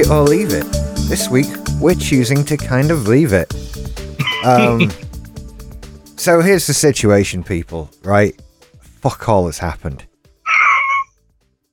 It 0.00 0.08
or 0.08 0.22
Leave 0.22 0.54
It. 0.54 0.64
This 1.10 1.28
week, 1.28 1.48
we're 1.78 1.94
choosing 1.94 2.42
to 2.46 2.56
kind 2.56 2.90
of 2.90 3.06
leave 3.06 3.34
it. 3.34 3.54
Um, 4.44 4.90
so 6.16 6.40
here's 6.40 6.66
the 6.66 6.72
situation, 6.72 7.44
people. 7.44 7.90
Right? 8.02 8.40
Fuck 8.80 9.28
all 9.28 9.44
has 9.44 9.58
happened. 9.58 10.06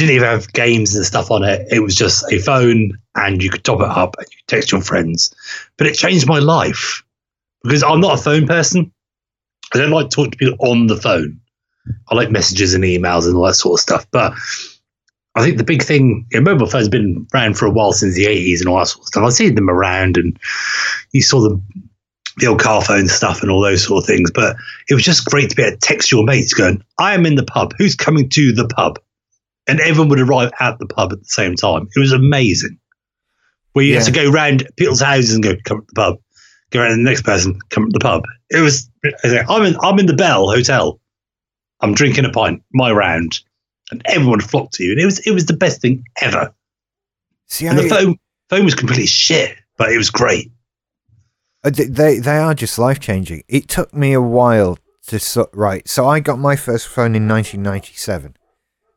didn't 0.00 0.16
even 0.16 0.28
have 0.28 0.52
games 0.52 0.96
and 0.96 1.04
stuff 1.04 1.30
on 1.30 1.44
it. 1.44 1.66
It 1.70 1.80
was 1.80 1.94
just 1.94 2.24
a 2.32 2.38
phone, 2.38 2.98
and 3.14 3.42
you 3.42 3.50
could 3.50 3.64
top 3.64 3.80
it 3.80 3.88
up 3.88 4.16
and 4.18 4.26
you 4.30 4.38
text 4.46 4.72
your 4.72 4.80
friends. 4.80 5.34
But 5.76 5.86
it 5.86 5.94
changed 5.94 6.26
my 6.26 6.38
life 6.38 7.02
because 7.62 7.82
I'm 7.82 8.00
not 8.00 8.18
a 8.18 8.22
phone 8.22 8.46
person. 8.46 8.90
I 9.74 9.78
don't 9.78 9.90
like 9.90 10.08
to 10.08 10.16
talk 10.16 10.32
to 10.32 10.38
people 10.38 10.56
on 10.66 10.86
the 10.86 10.96
phone. 10.96 11.38
I 12.08 12.14
like 12.14 12.30
messages 12.30 12.72
and 12.74 12.82
emails 12.82 13.26
and 13.26 13.36
all 13.36 13.46
that 13.46 13.54
sort 13.54 13.78
of 13.78 13.82
stuff. 13.82 14.06
But 14.10 14.32
I 15.34 15.44
think 15.44 15.58
the 15.58 15.64
big 15.64 15.82
thing, 15.82 16.26
mobile 16.32 16.66
phones 16.66 16.86
have 16.86 16.92
been 16.92 17.26
around 17.34 17.58
for 17.58 17.66
a 17.66 17.70
while 17.70 17.92
since 17.92 18.14
the 18.14 18.24
80s 18.24 18.60
and 18.60 18.68
all 18.68 18.78
that 18.78 18.86
sort 18.86 19.02
of 19.02 19.06
stuff. 19.08 19.24
I've 19.24 19.32
seen 19.34 19.54
them 19.54 19.70
around 19.70 20.16
and 20.16 20.38
you 21.12 21.22
saw 21.22 21.40
the, 21.40 21.60
the 22.38 22.46
old 22.46 22.60
car 22.60 22.82
phone 22.82 23.06
stuff 23.06 23.42
and 23.42 23.50
all 23.50 23.60
those 23.60 23.84
sort 23.84 24.02
of 24.02 24.06
things. 24.06 24.30
But 24.30 24.56
it 24.88 24.94
was 24.94 25.04
just 25.04 25.26
great 25.26 25.50
to 25.50 25.56
be 25.56 25.62
able 25.62 25.72
to 25.72 25.78
text 25.78 26.10
your 26.10 26.24
mates 26.24 26.54
going, 26.54 26.82
I 26.98 27.14
am 27.14 27.26
in 27.26 27.36
the 27.36 27.44
pub. 27.44 27.74
Who's 27.76 27.94
coming 27.94 28.28
to 28.30 28.52
the 28.52 28.66
pub? 28.66 28.98
And 29.70 29.80
everyone 29.80 30.08
would 30.10 30.20
arrive 30.20 30.50
at 30.60 30.78
the 30.78 30.86
pub 30.86 31.12
at 31.12 31.18
the 31.20 31.24
same 31.28 31.54
time. 31.54 31.88
It 31.94 32.00
was 32.00 32.12
amazing. 32.12 32.78
Where 33.72 33.84
you 33.84 33.92
Yeah. 33.92 33.98
had 34.00 34.06
to 34.06 34.12
go 34.12 34.30
round 34.30 34.68
people's 34.76 35.00
houses 35.00 35.34
and 35.34 35.42
go, 35.44 35.54
come 35.64 35.80
to 35.80 35.86
the 35.88 35.94
pub. 35.94 36.16
Go 36.70 36.80
around 36.80 36.90
to 36.90 36.96
the 36.96 37.02
next 37.02 37.22
person, 37.22 37.58
come 37.70 37.86
to 37.86 37.92
the 37.92 38.00
pub. 38.00 38.22
It 38.50 38.60
was, 38.60 38.88
I 39.24 39.44
I'm 39.48 39.64
in, 39.64 39.76
I'm 39.82 39.98
in 39.98 40.06
the 40.06 40.14
Bell 40.14 40.50
Hotel. 40.50 41.00
I'm 41.80 41.94
drinking 41.94 42.24
a 42.26 42.30
pint, 42.30 42.62
my 42.72 42.90
round 42.92 43.40
and 43.90 44.02
everyone 44.06 44.40
flocked 44.40 44.74
to 44.74 44.84
you, 44.84 44.92
and 44.92 45.00
it 45.00 45.04
was 45.04 45.18
it 45.20 45.32
was 45.32 45.46
the 45.46 45.56
best 45.56 45.80
thing 45.80 46.04
ever. 46.20 46.54
See, 47.46 47.66
And 47.66 47.78
the 47.78 47.88
phone 47.88 48.16
phone 48.48 48.64
was 48.64 48.74
completely 48.74 49.06
shit, 49.06 49.56
but 49.76 49.90
it 49.90 49.98
was 49.98 50.10
great. 50.10 50.50
Uh, 51.64 51.70
They 51.70 52.18
they 52.18 52.38
are 52.38 52.54
just 52.54 52.78
life 52.78 53.00
changing. 53.00 53.42
It 53.48 53.68
took 53.68 53.92
me 53.92 54.12
a 54.12 54.20
while 54.20 54.78
to 55.08 55.48
right. 55.52 55.86
So 55.88 56.06
I 56.06 56.20
got 56.20 56.38
my 56.38 56.56
first 56.56 56.86
phone 56.86 57.14
in 57.16 57.26
1997. 57.26 58.36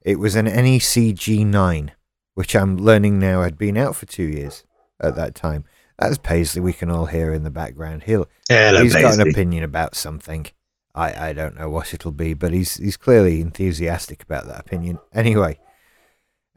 It 0.03 0.19
was 0.19 0.35
an 0.35 0.45
NEC 0.45 1.15
G9, 1.15 1.89
which 2.33 2.55
I'm 2.55 2.77
learning 2.77 3.19
now 3.19 3.41
had 3.41 3.57
been 3.57 3.77
out 3.77 3.95
for 3.95 4.05
two 4.05 4.23
years 4.23 4.63
at 4.99 5.15
that 5.15 5.35
time. 5.35 5.65
That's 5.97 6.17
Paisley. 6.17 6.61
We 6.61 6.73
can 6.73 6.89
all 6.89 7.05
hear 7.05 7.33
in 7.33 7.43
the 7.43 7.51
background. 7.51 8.03
He'll 8.03 8.27
Hello, 8.49 8.83
he's 8.83 8.93
got 8.93 9.13
an 9.13 9.29
opinion 9.29 9.63
about 9.63 9.95
something. 9.95 10.47
I, 10.95 11.29
I 11.29 11.33
don't 11.33 11.57
know 11.57 11.69
what 11.69 11.93
it'll 11.93 12.11
be, 12.11 12.33
but 12.33 12.51
he's 12.51 12.75
he's 12.75 12.97
clearly 12.97 13.41
enthusiastic 13.41 14.23
about 14.23 14.45
that 14.47 14.59
opinion. 14.59 14.99
Anyway, 15.13 15.59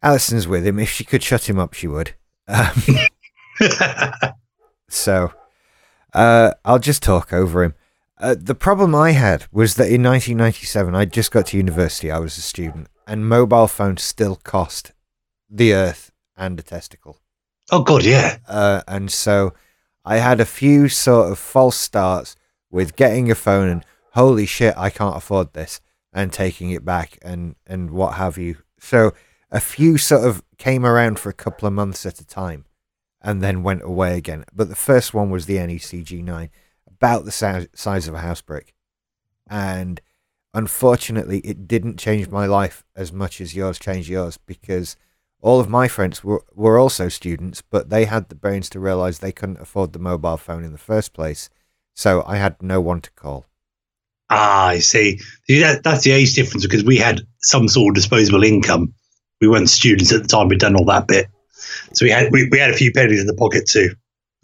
Alison's 0.02 0.48
with 0.48 0.66
him. 0.66 0.78
If 0.78 0.90
she 0.90 1.04
could 1.04 1.22
shut 1.22 1.48
him 1.48 1.58
up, 1.58 1.74
she 1.74 1.86
would. 1.86 2.14
Um, 2.48 2.82
so 4.88 5.32
uh, 6.12 6.52
I'll 6.64 6.78
just 6.78 7.02
talk 7.02 7.32
over 7.32 7.62
him. 7.62 7.74
Uh, 8.18 8.34
the 8.38 8.54
problem 8.54 8.94
I 8.94 9.10
had 9.12 9.46
was 9.52 9.74
that 9.74 9.90
in 9.90 10.02
1997, 10.02 10.94
I 10.94 11.04
just 11.04 11.30
got 11.30 11.46
to 11.46 11.56
university. 11.56 12.10
I 12.10 12.18
was 12.18 12.38
a 12.38 12.42
student, 12.42 12.88
and 13.06 13.28
mobile 13.28 13.68
phones 13.68 14.02
still 14.02 14.36
cost 14.36 14.92
the 15.48 15.72
earth 15.72 16.10
and 16.36 16.58
a 16.58 16.62
testicle. 16.62 17.20
oh 17.70 17.82
God, 17.82 18.04
yeah. 18.04 18.38
Uh, 18.48 18.82
and 18.88 19.10
so 19.10 19.54
I 20.04 20.18
had 20.18 20.40
a 20.40 20.44
few 20.44 20.88
sort 20.88 21.30
of 21.30 21.38
false 21.38 21.76
starts 21.76 22.36
with 22.70 22.96
getting 22.96 23.30
a 23.30 23.34
phone 23.34 23.68
and 23.68 23.84
holy 24.12 24.46
shit, 24.46 24.74
I 24.76 24.90
can't 24.90 25.16
afford 25.16 25.52
this, 25.52 25.80
and 26.12 26.32
taking 26.32 26.70
it 26.70 26.84
back 26.84 27.18
and 27.22 27.54
and 27.66 27.90
what 27.90 28.14
have 28.14 28.38
you. 28.38 28.56
So 28.78 29.12
a 29.50 29.60
few 29.60 29.98
sort 29.98 30.24
of 30.24 30.42
came 30.58 30.84
around 30.84 31.18
for 31.18 31.28
a 31.28 31.34
couple 31.34 31.66
of 31.66 31.74
months 31.74 32.04
at 32.06 32.20
a 32.20 32.26
time, 32.26 32.64
and 33.20 33.42
then 33.42 33.62
went 33.62 33.82
away 33.82 34.16
again. 34.16 34.44
But 34.52 34.68
the 34.68 34.74
first 34.74 35.14
one 35.14 35.30
was 35.30 35.46
the 35.46 35.58
NEC 35.58 36.04
G9, 36.04 36.48
about 36.86 37.24
the 37.24 37.68
size 37.74 38.08
of 38.08 38.14
a 38.14 38.20
house 38.20 38.40
brick, 38.40 38.74
and 39.48 40.00
unfortunately, 40.56 41.40
it 41.40 41.68
didn't 41.68 41.98
change 41.98 42.28
my 42.30 42.46
life 42.46 42.82
as 42.96 43.12
much 43.12 43.42
as 43.42 43.54
yours 43.54 43.78
changed 43.78 44.08
yours 44.08 44.38
because 44.38 44.96
all 45.42 45.60
of 45.60 45.68
my 45.68 45.86
friends 45.86 46.24
were, 46.24 46.42
were 46.54 46.78
also 46.78 47.10
students, 47.10 47.60
but 47.60 47.90
they 47.90 48.06
had 48.06 48.30
the 48.30 48.34
brains 48.34 48.70
to 48.70 48.80
realize 48.80 49.18
they 49.18 49.32
couldn't 49.32 49.60
afford 49.60 49.92
the 49.92 49.98
mobile 49.98 50.38
phone 50.38 50.64
in 50.64 50.72
the 50.72 50.78
first 50.78 51.12
place. 51.12 51.50
So 51.94 52.24
I 52.26 52.36
had 52.38 52.60
no 52.62 52.80
one 52.80 53.02
to 53.02 53.10
call. 53.10 53.44
Ah, 54.30 54.68
I 54.68 54.78
see. 54.78 55.20
That, 55.48 55.82
that's 55.84 56.04
the 56.04 56.12
age 56.12 56.32
difference 56.32 56.64
because 56.64 56.84
we 56.84 56.96
had 56.96 57.20
some 57.42 57.68
sort 57.68 57.90
of 57.92 57.94
disposable 57.96 58.42
income. 58.42 58.94
We 59.42 59.48
weren't 59.48 59.68
students 59.68 60.10
at 60.10 60.22
the 60.22 60.28
time. 60.28 60.48
We'd 60.48 60.58
done 60.58 60.74
all 60.74 60.86
that 60.86 61.06
bit, 61.06 61.26
so 61.92 62.06
we 62.06 62.10
had 62.10 62.32
we, 62.32 62.48
we 62.50 62.58
had 62.58 62.70
a 62.70 62.76
few 62.76 62.90
pennies 62.90 63.20
in 63.20 63.26
the 63.26 63.34
pocket 63.34 63.68
too. 63.68 63.90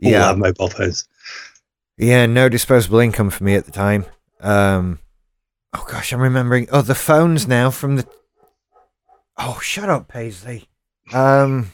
All 0.05 0.11
Yeah. 0.11 0.35
mobile 0.35 0.69
phones. 0.69 1.09
Yeah, 1.97 2.27
no 2.27 2.51
disposable 2.51 2.99
income 2.99 3.31
for 3.31 3.43
me 3.45 3.55
at 3.55 3.65
the 3.65 3.73
time. 3.73 4.05
Um, 4.41 4.99
oh 5.73 5.85
gosh, 5.89 6.13
I'm 6.13 6.21
remembering. 6.21 6.69
Oh, 6.73 6.83
the 6.83 6.95
phones 6.95 7.47
now 7.47 7.71
from 7.71 7.97
the. 7.97 8.07
Oh, 9.39 9.59
shut 9.63 9.89
up, 9.89 10.09
Paisley. 10.09 10.69
Um, 11.13 11.73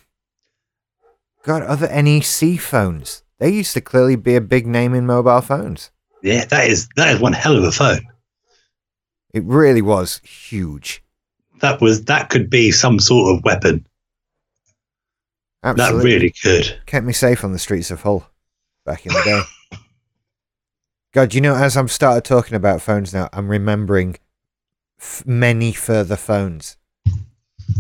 God, 1.43 1.62
other 1.62 1.89
NEC 1.89 2.59
phones. 2.59 3.23
They 3.39 3.50
used 3.50 3.75
to 3.75 3.81
clearly 3.81 4.17
be 4.17 4.35
a 4.37 4.41
big 4.41 4.67
name 4.67 4.95
in 4.95 5.06
mobile 5.06 5.41
phones. 5.41 5.91
Yeah, 6.23 6.45
that 6.47 6.69
is 6.69 6.89
that 6.97 7.15
is 7.15 7.21
one 7.21 7.33
hell 7.33 7.56
of 7.56 7.65
a 7.65 7.73
phone. 7.73 8.06
It 9.33 9.45
really 9.45 9.83
was 9.83 10.21
huge. 10.25 11.03
That 11.61 11.81
was 11.81 12.05
that 12.06 12.31
could 12.31 12.50
be 12.50 12.71
some 12.73 12.99
sort 12.99 13.37
of 13.37 13.45
weapon. 13.45 13.87
Absolutely. 15.62 15.99
That 15.99 16.05
really 16.05 16.35
could. 16.43 16.81
kept 16.87 17.05
me 17.05 17.12
safe 17.12 17.45
on 17.45 17.53
the 17.53 17.59
streets 17.59 17.91
of 17.91 18.03
Hull 18.03 18.29
back 18.85 19.06
in 19.06 19.12
the 19.12 19.23
day. 19.25 19.43
God, 21.19 21.35
you 21.35 21.41
know, 21.41 21.56
as 21.56 21.76
I'm 21.76 21.88
started 21.88 22.25
talking 22.25 22.55
about 22.55 22.81
phones 22.81 23.12
now, 23.12 23.29
I'm 23.32 23.49
remembering 23.49 24.19
f- 25.00 25.25
many 25.26 25.73
further 25.73 26.15
phones. 26.15 26.76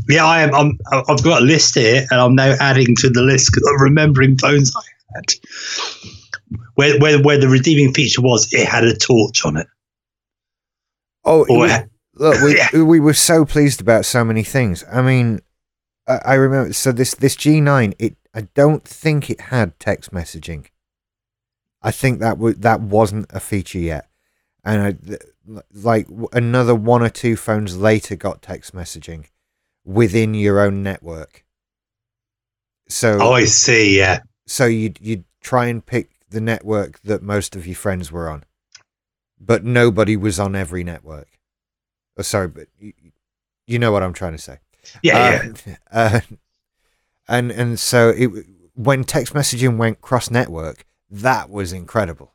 Yeah, 0.08 0.24
I 0.26 0.40
am. 0.40 0.52
I'm, 0.56 0.78
I've 1.08 1.22
got 1.22 1.42
a 1.42 1.44
list 1.44 1.76
here, 1.76 2.04
and 2.10 2.20
I'm 2.20 2.34
now 2.34 2.56
adding 2.58 2.96
to 2.96 3.08
the 3.08 3.22
list 3.22 3.52
because 3.52 3.62
I'm 3.72 3.80
remembering 3.80 4.36
phones 4.38 4.74
I 4.74 4.80
had. 5.14 5.24
Where, 6.74 6.98
where, 6.98 7.22
where 7.22 7.38
the 7.38 7.46
redeeming 7.46 7.94
feature 7.94 8.22
was, 8.22 8.52
it 8.52 8.66
had 8.66 8.82
a 8.82 8.96
torch 8.96 9.44
on 9.44 9.56
it. 9.56 9.68
Oh, 11.24 11.46
Or 11.48 11.68
it- 11.68 11.88
look, 12.16 12.42
we 12.42 12.56
Yeah. 12.72 12.82
we 12.82 12.98
were 12.98 13.14
so 13.14 13.44
pleased 13.44 13.80
about 13.80 14.04
so 14.04 14.24
many 14.24 14.42
things. 14.42 14.82
I 14.92 15.00
mean, 15.00 15.42
I, 16.08 16.18
I 16.24 16.34
remember. 16.34 16.72
So 16.72 16.90
this 16.90 17.14
this 17.14 17.36
G9, 17.36 17.94
it 18.00 18.16
I 18.34 18.48
don't 18.56 18.82
think 18.82 19.30
it 19.30 19.42
had 19.42 19.78
text 19.78 20.10
messaging. 20.10 20.66
I 21.82 21.90
think 21.90 22.20
that 22.20 22.34
w- 22.34 22.54
that 22.56 22.80
wasn't 22.80 23.26
a 23.30 23.40
feature 23.40 23.78
yet, 23.78 24.08
and 24.64 24.82
I, 24.82 24.92
th- 24.92 25.20
like 25.72 26.06
w- 26.08 26.28
another 26.32 26.74
one 26.74 27.02
or 27.02 27.08
two 27.08 27.36
phones 27.36 27.76
later 27.76 28.16
got 28.16 28.42
text 28.42 28.74
messaging 28.74 29.26
within 29.84 30.34
your 30.34 30.60
own 30.60 30.82
network. 30.82 31.44
So 32.88 33.18
Oh, 33.20 33.32
I 33.32 33.44
see. 33.44 33.96
Yeah. 33.96 34.20
so 34.46 34.66
you'd 34.66 34.98
you'd 35.00 35.24
try 35.40 35.66
and 35.66 35.84
pick 35.84 36.10
the 36.30 36.40
network 36.40 37.00
that 37.02 37.22
most 37.22 37.54
of 37.56 37.66
your 37.66 37.76
friends 37.76 38.10
were 38.10 38.28
on, 38.28 38.44
but 39.40 39.64
nobody 39.64 40.16
was 40.16 40.38
on 40.40 40.54
every 40.56 40.84
network. 40.84 41.28
Oh, 42.16 42.22
sorry, 42.22 42.48
but 42.48 42.66
you, 42.78 42.92
you 43.66 43.78
know 43.78 43.92
what 43.92 44.02
I'm 44.02 44.12
trying 44.12 44.32
to 44.32 44.38
say. 44.38 44.58
Yeah. 45.02 45.52
yeah. 45.66 45.76
Uh, 45.90 45.96
uh, 46.16 46.20
and 47.28 47.50
and 47.52 47.78
so 47.78 48.08
it 48.10 48.30
when 48.74 49.04
text 49.04 49.34
messaging 49.34 49.76
went 49.76 50.00
cross 50.00 50.30
network, 50.30 50.84
that 51.10 51.50
was 51.50 51.72
incredible. 51.72 52.34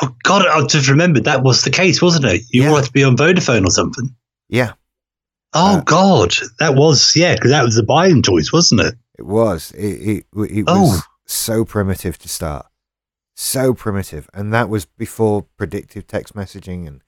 Oh 0.00 0.14
God, 0.22 0.46
I 0.46 0.66
just 0.66 0.88
remembered 0.88 1.24
that 1.24 1.42
was 1.42 1.62
the 1.62 1.70
case, 1.70 2.00
wasn't 2.00 2.24
it? 2.26 2.42
You 2.50 2.62
Yeah. 2.62 2.70
wanted 2.70 2.86
to 2.86 2.92
be 2.92 3.04
on 3.04 3.16
Vodafone 3.16 3.66
or 3.66 3.70
something. 3.70 4.14
Yeah, 4.48 4.72
Oh 5.54 5.76
Uh, 5.76 5.80
God, 5.82 6.32
that 6.60 6.74
was 6.74 7.14
yeah, 7.14 7.34
because 7.34 7.50
that 7.50 7.62
was 7.64 7.74
the 7.76 7.82
buying 7.82 8.22
choice, 8.22 8.52
wasn't 8.52 8.80
it? 8.80 8.94
it 9.18 9.26
was. 9.26 9.70
It 9.72 10.24
it, 10.34 10.50
it 10.50 10.64
Oh. 10.66 10.80
was 10.80 11.02
so 11.26 11.64
primitive 11.64 12.16
to 12.18 12.28
start, 12.28 12.66
so 13.36 13.74
primitive, 13.74 14.30
and 14.32 14.52
that 14.54 14.70
was 14.70 14.86
before 14.86 15.42
predictive 15.58 16.06
text 16.06 16.34
messaging 16.34 16.86
and 16.86 17.02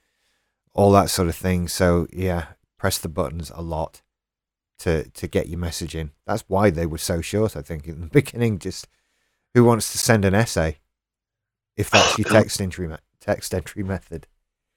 all 0.74 0.92
that 0.92 1.08
sort 1.08 1.28
of 1.28 1.36
thing. 1.36 1.68
So 1.68 2.06
yeah, 2.12 2.48
press 2.78 2.98
the 2.98 3.08
buttons 3.08 3.50
a 3.54 3.62
lot 3.62 4.02
to 4.80 5.08
to 5.08 5.26
get 5.26 5.48
your 5.48 5.58
message 5.58 5.94
in. 5.94 6.10
That's 6.26 6.44
why 6.46 6.68
they 6.68 6.84
were 6.86 6.98
so 6.98 7.22
short. 7.22 7.56
I 7.56 7.62
think 7.62 7.86
in 7.86 8.00
the 8.02 8.06
beginning, 8.20 8.58
just 8.58 8.88
who 9.54 9.64
wants 9.64 9.92
to 9.92 9.98
send 9.98 10.24
an 10.24 10.34
essay 10.34 10.78
if 11.76 11.90
that's 11.90 12.18
your 12.18 12.28
text 12.30 12.60
entry 12.60 12.88
me- 12.88 12.96
text 13.20 13.54
entry 13.54 13.82
method. 13.82 14.26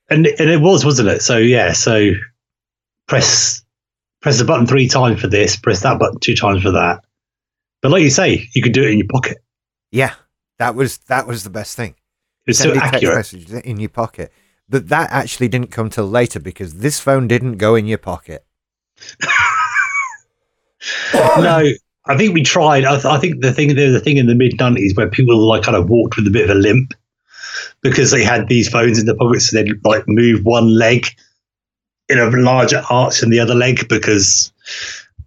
And 0.10 0.26
and 0.26 0.50
it 0.50 0.62
was, 0.62 0.86
wasn't 0.86 1.10
it? 1.10 1.22
So 1.22 1.38
yeah, 1.38 1.74
so 1.74 2.12
press 3.08 3.64
press 4.22 4.40
the 4.40 4.46
button 4.46 4.66
three 4.66 4.88
times 4.88 5.20
for 5.20 5.28
this, 5.28 5.56
press 5.56 5.82
that 5.82 6.00
button 6.00 6.20
two 6.20 6.36
times 6.36 6.64
for 6.64 6.72
that. 6.72 7.04
But 7.82 7.92
like 7.92 8.04
you 8.04 8.10
say, 8.10 8.48
you 8.54 8.62
could 8.62 8.74
do 8.74 8.84
it 8.84 8.92
in 8.92 9.00
your 9.00 9.08
pocket. 9.08 9.38
Yeah, 9.92 10.14
that 10.60 10.76
was 10.76 10.98
that 11.10 11.28
was 11.28 11.44
the 11.44 11.50
best 11.50 11.76
thing. 11.76 11.96
It's 12.46 12.60
so 12.60 12.74
accurate. 12.74 13.16
message 13.16 13.52
in 13.52 13.80
your 13.80 13.90
pocket. 13.90 14.32
But 14.70 14.90
that 14.90 15.12
actually 15.12 15.48
didn't 15.48 15.72
come 15.72 15.90
till 15.90 16.08
later 16.08 16.40
because 16.40 16.80
this 16.80 17.00
phone 17.00 17.28
didn't 17.28 17.58
go 17.58 17.76
in 17.76 17.86
your 17.88 17.98
pocket. 17.98 18.46
no, 21.14 21.72
I 22.08 22.18
think 22.18 22.34
we 22.34 22.44
tried. 22.44 22.86
I, 22.86 22.94
th- 22.94 23.06
I 23.06 23.20
think 23.20 23.42
the 23.42 23.54
thing 23.54 23.76
there 23.76 23.88
was 23.88 23.96
a 23.96 24.00
thing 24.00 24.18
in 24.18 24.28
the 24.28 24.36
mid 24.36 24.60
nineties 24.60 24.96
where 24.96 25.10
people 25.10 25.38
like 25.38 25.64
kind 25.64 25.78
of 25.78 25.90
walked 25.90 26.16
with 26.16 26.28
a 26.28 26.32
bit 26.32 26.50
of 26.50 26.56
a 26.56 26.60
limp 26.60 26.94
because 27.82 28.12
they 28.12 28.24
had 28.24 28.48
these 28.48 28.70
phones 28.70 29.00
in 29.00 29.06
their 29.06 29.16
pockets, 29.16 29.50
so 29.50 29.58
they'd 29.58 29.86
like 29.86 30.04
move 30.08 30.44
one 30.44 30.74
leg 30.74 31.08
in 32.10 32.20
a 32.20 32.30
larger 32.30 32.84
arch 32.90 33.20
than 33.20 33.30
the 33.30 33.40
other 33.40 33.56
leg 33.56 33.88
because 33.88 34.52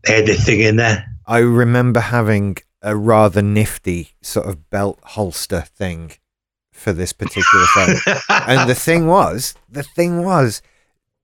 they 0.04 0.16
had 0.16 0.26
this 0.26 0.44
thing 0.44 0.60
in 0.60 0.76
there. 0.76 1.06
I 1.26 1.38
remember 1.38 2.00
having 2.00 2.56
a 2.82 2.96
rather 2.96 3.42
nifty 3.42 4.10
sort 4.22 4.46
of 4.46 4.70
belt 4.70 4.98
holster 5.02 5.60
thing 5.60 6.12
for 6.72 6.92
this 6.92 7.12
particular 7.12 7.66
phone. 7.66 7.96
and 8.28 8.68
the 8.68 8.74
thing 8.74 9.06
was, 9.06 9.54
the 9.68 9.82
thing 9.82 10.24
was, 10.24 10.62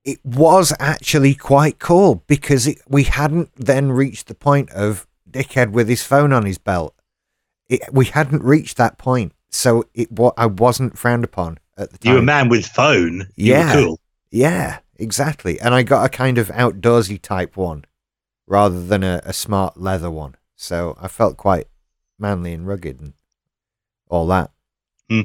it 0.04 0.24
was 0.24 0.72
actually 0.78 1.34
quite 1.34 1.78
cool 1.78 2.22
because 2.26 2.66
it, 2.66 2.78
we 2.88 3.04
hadn't 3.04 3.50
then 3.56 3.90
reached 3.90 4.28
the 4.28 4.34
point 4.34 4.70
of 4.70 5.06
dickhead 5.36 5.70
with 5.72 5.88
his 5.88 6.02
phone 6.02 6.32
on 6.32 6.44
his 6.46 6.58
belt. 6.58 6.94
It, 7.68 7.80
we 7.92 8.06
hadn't 8.06 8.42
reached 8.42 8.76
that 8.76 8.96
point, 8.98 9.32
so 9.50 9.84
it 9.94 10.10
wa- 10.12 10.32
I 10.36 10.46
wasn't 10.46 10.96
frowned 10.98 11.24
upon 11.24 11.58
at 11.76 11.90
the 11.90 11.98
time. 11.98 12.08
you 12.10 12.14
were 12.14 12.22
a 12.22 12.24
man 12.24 12.48
with 12.48 12.66
phone. 12.66 13.28
You 13.36 13.52
Yeah. 13.54 13.72
cool. 13.74 14.00
Yeah, 14.30 14.78
exactly. 14.96 15.60
And 15.60 15.74
I 15.74 15.82
got 15.82 16.04
a 16.04 16.08
kind 16.08 16.38
of 16.38 16.48
outdoorsy 16.48 17.20
type 17.20 17.56
one 17.56 17.84
rather 18.46 18.82
than 18.84 19.02
a, 19.02 19.20
a 19.24 19.32
smart 19.32 19.80
leather 19.80 20.10
one. 20.10 20.36
So 20.56 20.96
I 21.00 21.08
felt 21.08 21.36
quite 21.36 21.66
manly 22.18 22.52
and 22.52 22.66
rugged 22.66 23.00
and 23.00 23.12
all 24.08 24.26
that. 24.28 24.50
Hmm. 25.10 25.20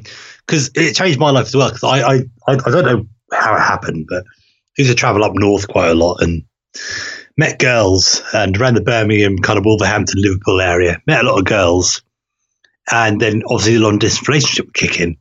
because 0.46 0.70
it 0.74 0.94
changed 0.94 1.18
my 1.18 1.30
life 1.30 1.46
as 1.46 1.56
well. 1.56 1.68
Because 1.68 1.84
I, 1.84 1.98
I, 2.02 2.14
I, 2.48 2.52
I 2.52 2.70
don't 2.70 2.84
know 2.84 3.06
how 3.32 3.54
it 3.56 3.60
happened, 3.60 4.06
but 4.08 4.22
I 4.24 4.28
used 4.78 4.90
to 4.90 4.94
travel 4.94 5.24
up 5.24 5.32
north 5.34 5.66
quite 5.68 5.88
a 5.90 5.94
lot 5.94 6.20
and 6.22 6.42
met 7.36 7.58
girls 7.58 8.22
and 8.34 8.56
around 8.56 8.74
the 8.74 8.82
Birmingham, 8.82 9.38
kind 9.38 9.58
of 9.58 9.64
Wolverhampton, 9.64 10.20
Liverpool 10.20 10.60
area. 10.60 11.00
Met 11.06 11.24
a 11.24 11.28
lot 11.28 11.38
of 11.38 11.44
girls, 11.44 12.02
and 12.90 13.20
then 13.20 13.42
obviously 13.46 13.74
the 13.74 13.80
long 13.80 13.98
distance 13.98 14.28
relationship 14.28 14.66
would 14.66 14.74
kick 14.74 15.00
in, 15.00 15.16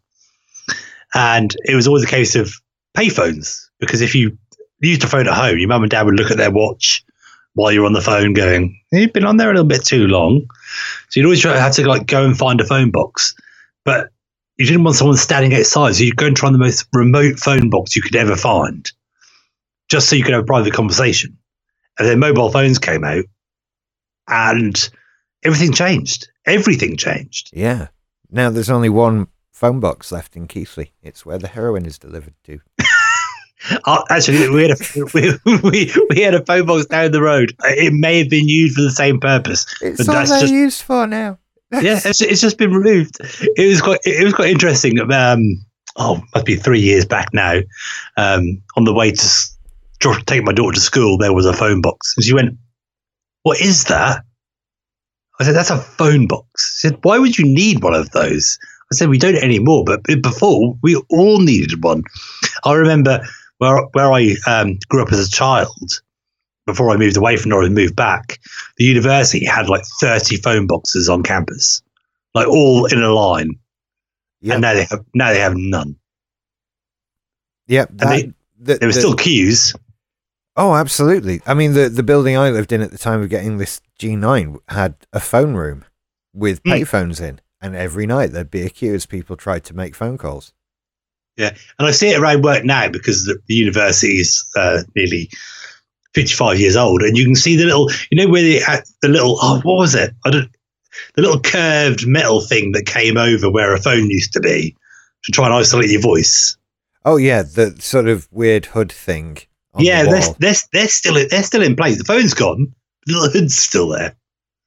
and 1.14 1.56
it 1.66 1.76
was 1.76 1.88
always 1.88 2.04
a 2.04 2.08
case 2.08 2.36
of 2.36 2.54
payphones 2.96 3.66
because 3.80 4.02
if 4.02 4.16
you 4.16 4.38
used 4.80 5.04
a 5.04 5.08
phone 5.08 5.28
at 5.28 5.34
home, 5.34 5.58
your 5.58 5.70
mum 5.70 5.84
and 5.84 5.92
dad 5.92 6.06
would 6.06 6.16
look 6.16 6.32
at 6.32 6.38
their 6.38 6.52
watch 6.52 7.04
while 7.54 7.72
you're 7.72 7.86
on 7.86 7.94
the 7.94 8.02
phone, 8.02 8.34
going, 8.34 8.80
"You've 8.92 9.14
been 9.14 9.26
on 9.26 9.38
there 9.38 9.50
a 9.50 9.54
little 9.54 9.68
bit 9.68 9.86
too 9.86 10.08
long." 10.08 10.46
So 11.10 11.20
you'd 11.20 11.26
always 11.26 11.42
try, 11.42 11.58
have 11.58 11.74
to 11.74 11.88
like 11.88 12.08
go 12.08 12.26
and 12.26 12.38
find 12.38 12.60
a 12.62 12.66
phone 12.66 12.92
box, 12.92 13.36
but 13.86 14.10
you 14.58 14.66
didn't 14.66 14.84
want 14.84 14.98
someone 14.98 15.18
standing 15.18 15.54
outside, 15.54 15.96
so 15.96 16.04
you'd 16.04 16.18
go 16.18 16.28
and 16.28 16.36
try 16.36 16.52
the 16.52 16.58
most 16.58 16.86
remote 16.94 17.40
phone 17.40 17.70
box 17.70 17.96
you 17.96 18.02
could 18.02 18.16
ever 18.16 18.36
find, 18.36 18.92
just 19.90 20.10
so 20.10 20.16
you 20.16 20.24
could 20.24 20.34
have 20.34 20.44
a 20.44 20.46
private 20.46 20.74
conversation. 20.74 21.38
And 22.02 22.10
then 22.10 22.18
mobile 22.20 22.50
phones 22.50 22.80
came 22.80 23.04
out, 23.04 23.26
and 24.28 24.90
everything 25.44 25.72
changed. 25.72 26.30
Everything 26.48 26.98
changed. 26.98 27.52
Yeah. 27.54 27.90
Now 28.32 28.50
there's 28.50 28.72
only 28.72 28.90
one 28.90 29.28
phone 29.52 29.80
box 29.80 30.12
left 30.12 30.36
in 30.36 30.48
Keighley. 30.48 30.94
It's 31.04 31.28
where 31.28 31.38
the 31.38 31.48
heroin 31.48 31.86
is 31.86 32.00
delivered 32.00 32.34
to. 32.46 32.60
Uh, 33.86 34.02
actually, 34.10 34.50
we 34.50 34.64
had 34.64 34.72
a 34.72 35.06
we, 35.14 35.60
we, 35.70 35.94
we 36.10 36.22
had 36.22 36.34
a 36.34 36.44
phone 36.44 36.66
box 36.66 36.88
down 36.88 37.12
the 37.12 37.22
road. 37.22 37.56
It 37.66 37.94
may 37.94 38.18
have 38.18 38.30
been 38.32 38.48
used 38.48 38.76
for 38.76 38.82
the 38.82 38.90
same 38.90 39.20
purpose. 39.20 39.68
It's 39.84 39.98
But 39.98 40.10
all 40.10 40.16
that's 40.16 40.32
they're 40.32 40.42
just- 40.42 40.54
used 40.54 40.82
for 40.82 41.06
now. 41.06 41.38
yeah, 41.72 42.00
it's, 42.04 42.20
it's 42.20 42.42
just 42.42 42.58
been 42.58 42.74
removed. 42.74 43.18
It 43.56 43.68
was 43.68 43.80
quite 43.80 44.00
it 44.06 44.24
was 44.24 44.34
quite 44.34 44.50
interesting. 44.50 45.00
Um, 45.12 45.64
oh, 45.98 46.20
must 46.34 46.48
be 46.48 46.56
three 46.56 46.82
years 46.82 47.06
back 47.06 47.32
now. 47.32 47.60
Um, 48.18 48.64
on 48.76 48.86
the 48.86 48.94
way 48.94 49.12
to 49.12 49.26
take 50.26 50.44
my 50.44 50.54
daughter 50.54 50.76
to 50.76 50.80
school, 50.82 51.18
there 51.18 51.34
was 51.34 51.46
a 51.46 51.54
phone 51.54 51.82
box, 51.82 52.14
and 52.18 52.24
she 52.26 52.34
went, 52.34 52.58
"What 53.44 53.62
is 53.62 53.86
that?" 53.86 54.24
I 55.40 55.44
said, 55.44 55.56
"That's 55.56 55.70
a 55.70 55.78
phone 55.78 56.28
box." 56.28 56.80
She 56.80 56.88
said, 56.88 57.00
"Why 57.04 57.18
would 57.20 57.38
you 57.38 57.46
need 57.46 57.82
one 57.84 57.94
of 57.94 58.10
those?" 58.12 58.58
I 58.92 58.96
said, 58.96 59.10
"We 59.10 59.18
don't 59.18 59.36
anymore, 59.36 59.84
but 59.86 60.04
before 60.22 60.78
we 60.82 60.96
all 61.10 61.40
needed 61.40 61.84
one." 61.84 62.04
I 62.66 62.74
remember 62.74 63.26
where 63.58 63.82
where 63.94 64.12
I 64.12 64.36
um, 64.48 64.78
grew 64.90 65.02
up 65.04 65.12
as 65.12 65.28
a 65.28 65.32
child. 65.32 66.02
Before 66.68 66.92
I 66.92 66.96
moved 66.98 67.18
away 67.18 67.38
from 67.38 67.50
Norwich 67.50 67.66
and 67.68 67.76
moved 67.76 67.96
back, 67.96 68.40
the 68.78 68.86
university 68.86 69.44
had 69.46 69.68
like 69.68 69.82
30 70.00 70.38
phone 70.38 70.68
boxes 70.68 71.10
on 71.10 71.24
campus, 71.24 71.82
like 72.36 72.48
all 72.48 72.86
in 72.86 73.02
a 73.02 73.12
line. 73.12 73.56
Yep. 74.42 74.54
And 74.54 74.62
now 74.62 74.74
they 74.76 74.84
have 74.86 75.06
now 75.16 75.34
they 75.34 75.40
have 75.40 75.56
none. 75.58 75.96
Yep. 77.68 77.90
That- 77.94 78.08
they- 78.10 78.34
the- 78.60 78.78
There 78.78 78.88
were 78.90 78.94
the- 78.94 79.00
still 79.00 79.16
queues. 79.16 79.74
Oh, 80.58 80.76
absolutely. 80.76 81.42
I 81.46 81.54
mean, 81.54 81.74
the 81.74 81.90
the 81.90 82.04
building 82.04 82.38
I 82.38 82.50
lived 82.50 82.72
in 82.72 82.82
at 82.82 82.92
the 82.92 82.98
time 82.98 83.22
of 83.22 83.30
getting 83.30 83.58
this 83.58 83.82
G9 84.00 84.60
had 84.70 84.96
a 85.14 85.20
phone 85.20 85.54
room 85.54 85.86
with 86.34 86.62
Hmm. 86.66 86.72
payphones 86.72 87.22
in, 87.22 87.40
and 87.62 87.76
every 87.76 88.06
night 88.06 88.32
there'd 88.32 88.52
be 88.52 88.64
a 88.64 88.70
queue 88.70 88.94
as 88.94 89.06
people 89.06 89.36
tried 89.36 89.64
to 89.66 89.74
make 89.76 89.96
phone 89.96 90.18
calls. 90.18 90.54
Yeah, 91.38 91.56
and 91.80 91.88
I 91.88 91.92
see 91.92 92.10
it 92.10 92.20
around 92.20 92.44
work 92.44 92.66
now 92.66 92.90
because 92.90 93.24
the, 93.26 93.40
the 93.48 93.54
university 93.56 94.18
is 94.20 94.44
uh, 94.56 94.84
nearly 94.96 95.30
55 96.14 96.60
years 96.60 96.76
old. 96.76 97.02
And 97.02 97.18
you 97.18 97.24
can 97.24 97.36
see 97.36 97.56
the 97.56 97.64
little, 97.66 97.90
you 98.12 98.18
know, 98.18 98.30
where 98.30 98.44
the, 98.44 98.60
had 98.60 98.84
the 99.02 99.08
little, 99.08 99.38
oh, 99.42 99.62
what 99.64 99.78
was 99.78 99.96
it? 99.96 100.14
I 100.26 100.30
don't, 100.30 100.52
the 101.16 101.22
little 101.22 101.40
curved 101.40 102.06
metal 102.06 102.42
thing 102.42 102.74
that 102.74 102.86
came 102.86 103.16
over 103.18 103.50
where 103.50 103.74
a 103.74 103.82
phone 103.82 104.10
used 104.10 104.34
to 104.34 104.42
be 104.42 104.76
to 105.24 105.32
try 105.32 105.46
and 105.46 105.54
isolate 105.56 105.90
your 105.90 106.02
voice. 106.02 106.58
Oh 107.06 107.16
yeah, 107.16 107.42
the 107.44 107.78
sort 107.80 108.08
of 108.10 108.28
weird 108.30 108.68
hood 108.68 108.92
thing. 108.92 109.38
Yeah, 109.78 110.04
the 110.04 110.10
they're, 110.12 110.36
they're, 110.40 110.60
they're 110.74 110.88
still 110.88 111.14
they're 111.30 111.44
still 111.44 111.64
in 111.64 111.76
place. 111.76 111.98
The 111.98 112.04
phone's 112.04 112.34
gone. 112.34 112.74
The 113.06 113.30
hood's 113.34 113.56
still 113.56 113.90
there. 113.90 114.16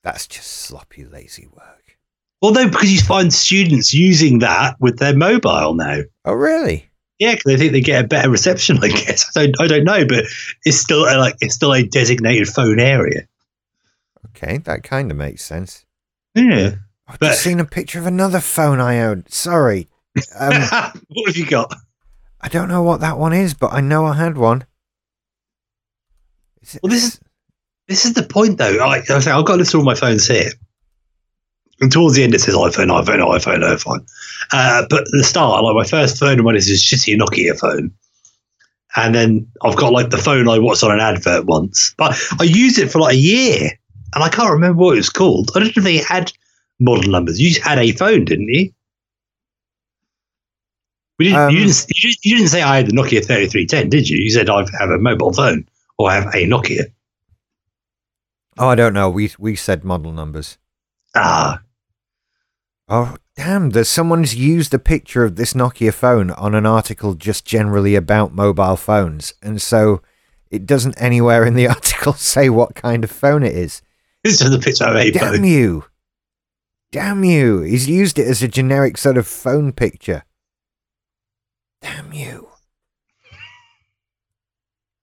that's 0.03 0.27
just 0.27 0.49
sloppy, 0.51 1.05
lazy 1.05 1.47
work. 1.47 1.97
Well, 2.43 2.53
no, 2.53 2.69
because 2.69 2.93
you 2.93 3.01
find 3.01 3.33
students 3.33 3.95
using 3.95 4.41
that 4.41 4.77
with 4.81 4.99
their 4.99 5.17
mobile 5.17 5.75
now. 5.75 6.01
Oh 6.25 6.33
really? 6.35 6.91
Yeah, 7.19 7.33
because 7.35 7.45
they 7.45 7.57
think 7.57 7.73
they 7.73 7.81
get 7.81 8.05
a 8.05 8.09
better 8.09 8.29
reception. 8.31 8.79
I 8.83 8.89
guess 8.89 9.37
I 9.37 9.47
don't. 9.47 9.61
I 9.61 9.67
don't 9.67 9.85
know, 9.85 10.05
but 10.07 10.25
it's 10.65 10.79
still 10.79 11.05
a, 11.05 11.17
like 11.19 11.37
it's 11.41 11.55
still 11.55 11.73
a 11.73 11.83
designated 11.87 12.49
phone 12.49 12.81
area. 12.81 13.27
Okay, 14.31 14.59
that 14.59 14.83
kind 14.83 15.11
of 15.11 15.17
makes 15.17 15.45
sense. 15.45 15.85
Yeah. 16.35 16.77
I've 17.07 17.19
But- 17.19 17.29
just 17.29 17.43
seen 17.43 17.61
a 17.61 17.65
picture 17.65 17.99
of 17.99 18.07
another 18.07 18.41
phone 18.41 18.81
I 18.81 19.01
owned. 19.01 19.27
Sorry, 19.29 19.89
um, 20.39 20.55
what 21.09 21.27
have 21.29 21.37
you 21.37 21.47
got? 21.47 21.73
I 22.41 22.49
don't 22.49 22.69
know 22.69 22.83
what 22.83 23.01
that 23.01 23.19
one 23.19 23.33
is, 23.33 23.55
but 23.55 23.73
I 23.73 23.81
know 23.81 24.07
I 24.07 24.15
had 24.15 24.37
one. 24.37 24.65
Well, 26.83 26.91
this 26.91 27.05
is- 27.05 27.21
This 27.89 28.05
is 28.07 28.15
the 28.15 28.23
point, 28.23 28.57
though. 28.59 28.77
Like 28.79 29.11
I 29.11 29.19
say, 29.19 29.31
I've 29.31 29.45
got 29.45 29.57
a 29.57 29.59
list 29.59 29.75
of 29.75 29.81
all 29.81 29.85
my 29.85 29.95
phones 29.95 30.27
here, 30.27 30.51
and 31.83 31.93
towards 31.93 32.15
the 32.17 32.23
end 32.25 32.35
it 32.35 32.41
says 32.41 32.55
iPhone, 32.55 32.87
iPhone, 32.89 33.19
iPhone, 33.21 33.63
iPhone. 33.63 34.07
Uh, 34.53 34.87
but 34.89 35.01
at 35.03 35.09
the 35.13 35.23
start, 35.25 35.63
like 35.63 35.75
my 35.77 35.85
first 35.85 36.19
phone 36.19 36.45
one 36.45 36.57
is 36.57 36.71
a 36.71 36.75
shitty 36.75 37.15
Nokia 37.19 37.59
phone, 37.59 37.93
and 38.97 39.15
then 39.15 39.47
I've 39.63 39.77
got 39.77 39.93
like 39.93 40.09
the 40.09 40.17
phone 40.17 40.49
I 40.49 40.59
watched 40.59 40.83
on 40.83 40.93
an 40.93 41.01
advert 41.01 41.45
once, 41.45 41.95
but 41.99 42.17
I 42.41 42.45
used 42.45 42.79
it 42.79 42.91
for 42.91 43.01
like 43.01 43.15
a 43.17 43.19
year, 43.19 43.71
and 44.15 44.25
I 44.25 44.31
can't 44.31 44.51
remember 44.53 44.83
what 44.83 44.95
it 44.95 45.01
was 45.01 45.11
called. 45.11 45.51
I 45.55 45.59
don't 45.59 45.67
know 45.69 45.73
if 45.77 45.85
they 45.85 45.99
had 45.99 46.33
model 46.81 47.11
numbers. 47.11 47.39
You 47.39 47.61
had 47.63 47.79
a 47.79 47.93
phone, 47.93 48.25
didn't 48.25 48.49
you? 48.49 48.73
We 51.19 51.27
didn't, 51.27 51.39
Um, 51.39 51.51
you, 51.51 51.59
didn't, 51.67 51.87
you, 51.91 52.09
didn't, 52.11 52.25
you 52.25 52.37
didn't 52.39 52.51
say 52.51 52.63
I 52.63 52.77
had 52.77 52.87
the 52.87 52.93
Nokia 52.93 53.25
3310, 53.25 53.89
did 53.91 54.09
you? 54.09 54.17
You 54.19 54.31
said 54.31 54.49
I 54.49 54.65
have 54.81 54.91
a 54.91 54.99
mobile 54.99 55.33
phone 55.35 55.67
or 55.99 56.11
I 56.11 56.15
have 56.17 56.35
a 56.35 56.47
Nokia. 56.47 56.85
Oh, 58.59 58.69
I 58.69 58.75
don't 58.75 58.95
know. 58.95 59.11
We 59.11 59.33
we 59.39 59.57
said 59.57 59.85
model 59.85 60.13
numbers. 60.13 60.59
Ah, 61.15 61.61
Oh, 62.89 63.17
damn. 63.37 63.71
There's 63.71 63.89
someone's 63.89 64.35
used 64.37 64.75
a 64.75 64.79
picture 64.79 65.25
of 65.25 65.37
this 65.37 65.55
Nokia 65.55 65.93
phone 65.95 66.31
on 66.33 66.55
an 66.55 66.67
article 66.67 67.15
just 67.15 67.47
generally 67.47 67.95
about 67.95 68.35
mobile 68.35 68.77
phones. 68.77 69.33
And 69.43 69.61
so 69.63 70.03
it 70.51 70.67
doesn't 70.67 71.01
anywhere 71.01 71.45
in 71.47 71.55
the 71.55 71.67
article 71.77 72.13
say 72.13 72.51
what 72.51 72.75
kind 72.75 73.03
of 73.03 73.11
phone 73.11 73.43
it 73.43 73.55
is. 73.57 73.81
it's 74.23 74.39
just 74.39 74.55
a 74.55 74.59
picture 74.59 74.85
of 74.85 74.97
a 74.97 75.11
Damn 75.11 75.35
phone. 75.37 75.45
you. 75.45 75.85
Damn 76.93 77.25
you. 77.25 77.61
He's 77.63 77.89
used 77.89 78.19
it 78.19 78.29
as 78.29 78.43
a 78.43 78.49
generic 78.49 78.99
sort 78.99 79.17
of 79.17 79.27
phone 79.27 79.73
picture. 79.73 80.25
Damn 81.81 82.13
you. 82.13 82.44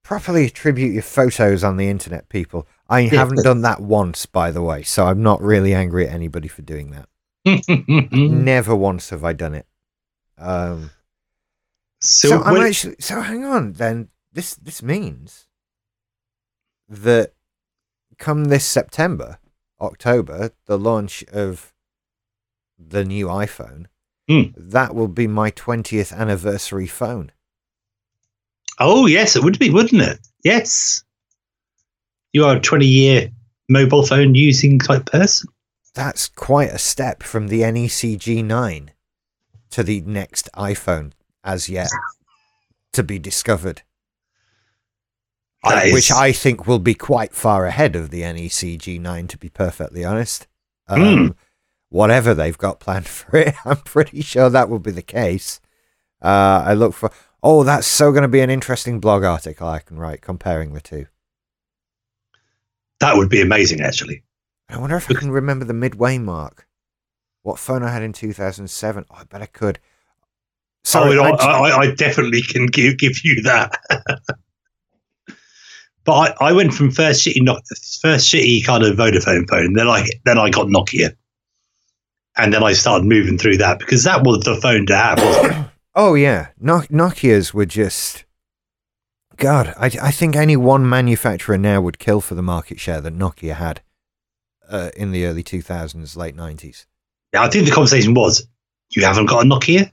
Properly 0.04 0.46
attribute 0.46 0.92
your 0.92 1.02
photos 1.02 1.62
on 1.62 1.76
the 1.76 1.88
internet, 1.88 2.28
people. 2.28 2.66
I 2.88 3.02
haven't 3.02 3.42
done 3.44 3.62
that 3.62 3.80
once, 3.80 4.26
by 4.26 4.50
the 4.50 4.60
way, 4.62 4.82
so 4.82 5.06
I'm 5.06 5.22
not 5.22 5.40
really 5.40 5.72
angry 5.74 6.06
at 6.08 6.12
anybody 6.14 6.48
for 6.48 6.62
doing 6.62 6.90
that. 6.90 7.08
Never 8.12 8.74
once 8.74 9.10
have 9.10 9.24
I 9.24 9.32
done 9.32 9.54
it. 9.54 9.66
Um, 10.38 10.90
so, 12.00 12.28
so, 12.28 12.42
I'm 12.42 12.60
actually 12.62 12.96
so 12.98 13.20
hang 13.20 13.44
on 13.44 13.74
then. 13.74 14.08
This 14.32 14.54
this 14.54 14.82
means 14.82 15.46
that 16.88 17.32
come 18.18 18.44
this 18.46 18.64
September, 18.64 19.38
October, 19.80 20.50
the 20.66 20.78
launch 20.78 21.22
of 21.32 21.72
the 22.78 23.04
new 23.04 23.26
iPhone, 23.26 23.86
Hmm. 24.28 24.42
that 24.56 24.94
will 24.94 25.08
be 25.08 25.26
my 25.26 25.50
twentieth 25.50 26.12
anniversary 26.12 26.86
phone. 26.86 27.32
Oh, 28.78 29.06
yes, 29.06 29.36
it 29.36 29.42
would 29.44 29.58
be, 29.58 29.70
wouldn't 29.70 30.02
it? 30.02 30.18
Yes. 30.44 31.02
You 32.32 32.44
are 32.46 32.56
a 32.56 32.60
20 32.60 32.86
year 32.86 33.30
mobile 33.68 34.04
phone 34.04 34.34
using 34.34 34.78
type 34.78 35.06
person. 35.06 35.48
That's 35.94 36.28
quite 36.28 36.70
a 36.70 36.78
step 36.78 37.22
from 37.22 37.48
the 37.48 37.60
NEC 37.60 38.18
G9 38.18 38.88
to 39.70 39.82
the 39.82 40.00
next 40.02 40.48
iPhone 40.56 41.12
as 41.44 41.68
yet 41.68 41.88
to 42.92 43.02
be 43.02 43.18
discovered. 43.18 43.82
Is- 45.84 45.92
which 45.92 46.10
I 46.10 46.32
think 46.32 46.66
will 46.66 46.78
be 46.80 46.94
quite 46.94 47.32
far 47.34 47.66
ahead 47.66 47.94
of 47.94 48.10
the 48.10 48.22
NEC 48.22 48.78
G9, 48.80 49.28
to 49.28 49.38
be 49.38 49.48
perfectly 49.48 50.04
honest. 50.04 50.46
Um, 50.88 51.02
Hmm. 51.02 51.28
Whatever 51.88 52.32
they've 52.34 52.56
got 52.58 52.80
planned 52.80 53.06
for 53.18 53.36
it, 53.36 53.54
I'm 53.64 53.76
pretty 53.76 54.22
sure 54.22 54.48
that 54.50 54.68
will 54.70 54.78
be 54.78 54.90
the 54.90 55.02
case. 55.02 55.60
Uh, 56.22 56.62
I 56.66 56.74
look 56.74 56.94
for. 56.94 57.10
Oh, 57.42 57.64
that's 57.64 57.86
so 57.86 58.12
going 58.12 58.22
to 58.22 58.28
be 58.28 58.40
an 58.40 58.50
interesting 58.50 59.00
blog 59.00 59.24
article 59.24 59.66
I 59.66 59.80
can 59.80 59.98
write 59.98 60.20
comparing 60.20 60.74
the 60.74 60.80
two. 60.80 61.06
That 63.00 63.16
would 63.16 63.28
be 63.28 63.40
amazing, 63.40 63.80
actually. 63.80 64.22
I 64.68 64.78
wonder 64.78 64.96
if 64.96 65.10
I 65.10 65.14
can 65.14 65.32
remember 65.32 65.64
the 65.64 65.74
midway 65.74 66.18
mark. 66.18 66.68
What 67.42 67.58
phone 67.58 67.82
I 67.82 67.92
had 67.92 68.02
in 68.02 68.12
2007? 68.12 69.06
Oh, 69.10 69.14
I 69.14 69.24
bet 69.24 69.42
I 69.42 69.46
could. 69.46 69.80
Sorry, 70.84 71.18
oh, 71.18 71.24
I 71.24 71.30
I, 71.30 71.78
I, 71.78 71.94
definitely 71.94 72.42
can 72.42 72.66
give, 72.66 72.98
give 72.98 73.24
you 73.24 73.42
that. 73.42 73.76
but 76.04 76.12
I, 76.12 76.48
I 76.48 76.52
went 76.52 76.74
from 76.74 76.90
first 76.90 77.24
City, 77.24 77.44
first 78.00 78.32
shitty 78.32 78.64
kind 78.64 78.84
of 78.84 78.96
Vodafone 78.96 79.48
phone, 79.48 79.72
then 79.74 79.88
I 79.88 80.06
then 80.24 80.38
I 80.38 80.50
got 80.50 80.66
Nokia, 80.66 81.14
and 82.36 82.52
then 82.52 82.62
I 82.62 82.72
started 82.72 83.04
moving 83.04 83.38
through 83.38 83.58
that 83.58 83.78
because 83.78 84.04
that 84.04 84.24
was 84.24 84.44
the 84.44 84.56
phone 84.56 84.86
to 84.86 84.96
have. 84.96 85.68
Oh 85.94 86.14
yeah, 86.14 86.48
no- 86.58 86.80
Nokia's 86.90 87.52
were 87.52 87.66
just. 87.66 88.24
God, 89.36 89.74
I, 89.78 89.86
I 90.00 90.10
think 90.10 90.36
any 90.36 90.56
one 90.56 90.88
manufacturer 90.88 91.58
now 91.58 91.80
would 91.80 91.98
kill 91.98 92.20
for 92.20 92.34
the 92.34 92.42
market 92.42 92.78
share 92.78 93.00
that 93.00 93.16
Nokia 93.16 93.54
had 93.54 93.80
uh, 94.68 94.90
in 94.96 95.10
the 95.10 95.24
early 95.24 95.42
2000s, 95.42 96.16
late 96.16 96.36
90s. 96.36 96.86
Yeah, 97.32 97.42
I 97.42 97.48
think 97.48 97.64
the 97.66 97.72
conversation 97.74 98.14
was, 98.14 98.46
you 98.90 99.04
haven't 99.04 99.26
got 99.26 99.44
a 99.44 99.48
Nokia. 99.48 99.90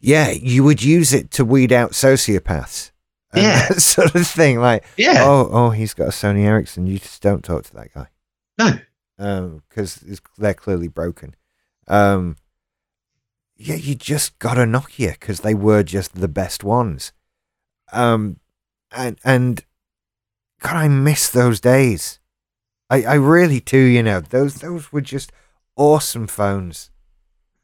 Yeah, 0.00 0.30
you 0.30 0.64
would 0.64 0.82
use 0.82 1.12
it 1.14 1.30
to 1.32 1.44
weed 1.44 1.72
out 1.72 1.92
sociopaths. 1.92 2.90
Yeah. 3.34 3.68
sort 3.78 4.14
of 4.14 4.26
thing. 4.26 4.58
Like, 4.60 4.84
Yeah, 4.96 5.22
oh, 5.24 5.48
oh, 5.50 5.70
he's 5.70 5.94
got 5.94 6.08
a 6.08 6.10
Sony 6.10 6.44
Ericsson. 6.44 6.86
You 6.86 6.98
just 6.98 7.22
don't 7.22 7.44
talk 7.44 7.62
to 7.64 7.74
that 7.74 7.94
guy. 7.94 8.08
no, 9.18 9.62
because 9.68 10.20
they're 10.36 10.52
clearly 10.54 10.88
broken. 10.88 11.34
Um, 11.88 12.36
yeah, 13.64 13.76
you 13.76 13.94
just 13.94 14.38
got 14.38 14.58
a 14.58 14.62
Nokia 14.62 15.12
because 15.12 15.40
they 15.40 15.54
were 15.54 15.82
just 15.82 16.14
the 16.14 16.28
best 16.28 16.62
ones. 16.62 17.12
Um, 17.92 18.38
and 18.94 19.18
and 19.24 19.64
God, 20.60 20.76
I 20.76 20.88
miss 20.88 21.30
those 21.30 21.60
days. 21.60 22.20
I 22.90 23.04
I 23.04 23.14
really 23.14 23.60
do. 23.60 23.78
You 23.78 24.02
know, 24.02 24.20
those 24.20 24.56
those 24.56 24.92
were 24.92 25.00
just 25.00 25.32
awesome 25.76 26.26
phones. 26.26 26.90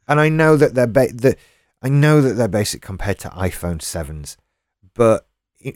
And 0.08 0.18
I 0.18 0.30
know 0.30 0.56
that 0.56 0.74
they're 0.74 0.86
ba- 0.86 1.12
that 1.12 1.38
I 1.82 1.90
know 1.90 2.22
that 2.22 2.32
they're 2.32 2.48
basic 2.48 2.80
compared 2.80 3.18
to 3.20 3.28
iPhone 3.30 3.82
sevens, 3.82 4.38
but 4.94 5.26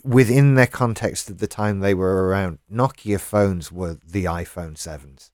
within 0.04 0.54
their 0.54 0.66
context 0.66 1.28
of 1.28 1.38
the 1.38 1.47
time 1.47 1.81
they 1.81 1.93
were 1.95 2.26
around, 2.26 2.59
Nokia 2.73 3.21
phones 3.21 3.71
were 3.71 3.99
the 4.07 4.25
iPhone 4.25 4.78
sevens. 4.78 5.31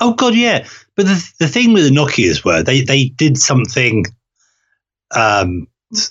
Oh 0.00 0.14
god, 0.14 0.34
yeah. 0.34 0.66
But 0.96 1.06
the 1.06 1.32
the 1.38 1.48
thing 1.48 1.72
with 1.72 1.84
the 1.84 1.94
Nokia's 1.94 2.44
were 2.44 2.64
they 2.64 2.80
they 2.80 3.10
did 3.10 3.38
something 3.38 4.04
um, 5.14 5.66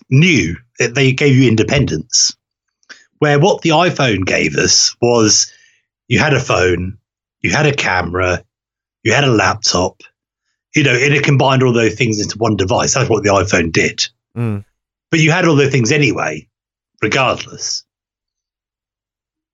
new. 0.10 0.56
They 0.80 1.12
gave 1.14 1.36
you 1.36 1.48
independence. 1.48 2.36
Where 3.20 3.40
what 3.40 3.62
the 3.62 3.70
iPhone 3.70 4.26
gave 4.26 4.56
us 4.56 4.96
was 5.02 5.52
you 6.08 6.20
had 6.20 6.34
a 6.34 6.40
phone, 6.40 6.98
you 7.42 7.52
had 7.52 7.66
a 7.66 7.76
camera, 7.76 8.44
you 9.04 9.14
had 9.14 9.24
a 9.24 9.32
laptop. 9.32 10.02
You 10.76 10.84
know, 10.84 10.94
and 10.94 11.14
it 11.14 11.24
combined 11.24 11.62
all 11.62 11.72
those 11.72 11.94
things 11.94 12.20
into 12.20 12.38
one 12.38 12.56
device. 12.56 12.96
That's 12.96 13.10
what 13.10 13.24
the 13.24 13.30
iPhone 13.30 13.72
did. 13.72 14.08
Mm. 14.36 14.66
But 15.12 15.20
you 15.20 15.32
had 15.32 15.46
all 15.46 15.56
those 15.56 15.72
things 15.72 15.92
anyway, 15.92 16.48
regardless. 17.02 17.84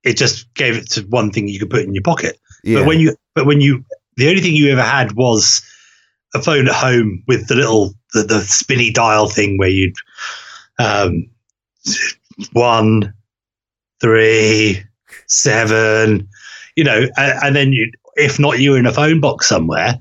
It 0.05 0.15
just 0.15 0.53
gave 0.53 0.77
it 0.77 0.89
to 0.91 1.01
one 1.01 1.31
thing 1.31 1.49
you 1.49 1.59
could 1.59 1.69
put 1.69 1.83
in 1.83 1.93
your 1.93 2.03
pocket. 2.03 2.39
Yeah. 2.63 2.79
But 2.79 2.87
when 2.87 2.99
you, 3.01 3.17
but 3.35 3.45
when 3.45 3.59
you, 3.59 3.83
the 4.15 4.29
only 4.29 4.39
thing 4.41 4.55
you 4.55 4.71
ever 4.71 4.81
had 4.81 5.11
was 5.11 5.61
a 6.33 6.41
phone 6.41 6.67
at 6.67 6.75
home 6.75 7.23
with 7.27 7.47
the 7.47 7.55
little 7.55 7.93
the, 8.13 8.23
the 8.23 8.41
spinny 8.41 8.91
dial 8.91 9.27
thing 9.27 9.57
where 9.57 9.69
you'd 9.69 9.95
um, 10.77 11.29
one, 12.53 13.13
three, 14.01 14.81
seven, 15.27 16.27
you 16.75 16.83
know, 16.83 17.07
and, 17.17 17.43
and 17.43 17.55
then 17.55 17.73
you, 17.73 17.91
if 18.15 18.39
not, 18.39 18.59
you 18.59 18.71
were 18.71 18.77
in 18.77 18.85
a 18.85 18.93
phone 18.93 19.19
box 19.19 19.47
somewhere, 19.47 19.99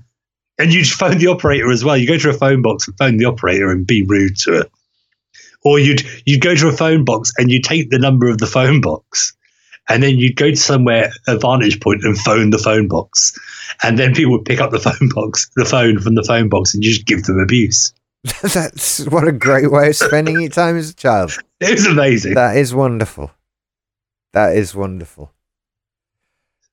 and 0.59 0.73
you'd 0.73 0.89
phone 0.89 1.19
the 1.19 1.27
operator 1.27 1.71
as 1.71 1.85
well. 1.85 1.97
You 1.97 2.07
go 2.07 2.19
to 2.19 2.31
a 2.31 2.35
phone 2.35 2.63
box 2.63 2.87
and 2.87 2.97
phone 2.99 3.17
the 3.17 3.27
operator 3.27 3.71
and 3.71 3.87
be 3.87 4.03
rude 4.03 4.37
to 4.41 4.61
it, 4.61 4.71
or 5.63 5.79
you'd 5.79 6.03
you'd 6.27 6.43
go 6.43 6.55
to 6.55 6.69
a 6.69 6.73
phone 6.73 7.05
box 7.05 7.33
and 7.39 7.51
you 7.51 7.61
take 7.61 7.91
the 7.91 7.99
number 7.99 8.29
of 8.29 8.39
the 8.39 8.47
phone 8.47 8.81
box 8.81 9.37
and 9.89 10.03
then 10.03 10.19
you'd 10.19 10.37
go 10.37 10.51
to 10.51 10.57
somewhere 10.57 11.11
a 11.27 11.39
vantage 11.39 11.81
point 11.81 12.03
and 12.05 12.17
phone 12.19 12.51
the 12.51 12.59
phone 12.59 12.89
box 12.89 13.37
and 13.83 13.99
then 13.99 14.15
people 14.15 14.33
would 14.33 14.45
pick 14.45 14.61
up 14.61 14.71
the 14.71 14.79
phone 14.89 15.09
box 15.15 15.49
the 15.57 15.65
phone 15.65 15.99
from 15.99 16.15
the 16.15 16.23
phone 16.25 16.49
box 16.49 16.75
and 16.75 16.85
you 16.85 16.93
just 16.93 17.07
give 17.07 17.23
them 17.25 17.39
abuse 17.39 17.93
That's 18.43 19.07
what 19.07 19.29
a 19.29 19.33
great 19.33 19.71
way 19.71 19.89
of 19.89 19.97
spending 19.97 20.41
your 20.41 20.51
time 20.51 20.77
as 20.77 20.91
a 20.91 20.95
child. 20.95 21.39
it 21.61 21.71
was 21.71 21.87
amazing 21.87 22.35
That 22.35 22.57
is 22.57 22.75
wonderful. 22.75 23.31
That 24.33 24.57
is 24.57 24.75
wonderful. 24.75 25.33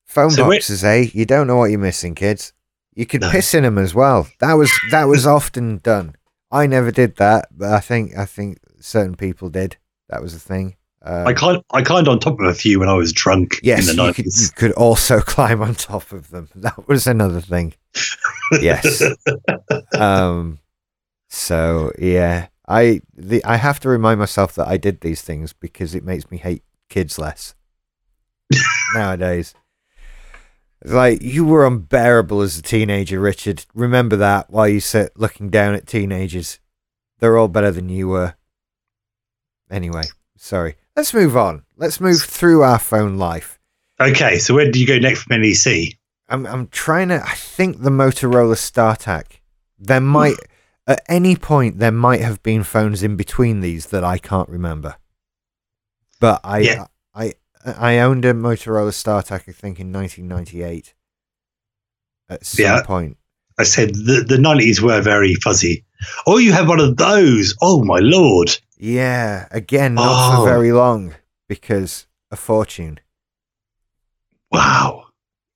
Phone 0.06 0.32
So 0.32 0.50
boxes, 0.50 0.84
eh? 0.84 1.08
You 1.14 1.26
don't 1.26 1.48
know 1.48 1.58
what 1.58 1.70
you're 1.72 1.80
missing, 1.80 2.16
kids. 2.16 2.52
You 2.96 3.06
could 3.06 3.22
No. 3.22 3.30
piss 3.30 3.54
in 3.54 3.64
them 3.64 3.78
as 3.78 3.94
well. 3.94 4.28
That 4.40 4.54
was 4.54 4.72
that 4.92 5.06
was 5.06 5.28
often 5.28 5.80
done. 5.84 6.16
I 6.52 6.68
never 6.68 6.92
did 6.92 7.18
that, 7.18 7.48
but 7.52 7.72
I 7.72 7.80
think 7.80 8.18
I 8.18 8.26
think 8.26 8.58
certain 8.80 9.16
people 9.16 9.50
did. 9.50 9.78
That 10.10 10.22
was 10.22 10.34
a 10.34 10.40
thing. 10.40 10.76
Uh, 11.06 11.24
i 11.28 11.34
climbed 11.34 11.64
i 11.72 11.84
climbed 11.84 12.08
on 12.08 12.20
top 12.20 12.40
of 12.40 12.48
a 12.48 12.54
few 12.54 12.80
when 12.80 12.90
i 12.90 12.94
was 12.94 13.14
drunk 13.14 13.60
yes, 13.62 13.90
in 13.90 13.96
the 13.96 14.06
you 14.06 14.14
could, 14.14 14.26
you 14.26 14.48
could 14.56 14.72
also 14.72 15.20
climb 15.36 15.62
on 15.62 15.76
top 15.76 16.12
of 16.12 16.32
them. 16.32 16.50
That 16.56 16.88
was 16.88 17.06
another 17.06 17.42
thing. 17.42 17.76
Yes. 18.60 19.04
um 19.98 20.60
so 21.30 21.92
yeah 22.00 22.48
i 22.68 23.02
the 23.14 23.44
i 23.46 23.58
have 23.58 23.80
to 23.82 23.90
remind 23.90 24.20
myself 24.20 24.56
that 24.56 24.68
i 24.68 24.78
did 24.78 25.02
these 25.02 25.22
things 25.22 25.54
because 25.54 25.94
it 25.94 26.04
makes 26.04 26.32
me 26.32 26.38
hate 26.38 26.64
kids 26.90 27.20
less. 27.20 27.56
Nowadays. 28.94 29.54
It's 30.82 30.94
like 30.94 31.22
you 31.22 31.46
were 31.46 31.66
unbearable 31.66 32.42
as 32.42 32.58
a 32.58 32.62
teenager 32.62 33.20
richard. 33.20 33.66
Remember 33.74 34.16
that 34.16 34.50
while 34.50 34.68
you 34.68 34.80
sit 34.80 35.12
looking 35.16 35.50
down 35.50 35.76
at 35.76 35.88
teenagers. 35.88 36.60
They're 37.20 37.38
all 37.38 37.48
better 37.48 37.72
than 37.72 37.90
you 37.90 38.10
were. 38.10 38.36
Anyway 39.70 40.04
sorry 40.38 40.76
let's 40.96 41.14
move 41.14 41.36
on 41.36 41.64
let's 41.78 42.00
move 42.00 42.22
through 42.22 42.62
our 42.64 42.80
phone 42.80 43.18
life 43.18 43.60
okay 44.00 44.38
so 44.38 44.54
where 44.54 44.72
do 44.72 44.80
you 44.80 44.88
go 44.88 44.98
next 44.98 45.24
from 45.24 45.42
nec 45.42 45.96
I'm 46.28 46.46
I'm 46.46 46.68
trying 46.68 47.10
to. 47.10 47.24
I 47.24 47.34
think 47.34 47.82
the 47.82 47.90
Motorola 47.90 48.56
StarTAC. 48.56 49.40
There 49.78 50.00
hmm. 50.00 50.08
might 50.08 50.36
at 50.88 51.02
any 51.08 51.36
point 51.36 51.80
there 51.80 51.92
might 51.92 52.22
have 52.22 52.42
been 52.44 52.64
phones 52.64 53.04
in 53.04 53.16
between 53.16 53.62
these 53.62 53.88
that 53.88 54.04
I 54.04 54.18
can't 54.18 54.50
remember. 54.50 54.96
But 56.20 56.42
I 56.44 56.60
Yeah. 56.60 56.86
I 57.14 57.34
I 57.66 58.00
owned 58.00 58.26
a 58.26 58.34
Motorola 58.34 58.92
StarTAC. 58.92 59.48
I 59.48 59.52
think 59.52 59.80
in 59.80 59.92
1998. 59.92 60.94
At 62.28 62.46
some 62.46 62.64
Yeah. 62.64 62.82
point. 62.84 63.18
I 63.58 63.64
said 63.64 63.94
the 63.94 64.26
the 64.28 64.38
nineties 64.38 64.82
were 64.82 65.02
very 65.02 65.36
fuzzy. 65.36 65.86
Oh, 66.28 66.38
you 66.38 66.52
had 66.52 66.68
one 66.68 66.80
of 66.80 66.98
those. 66.98 67.56
Oh 67.62 67.84
my 67.84 68.00
lord. 68.00 68.58
Yeah. 68.78 69.48
Again, 69.52 69.96
not 69.96 70.34
Oh. 70.34 70.44
for 70.44 70.50
very 70.50 70.72
long 70.72 71.16
because 71.48 72.08
a 72.32 72.36
fortune. 72.36 73.00
Wow. 74.52 75.08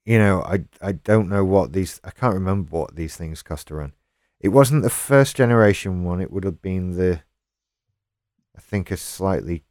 you 0.05 0.17
know, 0.17 0.41
I 0.43 0.65
I 0.81 0.91
don't 0.93 1.29
know 1.29 1.45
what 1.45 1.73
these. 1.73 2.01
I 2.03 2.09
can't 2.11 2.33
remember 2.33 2.69
what 2.75 2.95
these 2.95 3.15
things 3.15 3.41
cost 3.43 3.67
to 3.67 3.75
run. 3.75 3.93
It 4.39 4.49
wasn't 4.49 4.83
the 4.83 4.89
first 4.89 5.35
generation 5.35 6.03
one. 6.03 6.19
It 6.21 6.31
would 6.31 6.43
have 6.43 6.61
been 6.61 6.95
the. 6.97 7.21
I 8.57 8.61
think 8.61 8.89
a 8.91 8.97
slightly. 8.97 9.63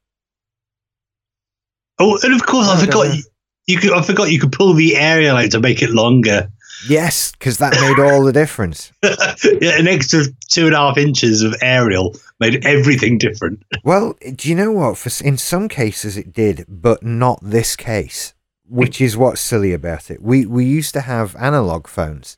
Oh, 1.98 2.18
and 2.22 2.34
of 2.34 2.46
course 2.46 2.68
I 2.68 2.74
I 2.76 2.84
forgot 2.86 3.14
you, 3.14 3.22
you 3.66 3.78
could 3.78 3.92
I 3.92 4.02
forgot 4.02 4.30
you 4.30 4.38
could 4.40 4.52
pull 4.52 4.72
the 4.74 4.96
aerial 4.96 5.36
out 5.36 5.50
to 5.50 5.60
make 5.60 5.82
it 5.82 5.90
longer. 5.90 6.48
Yes, 6.86 7.32
because 7.32 7.58
that 7.58 7.72
made 7.80 7.98
all 7.98 8.22
the 8.24 8.32
difference. 8.32 8.92
yeah, 9.02 9.78
an 9.78 9.88
extra 9.88 10.24
two 10.50 10.66
and 10.66 10.74
a 10.74 10.78
half 10.78 10.98
inches 10.98 11.42
of 11.42 11.54
aerial 11.62 12.14
made 12.40 12.64
everything 12.64 13.18
different. 13.18 13.62
Well, 13.84 14.16
do 14.36 14.48
you 14.48 14.54
know 14.54 14.70
what? 14.72 14.98
For 14.98 15.24
in 15.24 15.38
some 15.38 15.68
cases 15.68 16.16
it 16.16 16.32
did, 16.32 16.64
but 16.68 17.02
not 17.02 17.38
this 17.42 17.74
case, 17.74 18.34
which 18.68 19.00
is 19.00 19.16
what's 19.16 19.40
silly 19.40 19.72
about 19.72 20.10
it. 20.10 20.20
We 20.22 20.44
we 20.46 20.64
used 20.64 20.92
to 20.94 21.00
have 21.02 21.34
analog 21.36 21.86
phones, 21.88 22.36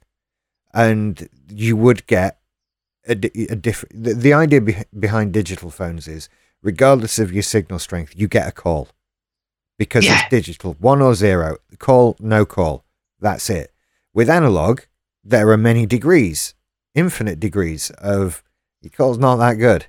and 0.73 1.28
you 1.49 1.76
would 1.76 2.06
get 2.06 2.38
a, 3.09 3.12
a 3.12 3.56
different. 3.56 4.04
The, 4.04 4.14
the 4.14 4.32
idea 4.32 4.61
be- 4.61 4.76
behind 4.99 5.32
digital 5.32 5.70
phones 5.70 6.06
is, 6.06 6.28
regardless 6.62 7.18
of 7.18 7.32
your 7.32 7.42
signal 7.42 7.78
strength, 7.78 8.12
you 8.16 8.28
get 8.28 8.47
a 8.47 8.52
call 8.52 8.88
because 9.78 10.04
Yeah. 10.04 10.20
it's 10.20 10.30
digital, 10.30 10.76
one 10.78 11.02
or 11.02 11.14
zero. 11.14 11.56
Call, 11.78 12.16
no 12.20 12.44
call. 12.44 12.85
That's 13.18 13.50
it. 13.50 13.73
With 14.12 14.28
analog, 14.30 14.80
there 15.22 15.48
are 15.50 15.56
many 15.56 15.86
degrees, 15.86 16.54
infinite 16.94 17.38
degrees 17.40 17.90
of 17.98 18.42
your 18.82 18.90
call's 18.90 19.18
not 19.18 19.36
that 19.36 19.54
good, 19.54 19.86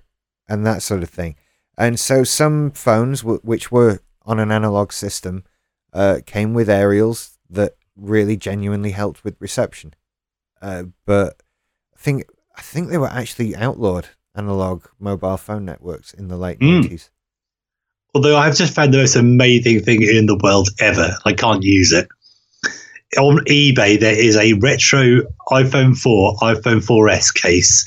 and 0.47 0.65
that 0.65 0.83
sort 0.83 1.03
of 1.03 1.09
thing. 1.09 1.35
And 1.77 1.99
so 1.99 2.23
some 2.23 2.71
phones, 2.71 3.21
w- 3.21 3.39
which 3.43 3.71
were 3.71 3.99
on 4.25 4.39
an 4.39 4.51
analog 4.51 4.91
system, 4.91 5.43
uh, 5.93 6.19
came 6.25 6.53
with 6.53 6.69
aerials 6.69 7.37
that 7.49 7.75
really 7.95 8.37
genuinely 8.37 8.91
helped 8.91 9.23
with 9.23 9.35
reception. 9.39 9.93
Uh, 10.61 10.83
but 11.05 11.41
I 11.95 11.97
think 11.97 12.25
I 12.55 12.61
think 12.61 12.89
they 12.89 12.97
were 12.97 13.07
actually 13.07 13.55
outlawed 13.55 14.09
analog 14.35 14.85
mobile 14.99 15.37
phone 15.37 15.65
networks 15.65 16.13
in 16.13 16.27
the 16.27 16.37
late 16.37 16.59
Mm. 16.59 16.81
nineties. 16.81 17.09
Although 18.13 18.37
I've 18.37 18.55
just 18.57 18.73
found 18.73 18.93
the 18.93 18.97
most 18.99 19.15
amazing 19.15 19.79
thing 19.81 20.01
in 20.03 20.25
the 20.25 20.35
world 20.43 20.69
ever. 20.79 21.15
I 21.25 21.33
can't 21.33 21.63
use 21.63 21.91
it. 21.93 22.07
On 23.17 23.39
eBay, 23.45 23.99
there 23.99 24.17
is 24.17 24.37
a 24.37 24.53
retro 24.53 25.21
iPhone 25.49 25.97
4, 25.97 26.35
iPhone 26.37 26.85
4S 26.85 27.33
case 27.33 27.85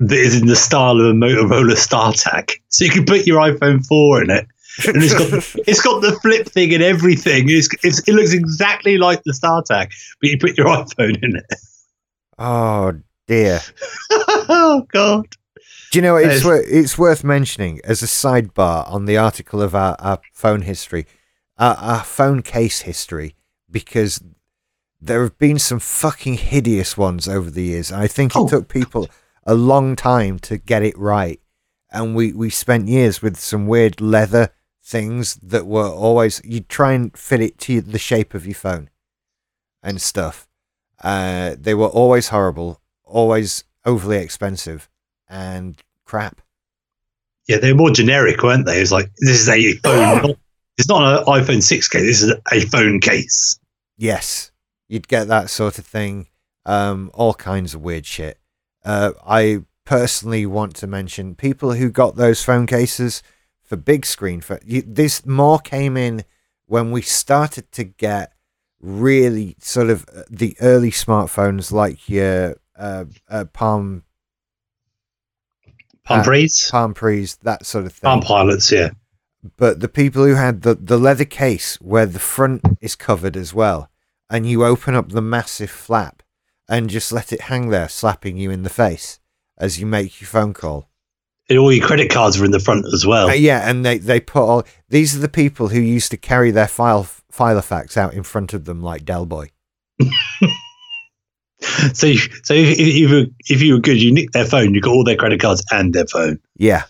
that 0.00 0.18
is 0.18 0.40
in 0.40 0.48
the 0.48 0.56
style 0.56 0.98
of 0.98 1.06
a 1.06 1.12
Motorola 1.12 1.74
StarTAC. 1.74 2.52
So 2.68 2.84
you 2.84 2.90
can 2.90 3.04
put 3.04 3.26
your 3.26 3.40
iPhone 3.40 3.86
4 3.86 4.24
in 4.24 4.30
it. 4.30 4.46
And 4.86 5.02
it's 5.02 5.14
got 5.14 5.62
it's 5.68 5.82
got 5.82 6.00
the 6.00 6.12
flip 6.20 6.48
thing 6.48 6.72
and 6.74 6.82
everything. 6.82 7.48
It's, 7.48 7.68
it's, 7.84 8.00
it 8.08 8.14
looks 8.14 8.32
exactly 8.32 8.98
like 8.98 9.22
the 9.24 9.32
StarTAC, 9.32 9.92
but 10.20 10.30
you 10.30 10.38
put 10.38 10.56
your 10.56 10.66
iPhone 10.66 11.22
in 11.22 11.36
it. 11.36 11.54
oh 12.38 12.94
dear. 13.26 13.60
oh 14.10 14.86
God! 14.92 15.26
Do 15.90 15.98
you 15.98 16.02
know 16.02 16.14
what, 16.14 16.24
it's 16.24 16.44
wor- 16.44 16.64
it's 16.64 16.96
worth 16.96 17.24
mentioning 17.24 17.80
as 17.84 18.02
a 18.02 18.06
sidebar 18.06 18.90
on 18.90 19.06
the 19.06 19.16
article 19.16 19.60
of 19.60 19.74
our, 19.74 19.96
our 19.98 20.20
phone 20.32 20.62
history, 20.62 21.06
our, 21.58 21.74
our 21.74 22.04
phone 22.04 22.42
case 22.42 22.82
history, 22.82 23.34
because 23.70 24.22
there 25.00 25.22
have 25.22 25.38
been 25.38 25.58
some 25.58 25.78
fucking 25.80 26.34
hideous 26.34 26.96
ones 26.96 27.26
over 27.28 27.50
the 27.50 27.62
years. 27.64 27.90
And 27.90 28.00
I 28.00 28.06
think 28.06 28.32
it 28.32 28.38
Oh. 28.38 28.48
took 28.48 28.68
people 28.68 29.08
a 29.44 29.54
long 29.54 29.96
time 29.96 30.38
to 30.40 30.58
get 30.58 30.82
it 30.82 30.96
right, 30.98 31.40
and 31.90 32.14
we 32.14 32.32
we 32.32 32.50
spent 32.50 32.88
years 32.88 33.22
with 33.22 33.38
some 33.38 33.66
weird 33.66 34.00
leather 34.00 34.50
things 34.82 35.36
that 35.42 35.66
were 35.66 35.88
always 35.88 36.40
you'd 36.44 36.68
try 36.68 36.92
and 36.92 37.16
fit 37.16 37.40
it 37.40 37.58
to 37.58 37.80
the 37.80 37.98
shape 37.98 38.34
of 38.34 38.44
your 38.46 38.54
phone 38.54 38.90
and 39.82 40.00
stuff. 40.02 40.46
Uh, 41.02 41.54
they 41.58 41.72
were 41.74 41.88
always 41.88 42.28
horrible, 42.28 42.80
always 43.04 43.64
overly 43.86 44.18
expensive, 44.18 44.88
and 45.28 45.80
crap. 46.04 46.42
Yeah, 47.48 47.58
they're 47.58 47.74
more 47.74 47.90
generic, 47.90 48.42
weren't 48.42 48.66
they? 48.66 48.80
It's 48.80 48.92
like 48.92 49.10
this 49.18 49.40
is 49.40 49.48
a 49.48 49.72
phone. 49.78 50.34
it's 50.78 50.88
not 50.88 51.20
an 51.20 51.24
iPhone 51.24 51.62
6 51.62 51.88
case. 51.88 52.02
This 52.02 52.22
is 52.22 52.32
a 52.52 52.60
phone 52.68 53.00
case. 53.00 53.58
Yes, 54.00 54.50
you'd 54.88 55.08
get 55.08 55.28
that 55.28 55.50
sort 55.50 55.78
of 55.78 55.84
thing. 55.84 56.28
Um, 56.64 57.10
all 57.12 57.34
kinds 57.34 57.74
of 57.74 57.82
weird 57.82 58.06
shit. 58.06 58.38
Uh, 58.82 59.12
I 59.26 59.64
personally 59.84 60.46
want 60.46 60.74
to 60.76 60.86
mention 60.86 61.34
people 61.34 61.74
who 61.74 61.90
got 61.90 62.16
those 62.16 62.42
phone 62.42 62.66
cases 62.66 63.22
for 63.62 63.76
big 63.76 64.06
screen. 64.06 64.40
For 64.40 64.58
you, 64.64 64.80
this 64.80 65.26
more 65.26 65.58
came 65.58 65.98
in 65.98 66.24
when 66.64 66.92
we 66.92 67.02
started 67.02 67.70
to 67.72 67.84
get 67.84 68.32
really 68.80 69.56
sort 69.60 69.90
of 69.90 70.06
uh, 70.14 70.22
the 70.30 70.56
early 70.62 70.90
smartphones 70.90 71.70
like 71.70 72.08
your 72.08 72.56
uh, 72.76 73.04
uh, 73.28 73.44
Palm 73.52 74.04
Palm 76.04 76.20
Uh, 76.20 76.70
Palm 76.70 76.94
Pre's, 76.94 77.36
that 77.42 77.66
sort 77.66 77.84
of 77.84 77.92
thing. 77.92 78.08
Palm 78.08 78.22
Pilots. 78.22 78.72
Yeah, 78.72 78.92
but 79.56 79.80
the 79.80 79.88
people 79.88 80.24
who 80.24 80.34
had 80.34 80.62
the, 80.62 80.74
the 80.74 80.98
leather 80.98 81.24
case 81.24 81.76
where 81.80 82.06
the 82.06 82.18
front 82.18 82.62
is 82.80 82.94
covered 82.94 83.36
as 83.36 83.52
well, 83.54 83.89
and 84.30 84.48
you 84.48 84.64
open 84.64 84.94
up 84.94 85.10
the 85.10 85.20
massive 85.20 85.70
flap 85.70 86.22
and 86.68 86.88
just 86.88 87.12
let 87.12 87.32
it 87.32 87.42
hang 87.42 87.68
there, 87.70 87.88
slapping 87.88 88.36
you 88.36 88.50
in 88.50 88.62
the 88.62 88.70
face 88.70 89.18
as 89.58 89.80
you 89.80 89.86
make 89.86 90.20
your 90.20 90.28
phone 90.28 90.54
call. 90.54 90.88
and 91.50 91.58
all 91.58 91.72
your 91.72 91.84
credit 91.84 92.10
cards 92.10 92.40
are 92.40 92.44
in 92.44 92.52
the 92.52 92.60
front 92.60 92.86
as 92.94 93.04
well. 93.04 93.28
Uh, 93.28 93.32
yeah, 93.34 93.68
and 93.68 93.84
they, 93.84 93.98
they 93.98 94.20
put 94.20 94.42
all 94.42 94.62
these 94.88 95.16
are 95.16 95.18
the 95.20 95.28
people 95.28 95.68
who 95.68 95.80
used 95.80 96.10
to 96.12 96.16
carry 96.16 96.50
their 96.50 96.68
file 96.68 97.06
Filofax 97.32 97.96
out 97.96 98.14
in 98.14 98.22
front 98.22 98.54
of 98.54 98.64
them 98.64 98.80
like 98.82 99.04
Del 99.04 99.26
Boy. 99.26 99.50
So, 101.92 102.12
so 102.42 102.54
if, 102.54 102.78
if 102.78 102.94
you 102.94 103.08
were 103.08 103.26
if 103.48 103.60
you 103.60 103.74
were 103.74 103.80
good, 103.80 104.00
you 104.00 104.12
nicked 104.12 104.32
their 104.32 104.46
phone. 104.46 104.74
You 104.74 104.80
got 104.80 104.92
all 104.92 105.04
their 105.04 105.16
credit 105.16 105.40
cards 105.40 105.62
and 105.70 105.92
their 105.92 106.06
phone. 106.06 106.40
Yeah. 106.56 106.84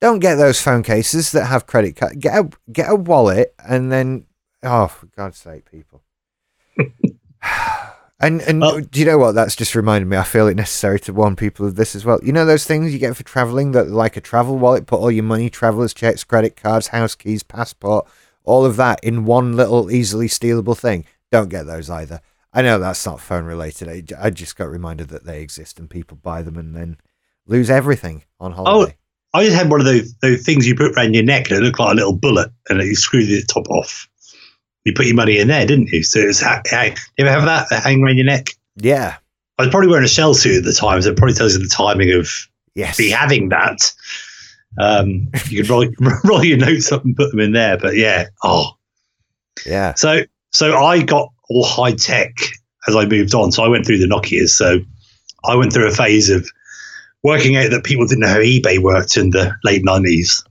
Don't 0.00 0.20
get 0.20 0.36
those 0.36 0.60
phone 0.60 0.84
cases 0.84 1.32
that 1.32 1.46
have 1.46 1.66
credit 1.66 1.96
card. 1.96 2.20
Get 2.20 2.38
a 2.38 2.48
get 2.72 2.88
a 2.88 2.94
wallet 2.94 3.52
and 3.66 3.90
then 3.90 4.26
oh 4.62 4.86
for 4.86 5.06
God's 5.06 5.38
sake, 5.38 5.68
people. 5.70 6.01
and 8.20 8.40
and 8.42 8.90
do 8.90 9.00
you 9.00 9.06
know 9.06 9.18
what? 9.18 9.32
That's 9.32 9.56
just 9.56 9.74
reminded 9.74 10.06
me. 10.08 10.16
I 10.16 10.22
feel 10.22 10.48
it 10.48 10.56
necessary 10.56 11.00
to 11.00 11.12
warn 11.12 11.36
people 11.36 11.66
of 11.66 11.76
this 11.76 11.94
as 11.94 12.04
well. 12.04 12.18
You 12.22 12.32
know 12.32 12.44
those 12.44 12.64
things 12.64 12.92
you 12.92 12.98
get 12.98 13.16
for 13.16 13.24
traveling 13.24 13.72
that 13.72 13.88
like 13.88 14.16
a 14.16 14.20
travel 14.20 14.58
wallet, 14.58 14.86
put 14.86 15.00
all 15.00 15.10
your 15.10 15.24
money, 15.24 15.50
travelers 15.50 15.94
checks, 15.94 16.24
credit 16.24 16.56
cards, 16.56 16.88
house 16.88 17.14
keys, 17.14 17.42
passport, 17.42 18.06
all 18.44 18.64
of 18.64 18.76
that 18.76 19.02
in 19.02 19.24
one 19.24 19.56
little 19.56 19.90
easily 19.90 20.28
stealable 20.28 20.76
thing. 20.76 21.04
Don't 21.30 21.48
get 21.48 21.66
those 21.66 21.90
either. 21.90 22.20
I 22.52 22.62
know 22.62 22.78
that's 22.78 23.06
not 23.06 23.20
phone 23.20 23.44
related. 23.44 23.88
I, 23.88 24.26
I 24.26 24.30
just 24.30 24.56
got 24.56 24.68
reminded 24.68 25.08
that 25.08 25.24
they 25.24 25.40
exist 25.40 25.78
and 25.78 25.88
people 25.88 26.18
buy 26.20 26.42
them 26.42 26.58
and 26.58 26.76
then 26.76 26.98
lose 27.46 27.70
everything 27.70 28.24
on 28.38 28.52
oh, 28.52 28.56
holiday. 28.56 28.96
I 29.34 29.44
just 29.44 29.56
had 29.56 29.70
one 29.70 29.80
of 29.80 29.86
those 29.86 30.14
those 30.16 30.42
things 30.42 30.66
you 30.66 30.74
put 30.74 30.96
around 30.96 31.14
your 31.14 31.24
neck 31.24 31.50
and 31.50 31.58
it 31.58 31.62
looked 31.62 31.80
like 31.80 31.92
a 31.92 31.96
little 31.96 32.16
bullet, 32.16 32.50
and 32.68 32.82
you 32.82 32.94
screw 32.94 33.24
the 33.24 33.42
top 33.44 33.68
off. 33.70 34.08
You 34.84 34.92
put 34.92 35.06
your 35.06 35.14
money 35.14 35.38
in 35.38 35.48
there, 35.48 35.64
didn't 35.66 35.88
you? 35.88 36.02
So 36.02 36.20
it 36.20 36.26
was. 36.26 36.40
Ha- 36.40 36.62
ha- 36.68 36.94
you 37.18 37.24
ever 37.26 37.30
have 37.30 37.44
that 37.70 37.82
hanging 37.82 38.04
around 38.04 38.16
your 38.16 38.26
neck? 38.26 38.48
Yeah. 38.76 39.16
I 39.58 39.62
was 39.62 39.70
probably 39.70 39.88
wearing 39.90 40.04
a 40.04 40.08
shell 40.08 40.34
suit 40.34 40.56
at 40.58 40.64
the 40.64 40.72
time, 40.72 41.00
so 41.02 41.10
it 41.10 41.16
probably 41.16 41.34
tells 41.34 41.52
you 41.54 41.60
the 41.60 41.68
timing 41.68 42.12
of 42.12 42.28
Yes. 42.74 42.96
be 42.96 43.10
having 43.10 43.50
that. 43.50 43.78
Um, 44.80 45.28
you 45.48 45.60
could 45.62 45.70
roll, 45.70 45.86
roll 46.24 46.44
your 46.44 46.58
notes 46.58 46.90
up 46.90 47.04
and 47.04 47.14
put 47.16 47.30
them 47.30 47.40
in 47.40 47.52
there. 47.52 47.76
But 47.76 47.96
yeah, 47.96 48.26
oh, 48.42 48.70
Yeah. 49.66 49.94
so 49.94 50.22
so 50.50 50.76
I 50.76 51.02
got 51.02 51.28
all 51.50 51.64
high 51.64 51.92
tech 51.92 52.32
as 52.88 52.96
I 52.96 53.04
moved 53.04 53.34
on. 53.34 53.52
So 53.52 53.62
I 53.62 53.68
went 53.68 53.86
through 53.86 53.98
the 53.98 54.06
Nokia's. 54.08 54.56
So 54.56 54.78
I 55.44 55.54
went 55.54 55.72
through 55.72 55.88
a 55.88 55.92
phase 55.94 56.30
of 56.30 56.48
working 57.22 57.56
out 57.56 57.70
that 57.70 57.84
people 57.84 58.06
didn't 58.06 58.20
know 58.20 58.28
how 58.28 58.38
eBay 58.38 58.78
worked 58.78 59.16
in 59.16 59.30
the 59.30 59.54
late 59.64 59.84
nineties, 59.84 60.42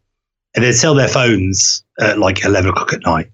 and 0.56 0.63
they'd 0.63 0.74
sell 0.74 0.94
their 0.96 1.08
phones 1.08 1.84
at 2.00 2.20
like 2.20 2.46
eleven 2.46 2.70
o'clock 2.70 2.94
at 2.94 3.04
night, 3.06 3.30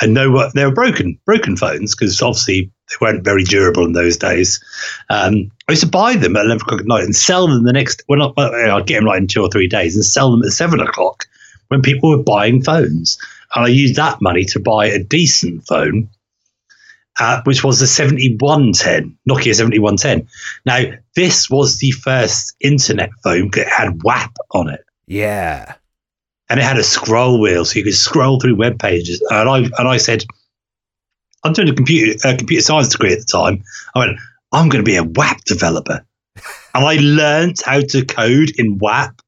and 0.00 0.14
know 0.14 0.50
they 0.50 0.64
were 0.64 0.72
broken, 0.72 1.18
broken 1.24 1.56
phones 1.56 1.94
because 1.94 2.20
obviously 2.22 2.70
they 2.88 2.96
weren't 3.00 3.24
very 3.24 3.44
durable 3.44 3.84
in 3.84 3.92
those 3.92 4.16
days. 4.16 4.62
Um, 5.10 5.50
I 5.68 5.72
used 5.72 5.82
to 5.82 5.88
buy 5.88 6.16
them 6.16 6.36
at 6.36 6.44
eleven 6.44 6.62
o'clock 6.62 6.80
at 6.80 6.86
night 6.86 7.04
and 7.04 7.14
sell 7.14 7.46
them 7.46 7.64
the 7.64 7.72
next. 7.72 8.02
Well, 8.08 8.18
not, 8.18 8.36
well, 8.36 8.76
I'd 8.76 8.86
get 8.86 8.96
them 8.96 9.06
like 9.06 9.20
in 9.20 9.26
two 9.26 9.42
or 9.42 9.48
three 9.48 9.68
days 9.68 9.94
and 9.94 10.04
sell 10.04 10.30
them 10.30 10.42
at 10.42 10.52
seven 10.52 10.80
o'clock 10.80 11.24
when 11.68 11.82
people 11.82 12.10
were 12.10 12.22
buying 12.22 12.62
phones, 12.62 13.18
and 13.54 13.64
I 13.64 13.68
used 13.68 13.96
that 13.96 14.20
money 14.20 14.44
to 14.46 14.60
buy 14.60 14.86
a 14.86 15.02
decent 15.02 15.66
phone 15.66 16.08
uh, 17.20 17.42
which 17.44 17.62
was 17.62 17.80
the 17.80 17.86
7110, 17.86 19.16
Nokia 19.28 19.54
7110. 19.54 20.28
Now, 20.64 20.96
this 21.14 21.50
was 21.50 21.78
the 21.78 21.90
first 21.90 22.54
internet 22.60 23.10
phone 23.22 23.50
that 23.52 23.68
had 23.68 24.02
WAP 24.02 24.36
on 24.52 24.70
it. 24.70 24.84
Yeah. 25.06 25.74
And 26.52 26.60
it 26.60 26.64
had 26.64 26.76
a 26.76 26.84
scroll 26.84 27.40
wheel, 27.40 27.64
so 27.64 27.78
you 27.78 27.84
could 27.84 27.94
scroll 27.94 28.38
through 28.38 28.56
web 28.56 28.78
pages. 28.78 29.24
And 29.30 29.48
I 29.48 29.56
and 29.78 29.88
I 29.88 29.96
said, 29.96 30.22
I'm 31.44 31.54
doing 31.54 31.70
a 31.70 31.74
computer 31.74 32.28
uh, 32.28 32.36
computer 32.36 32.60
science 32.60 32.90
degree 32.90 33.14
at 33.14 33.20
the 33.20 33.24
time. 33.24 33.64
I 33.94 34.00
went, 34.00 34.18
I'm 34.52 34.68
going 34.68 34.84
to 34.84 34.90
be 34.90 34.96
a 34.96 35.02
WAP 35.02 35.42
developer, 35.44 36.04
and 36.74 36.84
I 36.84 36.98
learned 37.00 37.56
how 37.64 37.80
to 37.80 38.04
code 38.04 38.50
in 38.58 38.76
WAP. 38.76 39.22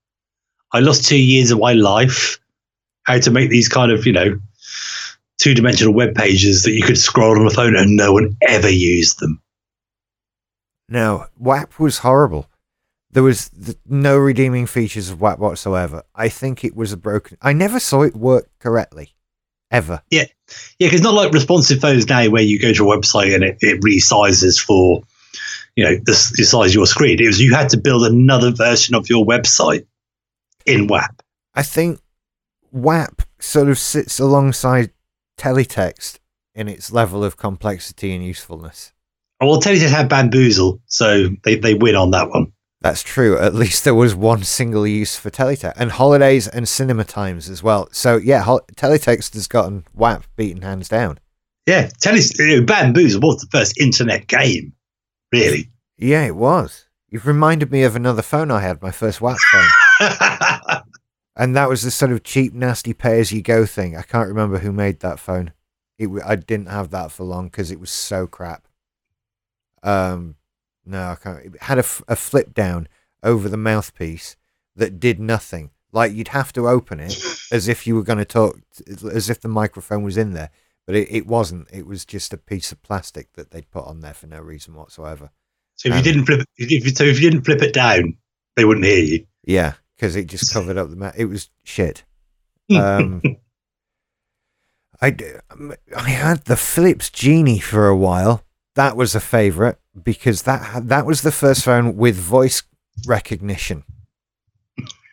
I 0.72 0.80
lost 0.80 1.06
two 1.06 1.18
years 1.18 1.50
of 1.50 1.60
my 1.60 1.72
life 1.72 2.38
how 3.04 3.18
to 3.18 3.30
make 3.30 3.48
these 3.48 3.70
kind 3.70 3.90
of 3.90 4.04
you 4.04 4.12
know 4.12 4.38
two 5.38 5.54
dimensional 5.54 5.94
web 5.94 6.14
pages 6.14 6.64
that 6.64 6.72
you 6.72 6.82
could 6.82 6.98
scroll 6.98 7.40
on 7.40 7.46
a 7.46 7.50
phone 7.50 7.74
and 7.74 7.96
no 7.96 8.12
one 8.12 8.36
ever 8.46 8.68
used 8.68 9.20
them. 9.20 9.40
No, 10.90 11.28
WAP 11.38 11.78
was 11.78 12.00
horrible. 12.00 12.50
There 13.14 13.22
was 13.22 13.48
th- 13.50 13.78
no 13.86 14.16
redeeming 14.16 14.66
features 14.66 15.08
of 15.08 15.20
WAP 15.20 15.38
whatsoever. 15.38 16.02
I 16.16 16.28
think 16.28 16.64
it 16.64 16.74
was 16.74 16.92
a 16.92 16.96
broken. 16.96 17.38
I 17.40 17.52
never 17.52 17.78
saw 17.78 18.02
it 18.02 18.16
work 18.16 18.50
correctly, 18.58 19.14
ever. 19.70 20.02
Yeah, 20.10 20.24
yeah, 20.80 20.88
because 20.88 21.00
not 21.00 21.14
like 21.14 21.32
responsive 21.32 21.80
phones 21.80 22.08
now, 22.08 22.28
where 22.28 22.42
you 22.42 22.58
go 22.58 22.72
to 22.72 22.90
a 22.90 22.96
website 22.98 23.32
and 23.32 23.44
it, 23.44 23.58
it 23.60 23.80
resizes 23.82 24.60
for, 24.60 25.02
you 25.76 25.84
know, 25.84 25.94
the, 25.94 26.32
the 26.36 26.44
size 26.44 26.70
of 26.72 26.74
your 26.74 26.86
screen. 26.86 27.22
It 27.22 27.26
was 27.28 27.40
you 27.40 27.54
had 27.54 27.68
to 27.68 27.76
build 27.76 28.04
another 28.04 28.50
version 28.50 28.96
of 28.96 29.08
your 29.08 29.24
website 29.24 29.86
in 30.66 30.88
WAP. 30.88 31.22
I 31.54 31.62
think 31.62 32.00
WAP 32.72 33.22
sort 33.38 33.68
of 33.68 33.78
sits 33.78 34.18
alongside 34.18 34.90
teletext 35.38 36.18
in 36.52 36.66
its 36.66 36.90
level 36.90 37.22
of 37.22 37.36
complexity 37.36 38.12
and 38.12 38.24
usefulness. 38.24 38.92
Well, 39.40 39.60
teletext 39.60 39.90
had 39.90 40.08
bamboozle, 40.08 40.80
so 40.86 41.28
they, 41.44 41.54
they 41.54 41.74
win 41.74 41.94
on 41.94 42.10
that 42.10 42.30
one. 42.30 42.52
That's 42.84 43.02
true. 43.02 43.38
At 43.38 43.54
least 43.54 43.84
there 43.84 43.94
was 43.94 44.14
one 44.14 44.42
single 44.44 44.86
use 44.86 45.16
for 45.16 45.30
teletext 45.30 45.72
and 45.76 45.90
holidays 45.90 46.46
and 46.46 46.68
cinema 46.68 47.04
times 47.04 47.48
as 47.48 47.62
well. 47.62 47.88
So 47.92 48.18
yeah, 48.18 48.42
hol- 48.42 48.60
teletext 48.76 49.32
has 49.32 49.48
gotten 49.48 49.86
WAP 49.94 50.24
beaten 50.36 50.60
hands 50.60 50.90
down. 50.90 51.18
Yeah, 51.66 51.88
tele- 51.98 52.20
bamboozle 52.60 53.22
was 53.22 53.40
the 53.40 53.48
first 53.50 53.80
internet 53.80 54.26
game, 54.26 54.74
really. 55.32 55.70
Yeah, 55.96 56.26
it 56.26 56.36
was. 56.36 56.86
You've 57.08 57.26
reminded 57.26 57.72
me 57.72 57.84
of 57.84 57.96
another 57.96 58.20
phone 58.20 58.50
I 58.50 58.60
had, 58.60 58.82
my 58.82 58.90
first 58.90 59.22
WAP 59.22 59.38
phone. 59.50 60.82
and 61.36 61.56
that 61.56 61.70
was 61.70 61.80
the 61.80 61.90
sort 61.90 62.12
of 62.12 62.22
cheap, 62.22 62.52
nasty 62.52 62.92
pay 62.92 63.18
as 63.18 63.32
you 63.32 63.40
go 63.40 63.64
thing. 63.64 63.96
I 63.96 64.02
can't 64.02 64.28
remember 64.28 64.58
who 64.58 64.72
made 64.72 65.00
that 65.00 65.18
phone. 65.18 65.54
It, 65.98 66.10
I 66.22 66.36
didn't 66.36 66.68
have 66.68 66.90
that 66.90 67.12
for 67.12 67.24
long 67.24 67.46
because 67.46 67.70
it 67.70 67.80
was 67.80 67.88
so 67.88 68.26
crap. 68.26 68.68
Um, 69.82 70.34
no, 70.86 71.10
I 71.10 71.14
can't. 71.16 71.46
It 71.46 71.62
had 71.62 71.78
a, 71.78 71.84
a 72.08 72.16
flip 72.16 72.54
down 72.54 72.88
over 73.22 73.48
the 73.48 73.56
mouthpiece 73.56 74.36
that 74.76 75.00
did 75.00 75.18
nothing. 75.18 75.70
Like 75.92 76.12
you'd 76.12 76.28
have 76.28 76.52
to 76.54 76.68
open 76.68 77.00
it 77.00 77.16
as 77.52 77.68
if 77.68 77.86
you 77.86 77.94
were 77.94 78.02
going 78.02 78.18
to 78.18 78.24
talk, 78.24 78.58
as 78.88 79.30
if 79.30 79.40
the 79.40 79.48
microphone 79.48 80.02
was 80.02 80.16
in 80.16 80.32
there, 80.32 80.50
but 80.86 80.96
it, 80.96 81.08
it 81.10 81.26
wasn't. 81.26 81.68
It 81.72 81.86
was 81.86 82.04
just 82.04 82.32
a 82.32 82.38
piece 82.38 82.72
of 82.72 82.82
plastic 82.82 83.32
that 83.34 83.50
they'd 83.50 83.70
put 83.70 83.86
on 83.86 84.00
there 84.00 84.14
for 84.14 84.26
no 84.26 84.40
reason 84.40 84.74
whatsoever. 84.74 85.30
So 85.76 85.88
if 85.88 85.92
um, 85.92 85.98
you 85.98 86.04
didn't 86.04 86.26
flip, 86.26 86.46
if 86.56 86.70
you, 86.70 86.90
so 86.90 87.04
if 87.04 87.20
you 87.20 87.30
didn't 87.30 87.44
flip 87.44 87.62
it 87.62 87.74
down, 87.74 88.16
they 88.56 88.64
wouldn't 88.64 88.86
hear 88.86 89.02
you. 89.02 89.26
Yeah, 89.44 89.74
because 89.96 90.16
it 90.16 90.26
just 90.26 90.52
covered 90.52 90.76
up 90.76 90.90
the 90.90 90.96
mat. 90.96 91.14
It 91.16 91.26
was 91.26 91.50
shit. 91.62 92.04
Um, 92.70 93.22
I, 95.00 95.16
I 95.96 96.08
had 96.08 96.44
the 96.44 96.56
Philips 96.56 97.10
Genie 97.10 97.58
for 97.58 97.88
a 97.88 97.96
while. 97.96 98.42
That 98.74 98.96
was 98.96 99.14
a 99.14 99.20
favorite 99.20 99.78
because 100.02 100.42
that 100.42 100.88
that 100.88 101.06
was 101.06 101.22
the 101.22 101.32
first 101.32 101.64
phone 101.64 101.96
with 101.96 102.16
voice 102.16 102.62
recognition. 103.06 103.84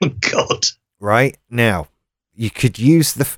God! 0.32 0.66
Right 1.00 1.38
now, 1.50 1.88
you 2.34 2.50
could 2.50 2.80
use 2.80 3.14
the. 3.14 3.30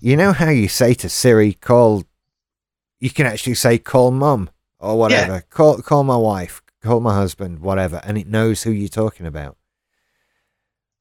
You 0.00 0.16
know 0.16 0.32
how 0.32 0.48
you 0.50 0.68
say 0.68 0.94
to 0.94 1.08
Siri, 1.08 1.52
"Call." 1.52 2.04
You 2.98 3.10
can 3.10 3.26
actually 3.26 3.54
say, 3.54 3.78
"Call 3.78 4.10
mum" 4.10 4.50
or 4.78 4.98
whatever. 4.98 5.34
Yeah. 5.34 5.40
Call 5.50 5.82
call 5.82 6.04
my 6.04 6.16
wife, 6.16 6.62
call 6.82 7.00
my 7.00 7.14
husband, 7.14 7.60
whatever, 7.60 8.00
and 8.04 8.16
it 8.16 8.26
knows 8.26 8.62
who 8.62 8.70
you're 8.70 8.88
talking 8.88 9.26
about. 9.26 9.56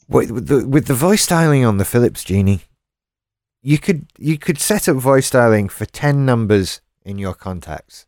With 0.07 0.47
the, 0.47 0.67
with 0.67 0.85
the 0.85 0.93
voice 0.93 1.25
dialing 1.25 1.65
on 1.65 1.77
the 1.77 1.85
Philips 1.85 2.23
Genie, 2.23 2.61
you 3.63 3.79
could 3.79 4.07
you 4.17 4.37
could 4.37 4.59
set 4.59 4.87
up 4.87 4.97
voice 4.97 5.29
dialing 5.29 5.69
for 5.69 5.85
ten 5.85 6.25
numbers 6.25 6.81
in 7.03 7.17
your 7.17 7.33
contacts. 7.33 8.05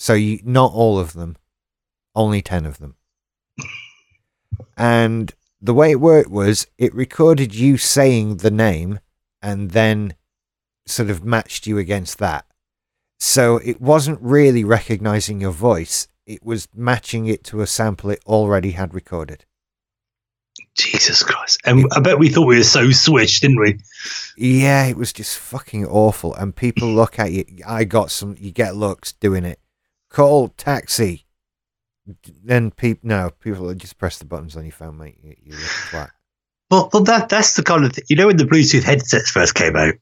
So 0.00 0.14
you 0.14 0.40
not 0.44 0.72
all 0.72 0.98
of 0.98 1.12
them, 1.12 1.36
only 2.14 2.40
ten 2.40 2.64
of 2.64 2.78
them. 2.78 2.96
and 4.74 5.34
the 5.60 5.74
way 5.74 5.90
it 5.90 6.00
worked 6.00 6.30
was 6.30 6.66
it 6.78 6.94
recorded 6.94 7.54
you 7.54 7.76
saying 7.76 8.38
the 8.38 8.50
name 8.50 9.00
and 9.42 9.72
then 9.72 10.14
sort 10.86 11.10
of 11.10 11.22
matched 11.22 11.66
you 11.66 11.76
against 11.76 12.16
that. 12.16 12.46
So 13.18 13.58
it 13.58 13.78
wasn't 13.78 14.18
really 14.22 14.64
recognizing 14.64 15.38
your 15.38 15.50
voice, 15.50 16.08
it 16.24 16.42
was 16.42 16.66
matching 16.74 17.26
it 17.26 17.44
to 17.44 17.60
a 17.60 17.66
sample 17.66 18.08
it 18.08 18.22
already 18.24 18.70
had 18.70 18.94
recorded. 18.94 19.44
Jesus 20.78 21.22
Christ. 21.22 21.60
And 21.66 21.84
I 21.92 22.00
bet 22.00 22.18
we 22.18 22.30
thought 22.30 22.46
we 22.46 22.56
were 22.56 22.62
so 22.62 22.90
switched, 22.90 23.42
didn't 23.42 23.60
we? 23.60 23.80
Yeah, 24.38 24.86
it 24.86 24.96
was 24.96 25.12
just 25.12 25.38
fucking 25.38 25.84
awful. 25.84 26.34
And 26.36 26.56
people 26.56 26.88
look 26.88 27.18
at 27.18 27.32
you. 27.32 27.44
I 27.66 27.84
got 27.84 28.10
some, 28.10 28.36
you 28.38 28.50
get 28.50 28.76
looks 28.76 29.12
doing 29.12 29.44
it. 29.44 29.60
Call 30.10 30.48
taxi. 30.48 31.26
Then 32.44 32.72
people, 32.72 33.08
no, 33.08 33.30
people 33.40 33.72
just 33.74 33.98
press 33.98 34.18
the 34.18 34.24
buttons 34.24 34.56
on 34.56 34.64
your 34.64 34.72
phone, 34.72 34.98
mate. 34.98 35.18
You, 35.22 35.36
you 35.42 35.52
look 35.52 35.60
flat. 35.60 36.10
Well, 36.70 36.90
well, 36.92 37.02
that 37.04 37.28
that's 37.28 37.54
the 37.54 37.62
kind 37.62 37.84
of 37.84 37.92
thing. 37.92 38.04
You 38.08 38.16
know, 38.16 38.26
when 38.26 38.36
the 38.36 38.44
Bluetooth 38.44 38.82
headsets 38.82 39.30
first 39.30 39.54
came 39.54 39.76
out, 39.76 39.94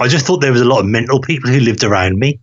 I 0.00 0.08
just 0.08 0.26
thought 0.26 0.40
there 0.40 0.52
was 0.52 0.60
a 0.60 0.66
lot 0.66 0.80
of 0.80 0.86
mental 0.86 1.20
people 1.20 1.50
who 1.50 1.60
lived 1.60 1.84
around 1.84 2.18
me. 2.18 2.40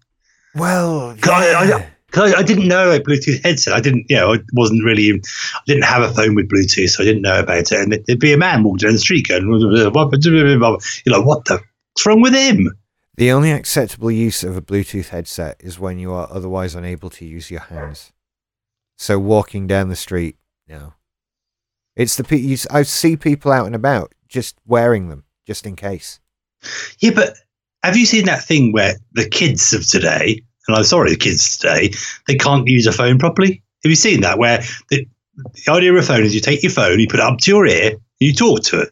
Well, 0.56 1.15
yeah. 1.26 1.32
I, 1.32 1.76
I, 1.76 1.91
because 2.08 2.34
I, 2.34 2.39
I, 2.39 2.43
didn't 2.43 2.67
know 2.67 2.91
a 2.91 3.00
Bluetooth 3.00 3.43
headset. 3.43 3.74
I 3.74 3.80
didn't, 3.80 4.06
you 4.10 4.17
know, 4.17 4.34
I 4.34 4.39
wasn't 4.54 4.84
really, 4.84 5.13
I 5.13 5.62
didn't 5.65 5.86
have 5.86 6.04
a 6.04 6.13
phone 6.13 6.36
with 6.36 6.50
Bluetooth, 6.50 6.89
so 6.89 7.04
I 7.04 7.06
didn't 7.06 7.21
know 7.21 7.39
about 7.39 7.71
it. 7.71 7.71
And 7.71 8.04
there'd 8.06 8.19
be 8.19 8.34
a 8.34 8.38
man 8.38 8.63
walking 8.63 8.88
down 8.88 8.93
the 8.93 9.00
street 9.00 9.30
going, 9.30 9.43
you're 9.43 9.91
like, 9.91 9.93
what 11.26 11.45
the, 11.45 11.62
what's 11.93 12.06
wrong 12.06 12.21
with 12.21 12.34
him? 12.34 12.67
The 13.15 13.32
only 13.32 13.52
acceptable 13.52 14.12
use 14.12 14.43
of 14.43 14.56
a 14.56 14.62
Bluetooth 14.62 15.10
headset 15.10 15.58
is 15.60 15.80
when 15.80 16.00
you 16.00 16.13
are 16.13 16.28
otherwise 16.32 16.76
unable 16.76 17.10
to 17.12 17.26
use 17.26 17.52
your 17.52 17.60
hands. 17.62 18.12
So 18.97 19.19
walking 19.19 19.67
down 19.67 19.89
the 19.89 19.95
street, 19.95 20.38
no. 20.67 20.93
It's 21.95 22.15
the 22.15 22.67
I 22.71 22.84
see 22.84 23.17
people 23.17 23.52
out 23.52 23.65
and 23.65 23.76
about 23.76 24.13
just 24.30 24.56
wearing 24.65 25.10
them 25.10 25.26
just 25.45 25.65
in 25.65 25.76
case. 25.76 26.19
Yeah, 27.00 27.12
but 27.13 27.36
have 27.84 27.97
you 27.97 28.06
seen 28.06 28.26
that 28.26 28.43
thing 28.43 28.71
where 28.71 28.95
the 29.13 29.28
kids 29.28 29.74
of 29.74 29.88
today 29.88 30.43
and 30.67 30.78
I'm 30.78 30.84
sorry, 30.84 31.12
the 31.12 31.17
kids 31.17 31.58
today, 31.58 31.91
they 32.28 32.36
can't 32.36 32.67
use 32.67 32.88
a 32.88 32.91
phone 32.91 33.19
properly. 33.19 33.62
Have 33.84 33.89
you 33.89 33.95
seen 33.95 34.21
that? 34.21 34.38
Where 34.38 34.60
the, 34.89 35.08
the 35.36 35.71
idea 35.71 35.91
of 35.91 35.97
a 35.97 36.06
phone 36.06 36.24
is 36.24 36.36
you 36.36 36.41
take 36.41 36.63
your 36.63 36.71
phone, 36.71 37.00
you 37.00 37.08
put 37.08 37.19
it 37.19 37.26
up 37.26 37.39
to 37.39 37.52
your 37.52 37.65
ear, 37.65 37.93
you 38.19 38.34
talk 38.34 38.62
to 38.63 38.82
it. 38.82 38.89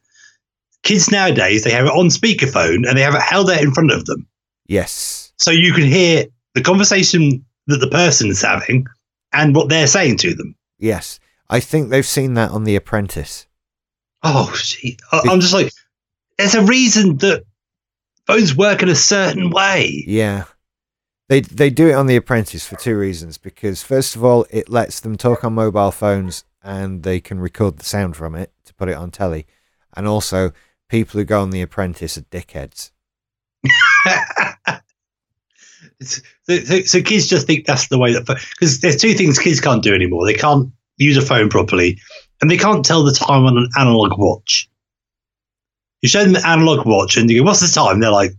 Kids 0.83 1.11
nowadays, 1.11 1.63
they 1.63 1.71
have 1.71 1.85
it 1.85 1.91
on 1.91 2.07
speakerphone 2.07 2.87
and 2.87 2.97
they 2.97 3.01
have 3.01 3.15
it 3.15 3.21
held 3.21 3.49
out 3.49 3.61
in 3.61 3.73
front 3.73 3.91
of 3.91 4.05
them. 4.05 4.27
Yes. 4.67 5.33
So 5.37 5.51
you 5.51 5.73
can 5.73 5.83
hear 5.83 6.25
the 6.53 6.61
conversation 6.61 7.45
that 7.67 7.77
the 7.77 7.89
person 7.89 8.29
is 8.29 8.41
having 8.41 8.85
and 9.33 9.55
what 9.55 9.69
they're 9.69 9.87
saying 9.87 10.17
to 10.17 10.33
them. 10.33 10.55
Yes. 10.77 11.19
I 11.49 11.59
think 11.59 11.89
they've 11.89 12.05
seen 12.05 12.35
that 12.35 12.51
on 12.51 12.63
The 12.63 12.75
Apprentice. 12.75 13.47
Oh, 14.23 14.53
gee. 14.63 14.97
I'm 15.11 15.39
just 15.39 15.53
like, 15.53 15.71
there's 16.37 16.55
a 16.55 16.63
reason 16.63 17.17
that 17.17 17.43
phones 18.27 18.55
work 18.55 18.81
in 18.83 18.89
a 18.89 18.95
certain 18.95 19.49
way. 19.49 20.03
Yeah. 20.07 20.45
They 21.27 21.41
they 21.41 21.69
do 21.69 21.89
it 21.89 21.93
on 21.93 22.07
The 22.07 22.15
Apprentice 22.15 22.67
for 22.67 22.75
two 22.75 22.97
reasons. 22.97 23.37
Because 23.37 23.81
first 23.83 24.15
of 24.15 24.23
all, 24.23 24.45
it 24.49 24.69
lets 24.69 24.99
them 24.99 25.15
talk 25.15 25.43
on 25.43 25.53
mobile 25.53 25.91
phones 25.91 26.43
and 26.63 27.03
they 27.03 27.19
can 27.19 27.39
record 27.39 27.77
the 27.77 27.85
sound 27.85 28.15
from 28.15 28.35
it 28.35 28.51
to 28.65 28.73
put 28.73 28.89
it 28.89 28.95
on 28.95 29.11
telly. 29.11 29.47
And 29.95 30.07
also, 30.07 30.51
people 30.89 31.19
who 31.19 31.25
go 31.25 31.41
on 31.41 31.51
The 31.51 31.61
Apprentice 31.61 32.17
are 32.17 32.21
dickheads. 32.21 32.91
so, 36.01 36.21
so, 36.47 36.81
so, 36.81 37.01
kids 37.01 37.27
just 37.27 37.47
think 37.47 37.65
that's 37.65 37.87
the 37.87 37.97
way 37.97 38.13
that 38.13 38.25
because 38.25 38.79
there's 38.81 38.97
two 38.97 39.13
things 39.13 39.39
kids 39.39 39.61
can't 39.61 39.83
do 39.83 39.93
anymore. 39.93 40.25
They 40.25 40.33
can't 40.33 40.71
use 40.97 41.17
a 41.17 41.21
phone 41.21 41.49
properly, 41.49 41.99
and 42.41 42.49
they 42.49 42.57
can't 42.57 42.85
tell 42.85 43.03
the 43.03 43.13
time 43.13 43.45
on 43.45 43.57
an 43.57 43.69
analog 43.77 44.17
watch. 44.17 44.69
You 46.01 46.09
show 46.09 46.23
them 46.23 46.33
the 46.33 46.47
analog 46.47 46.85
watch, 46.85 47.17
and 47.17 47.29
you 47.29 47.39
go, 47.39 47.45
"What's 47.45 47.59
the 47.59 47.67
time?" 47.73 47.99
They're 47.99 48.11
like, 48.11 48.31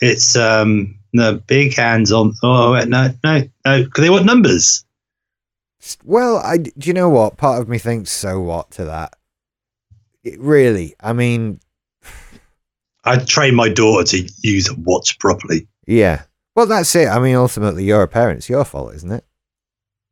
"It's 0.00 0.36
um, 0.36 0.98
no 1.12 1.36
big 1.36 1.74
hands 1.74 2.12
on. 2.12 2.34
Oh 2.42 2.72
wait, 2.72 2.88
no, 2.88 3.14
no, 3.24 3.42
no, 3.64 3.84
because 3.84 4.02
they 4.02 4.10
want 4.10 4.26
numbers. 4.26 4.84
Well, 6.04 6.38
I 6.38 6.58
do 6.58 6.72
you 6.82 6.92
know 6.92 7.08
what? 7.08 7.36
Part 7.36 7.60
of 7.60 7.68
me 7.68 7.78
thinks 7.78 8.10
so 8.10 8.40
what 8.40 8.70
to 8.72 8.84
that. 8.84 9.16
It 10.24 10.38
really, 10.40 10.94
I 11.00 11.12
mean, 11.12 11.60
I 13.08 13.18
train 13.24 13.54
my 13.54 13.68
daughter 13.68 14.04
to 14.04 14.28
use 14.42 14.68
a 14.68 14.74
watch 14.80 15.18
properly. 15.18 15.66
Yeah. 15.86 16.22
Well, 16.54 16.66
that's 16.66 16.94
it. 16.96 17.08
I 17.08 17.18
mean, 17.18 17.36
ultimately, 17.36 17.84
you're 17.84 18.02
a 18.02 18.08
parent. 18.08 18.38
It's 18.38 18.48
your 18.48 18.64
fault, 18.64 18.94
isn't 18.94 19.12
it? 19.12 19.24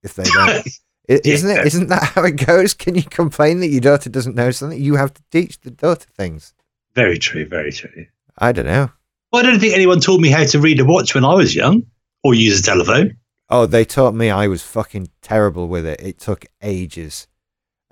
If 0.02 0.14
they 0.14 0.24
don't, 0.24 0.66
isn't 1.08 1.48
Yeah. 1.50 1.60
it? 1.60 1.66
Isn't 1.66 1.88
that 1.88 2.02
how 2.14 2.22
it 2.24 2.32
goes? 2.46 2.74
Can 2.74 2.94
you 2.94 3.02
complain 3.02 3.60
that 3.60 3.68
your 3.68 3.80
daughter 3.80 4.08
doesn't 4.08 4.36
know 4.36 4.50
something? 4.50 4.80
You 4.80 4.94
have 4.96 5.12
to 5.14 5.22
teach 5.32 5.60
the 5.60 5.70
daughter 5.70 6.06
things. 6.16 6.54
very 6.94 7.18
true, 7.18 7.44
very 7.46 7.72
true. 7.72 8.06
I 8.38 8.52
don't 8.52 8.66
know. 8.66 8.90
Well, 9.32 9.44
I 9.44 9.50
don't 9.50 9.58
think 9.60 9.74
anyone 9.74 10.00
taught 10.00 10.20
me 10.20 10.30
how 10.30 10.44
to 10.44 10.60
read 10.60 10.80
a 10.80 10.84
watch 10.84 11.14
when 11.14 11.24
I 11.24 11.34
was 11.34 11.54
young 11.54 11.82
or 12.22 12.34
use 12.34 12.60
a 12.60 12.62
telephone. 12.62 13.16
Oh, 13.50 13.66
they 13.66 13.84
taught 13.84 14.14
me 14.14 14.30
I 14.30 14.46
was 14.48 14.62
fucking 14.62 15.10
terrible 15.20 15.68
with 15.68 15.84
it. 15.86 16.00
It 16.00 16.18
took 16.18 16.46
ages. 16.62 17.26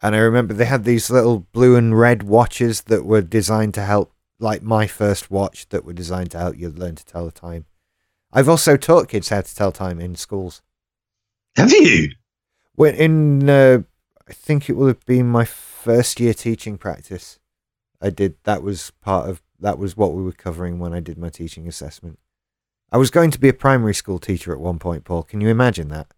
And 0.02 0.14
I 0.14 0.18
remember 0.18 0.54
they 0.54 0.64
had 0.64 0.84
these 0.84 1.10
little 1.10 1.40
blue 1.52 1.76
and 1.76 1.98
red 1.98 2.22
watches 2.22 2.82
that 2.82 3.04
were 3.04 3.20
designed 3.22 3.74
to 3.74 3.82
help, 3.82 4.12
like 4.38 4.62
my 4.62 4.86
first 4.86 5.30
watch 5.30 5.68
that 5.68 5.84
were 5.84 5.92
designed 5.92 6.30
to 6.32 6.38
help 6.38 6.58
you 6.58 6.68
learn 6.68 6.96
to 6.96 7.04
tell 7.04 7.26
the 7.26 7.32
time. 7.32 7.66
I've 8.32 8.48
also 8.48 8.76
taught 8.76 9.08
kids 9.08 9.28
how 9.28 9.42
to 9.42 9.54
tell 9.54 9.72
time 9.72 10.00
in 10.00 10.16
schools. 10.16 10.60
Have 11.56 11.70
you? 11.70 12.10
When 12.74 12.94
in, 12.96 13.48
uh, 13.48 13.82
I 14.28 14.32
think 14.32 14.68
it 14.68 14.74
will 14.74 14.88
have 14.88 15.04
been 15.06 15.28
my 15.28 15.44
first 15.44 16.18
year 16.18 16.34
teaching 16.34 16.76
practice. 16.76 17.38
I 18.00 18.10
did. 18.10 18.34
That 18.44 18.62
was 18.62 18.90
part 19.00 19.28
of. 19.28 19.40
That 19.60 19.78
was 19.78 19.96
what 19.96 20.12
we 20.12 20.22
were 20.22 20.32
covering 20.32 20.78
when 20.78 20.92
I 20.92 21.00
did 21.00 21.16
my 21.16 21.28
teaching 21.28 21.68
assessment. 21.68 22.18
I 22.90 22.98
was 22.98 23.10
going 23.10 23.30
to 23.30 23.40
be 23.40 23.48
a 23.48 23.54
primary 23.54 23.94
school 23.94 24.18
teacher 24.18 24.52
at 24.52 24.60
one 24.60 24.78
point, 24.78 25.04
Paul. 25.04 25.22
Can 25.22 25.40
you 25.40 25.48
imagine 25.48 25.88
that? 25.88 26.08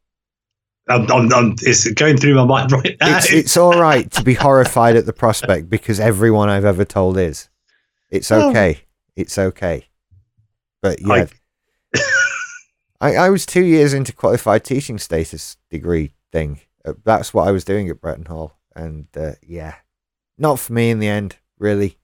I'm, 0.88 1.11
I'm, 1.11 1.33
I'm, 1.33 1.57
it's 1.61 1.90
going 1.92 2.16
through 2.16 2.35
my 2.35 2.44
mind 2.44 2.72
right 2.72 2.96
now. 3.00 3.18
It's 3.18 3.31
it's 3.31 3.57
all 3.57 3.79
right 3.79 4.11
to 4.12 4.22
be 4.22 4.35
horrified 4.35 4.96
at 4.96 5.07
the 5.07 5.12
prospect 5.12 5.68
because 5.68 6.00
everyone 6.00 6.48
I've 6.48 6.64
ever 6.64 6.85
told 6.85 7.18
is. 7.18 7.48
It's 8.16 8.31
Oh. 8.33 8.50
okay. 8.50 8.81
It's 9.16 9.38
okay. 9.38 9.87
But 10.83 11.00
yeah, 11.00 11.26
I- 11.94 12.00
I, 13.00 13.16
I 13.16 13.31
was 13.31 13.44
two 13.46 13.64
years 13.64 13.92
into 13.92 14.12
qualified 14.12 14.64
teaching 14.64 14.98
status 14.98 15.57
degree 15.70 16.14
thing. 16.33 16.61
Uh, 16.85 16.94
That's 17.05 17.35
what 17.35 17.46
I 17.46 17.50
was 17.52 17.64
doing 17.64 17.88
at 17.88 18.00
Bretton 18.00 18.24
Hall, 18.26 18.59
and 18.74 19.07
uh, 19.16 19.33
yeah, 19.46 19.74
not 20.38 20.59
for 20.59 20.72
me 20.72 20.90
in 20.90 20.98
the 20.98 21.09
end. 21.09 21.37
Really, 21.59 21.98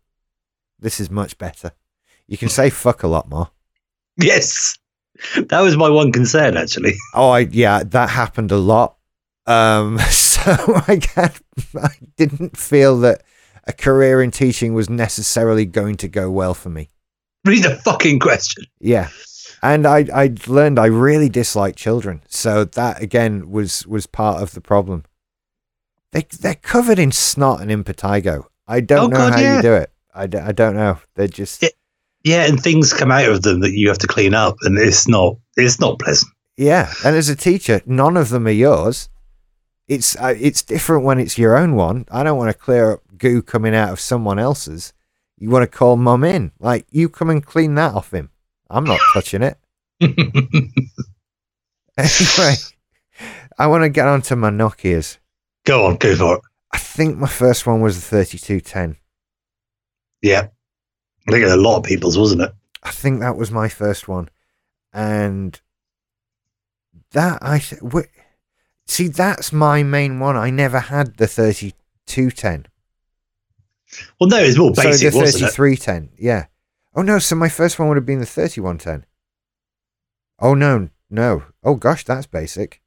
this 0.78 1.00
is 1.00 1.10
much 1.10 1.38
better. 1.38 1.72
You 2.26 2.36
can 2.38 2.48
say 2.58 2.70
fuck 2.70 3.02
a 3.02 3.08
lot 3.08 3.28
more. 3.28 3.50
yes. 4.16 4.78
That 5.36 5.60
was 5.60 5.76
my 5.76 5.88
one 5.88 6.10
concern, 6.10 6.56
actually. 6.56 6.94
Oh, 7.14 7.28
I 7.30 7.40
yeah, 7.40 7.82
that 7.84 8.10
happened 8.10 8.50
a 8.50 8.56
lot. 8.56 8.96
Um, 9.46 9.98
so 10.10 10.40
I 10.88 11.00
I 11.80 11.90
didn't 12.16 12.56
feel 12.56 12.98
that 13.00 13.22
a 13.64 13.72
career 13.72 14.22
in 14.22 14.30
teaching 14.30 14.74
was 14.74 14.90
necessarily 14.90 15.64
going 15.66 15.96
to 15.96 16.08
go 16.08 16.30
well 16.30 16.54
for 16.54 16.68
me. 16.70 16.90
Read 17.44 17.64
the 17.64 17.76
fucking 17.76 18.18
question. 18.20 18.64
Yeah, 18.80 19.08
and 19.62 19.86
I 19.86 20.06
I 20.14 20.34
learned 20.46 20.78
I 20.78 20.86
really 20.86 21.28
dislike 21.28 21.76
children, 21.76 22.22
so 22.28 22.64
that 22.64 23.02
again 23.02 23.50
was 23.50 23.86
was 23.86 24.06
part 24.06 24.42
of 24.42 24.52
the 24.52 24.60
problem. 24.60 25.04
They 26.12 26.26
they're 26.40 26.54
covered 26.54 26.98
in 26.98 27.10
snot 27.12 27.60
and 27.60 27.70
impetigo. 27.70 28.44
I 28.68 28.80
don't 28.80 29.04
Oh, 29.04 29.06
know 29.08 29.16
God, 29.16 29.32
how 29.34 29.40
yeah. 29.40 29.56
you 29.56 29.62
do 29.62 29.74
it. 29.74 29.90
I, 30.14 30.26
d- 30.26 30.38
I 30.38 30.52
don't 30.52 30.76
know. 30.76 30.98
They're 31.14 31.26
just 31.28 31.62
Yeah. 31.62 31.68
Yeah, 32.24 32.46
and 32.46 32.62
things 32.62 32.92
come 32.92 33.10
out 33.10 33.28
of 33.28 33.42
them 33.42 33.58
that 33.60 33.72
you 33.72 33.88
have 33.88 33.98
to 33.98 34.06
clean 34.06 34.32
up, 34.34 34.54
and 34.62 34.78
it's 34.78 35.08
not 35.08 35.36
it's 35.56 35.80
not 35.80 35.98
pleasant. 35.98 36.30
Yeah, 36.56 36.92
and 37.04 37.16
as 37.16 37.28
a 37.28 37.34
teacher, 37.34 37.80
none 37.86 38.16
of 38.16 38.28
them 38.28 38.46
are 38.46 38.50
yours. 38.50 39.08
It's 39.88 40.14
uh, 40.16 40.34
it's 40.38 40.62
different 40.62 41.02
when 41.04 41.18
it's 41.18 41.36
your 41.36 41.56
own 41.56 41.74
one. 41.74 42.04
I 42.12 42.22
don't 42.22 42.38
want 42.38 42.52
to 42.52 42.56
clear 42.56 42.92
up 42.92 43.01
goo 43.22 43.40
coming 43.40 43.74
out 43.74 43.90
of 43.92 44.00
someone 44.00 44.40
else's. 44.40 44.92
You 45.38 45.48
want 45.48 45.62
to 45.62 45.78
call 45.78 45.96
mum 45.96 46.24
in, 46.24 46.50
like 46.58 46.86
you 46.90 47.08
come 47.08 47.30
and 47.30 47.44
clean 47.44 47.76
that 47.76 47.94
off 47.94 48.12
him. 48.12 48.30
I'm 48.68 48.84
not 48.84 49.00
touching 49.14 49.42
it. 49.42 49.58
Anyway, 51.98 52.54
I 53.58 53.66
want 53.66 53.84
to 53.84 53.90
get 53.90 54.08
on 54.08 54.22
to 54.22 54.34
my 54.34 54.48
Nokia's. 54.48 55.18
Go 55.66 55.84
on, 55.84 55.96
go 55.96 56.16
for 56.16 56.36
it. 56.36 56.40
I 56.72 56.78
think 56.78 57.18
my 57.18 57.28
first 57.28 57.66
one 57.66 57.82
was 57.82 57.96
the 57.96 58.24
3210. 58.24 58.96
Yeah, 60.22 60.48
I 61.28 61.30
think 61.30 61.44
a 61.44 61.54
lot 61.54 61.76
of 61.76 61.84
people's, 61.84 62.16
wasn't 62.16 62.40
it? 62.40 62.52
I 62.82 62.90
think 62.92 63.20
that 63.20 63.36
was 63.36 63.50
my 63.50 63.68
first 63.68 64.08
one, 64.08 64.30
and 64.90 65.60
that 67.10 67.40
I 67.42 67.58
th- 67.58 67.82
see 68.86 69.08
that's 69.08 69.52
my 69.52 69.82
main 69.82 70.18
one. 70.18 70.36
I 70.38 70.48
never 70.48 70.80
had 70.80 71.18
the 71.18 71.26
3210. 71.26 72.71
Well, 74.20 74.28
no, 74.30 74.38
it's 74.38 74.56
more 74.58 74.74
so 74.74 74.82
basic, 74.82 75.12
the 75.12 75.18
wasn't 75.18 75.44
it? 75.50 75.54
3310, 75.54 76.10
yeah. 76.24 76.46
Oh 76.94 77.02
no, 77.02 77.18
so 77.18 77.34
my 77.36 77.48
first 77.48 77.78
one 77.78 77.88
would 77.88 77.96
have 77.96 78.06
been 78.06 78.20
the 78.20 78.26
3110. 78.26 79.06
Oh 80.40 80.54
no, 80.54 80.88
no. 81.10 81.44
Oh 81.62 81.74
gosh, 81.74 82.04
that's 82.04 82.26
basic. 82.26 82.80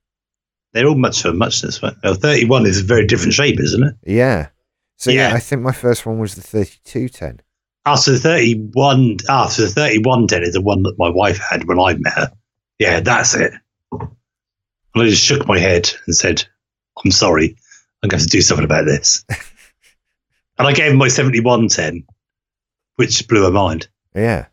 They're 0.73 0.87
all 0.87 0.95
much 0.95 1.21
for 1.21 1.31
muchness. 1.33 1.81
Right? 1.81 1.93
Well, 2.03 2.15
Thirty-one 2.15 2.65
is 2.65 2.81
a 2.81 2.83
very 2.83 3.07
different 3.07 3.33
shape, 3.33 3.59
isn't 3.61 3.81
it? 3.83 3.95
Yeah. 4.05 4.49
So 4.97 5.09
yeah, 5.09 5.29
Yeah. 5.29 5.35
I 5.35 5.39
think 5.39 5.61
my 5.61 5.71
first 5.71 6.05
one 6.05 6.19
was 6.19 6.35
the 6.35 6.41
3210. 6.41 7.41
After 7.85 8.11
the 8.11 8.19
thirty-one, 8.19 9.17
after 9.29 9.61
the 9.61 9.69
thirty-one 9.69 10.27
ten 10.27 10.43
is 10.43 10.53
the 10.53 10.61
one 10.61 10.83
that 10.83 10.95
my 10.97 11.09
wife 11.09 11.37
had 11.37 11.65
when 11.67 11.79
I 11.79 11.93
met 11.93 12.13
her. 12.13 12.31
Yeah, 12.79 12.99
that's 12.99 13.35
it. 13.35 13.53
And 13.91 14.09
I 15.03 15.05
just 15.07 15.23
shook 15.23 15.47
my 15.47 15.59
head 15.59 15.89
and 16.07 16.15
said, 16.15 16.43
"I'm 17.03 17.11
sorry, 17.11 17.55
I'm 18.03 18.09
going 18.09 18.21
to 18.21 18.27
do 18.29 18.41
something 18.41 18.65
about 18.65 18.85
this." 18.85 19.23
and 20.57 20.67
I 20.67 20.73
gave 20.73 20.91
him 20.91 20.97
my 20.97 21.07
seventy-one 21.07 21.67
ten, 21.69 22.05
which 22.95 23.27
blew 23.27 23.43
her 23.43 23.51
mind. 23.51 23.87
Yeah. 24.15 24.47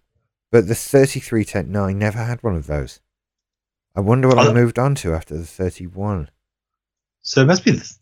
But 0.51 0.69
the 0.69 0.75
3310, 0.75 1.73
no, 1.73 1.85
I 1.87 1.93
never 1.95 2.19
had 2.19 2.43
one 2.43 2.57
of 2.57 2.67
those. 2.67 3.01
I 3.97 4.01
wonder 4.01 4.29
what 4.29 4.38
I 4.38 4.49
Oh. 4.49 4.53
moved 4.55 4.79
on 4.79 4.95
to 4.97 5.15
after 5.15 5.37
the 5.37 5.47
31. 5.47 6.29
So 7.23 7.43
it 7.43 7.47
must 7.47 7.65
be. 7.65 7.73
The, 7.73 7.97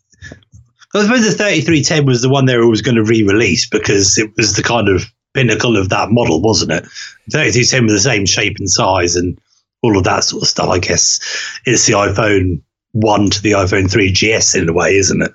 I 0.93 1.03
suppose 1.03 1.23
the 1.23 1.31
thirty-three 1.31 1.83
ten 1.83 2.05
was 2.05 2.21
the 2.21 2.29
one 2.29 2.45
they 2.45 2.57
were 2.57 2.63
always 2.63 2.81
going 2.81 2.95
to 2.95 3.03
re-release 3.03 3.65
because 3.69 4.17
it 4.17 4.29
was 4.35 4.55
the 4.55 4.63
kind 4.63 4.89
of 4.89 5.05
pinnacle 5.33 5.77
of 5.77 5.87
that 5.89 6.09
model, 6.11 6.41
wasn't 6.41 6.71
it? 6.71 6.85
Thirty-two 7.31 7.63
ten 7.63 7.85
was 7.85 7.93
the 7.93 7.99
same 8.09 8.25
shape 8.25 8.57
and 8.59 8.69
size 8.69 9.15
and 9.15 9.39
all 9.83 9.97
of 9.97 10.03
that 10.03 10.23
sort 10.25 10.43
of 10.43 10.49
stuff. 10.49 10.69
I 10.69 10.79
guess 10.79 11.19
it's 11.65 11.85
the 11.85 11.93
iPhone 11.93 12.61
one 12.91 13.29
to 13.29 13.41
the 13.41 13.51
iPhone 13.53 13.89
three 13.89 14.11
GS 14.11 14.55
in 14.55 14.67
a 14.67 14.73
way, 14.73 14.95
isn't 14.97 15.21
it? 15.21 15.31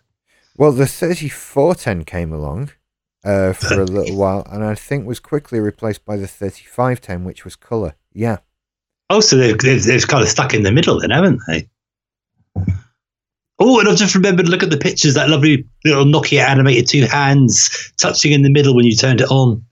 Well, 0.59 0.73
the 0.73 0.87
3410 0.87 2.05
came 2.05 2.33
along 2.33 2.71
uh, 3.25 3.53
for 3.53 3.81
a 3.81 3.85
little 3.85 4.17
while 4.19 4.47
and 4.51 4.65
I 4.65 4.75
think 4.75 5.07
was 5.07 5.21
quickly 5.21 5.61
replaced 5.61 6.05
by 6.05 6.17
the 6.17 6.27
3510, 6.27 7.25
which 7.25 7.45
was 7.45 7.57
colour. 7.57 7.95
Yeah. 8.13 8.39
Oh, 9.11 9.21
so 9.21 9.37
they've, 9.37 9.59
they've, 9.59 9.83
they've 9.83 10.07
kind 10.07 10.23
of 10.23 10.29
stuck 10.29 10.55
in 10.55 10.63
the 10.63 10.73
middle 10.73 11.01
then, 11.01 11.11
haven't 11.11 11.41
they? 11.47 11.69
Oh, 13.59 13.81
and 13.81 13.89
I've 13.89 13.97
just 13.97 14.15
remembered. 14.15 14.49
Look 14.49 14.63
at 14.63 14.71
the 14.71 14.77
pictures. 14.77 15.15
That 15.15 15.31
lovely 15.31 15.67
little 15.85 16.05
Nokia 16.05 16.41
animated 16.41 16.89
two 16.89 17.07
hands 17.07 17.93
touching 17.99 18.33
in 18.33 18.43
the 18.43 18.51
middle 18.51 18.75
when 18.75 18.85
you 18.85 18.95
turned 18.95 19.21
it 19.21 19.31
on. 19.31 19.65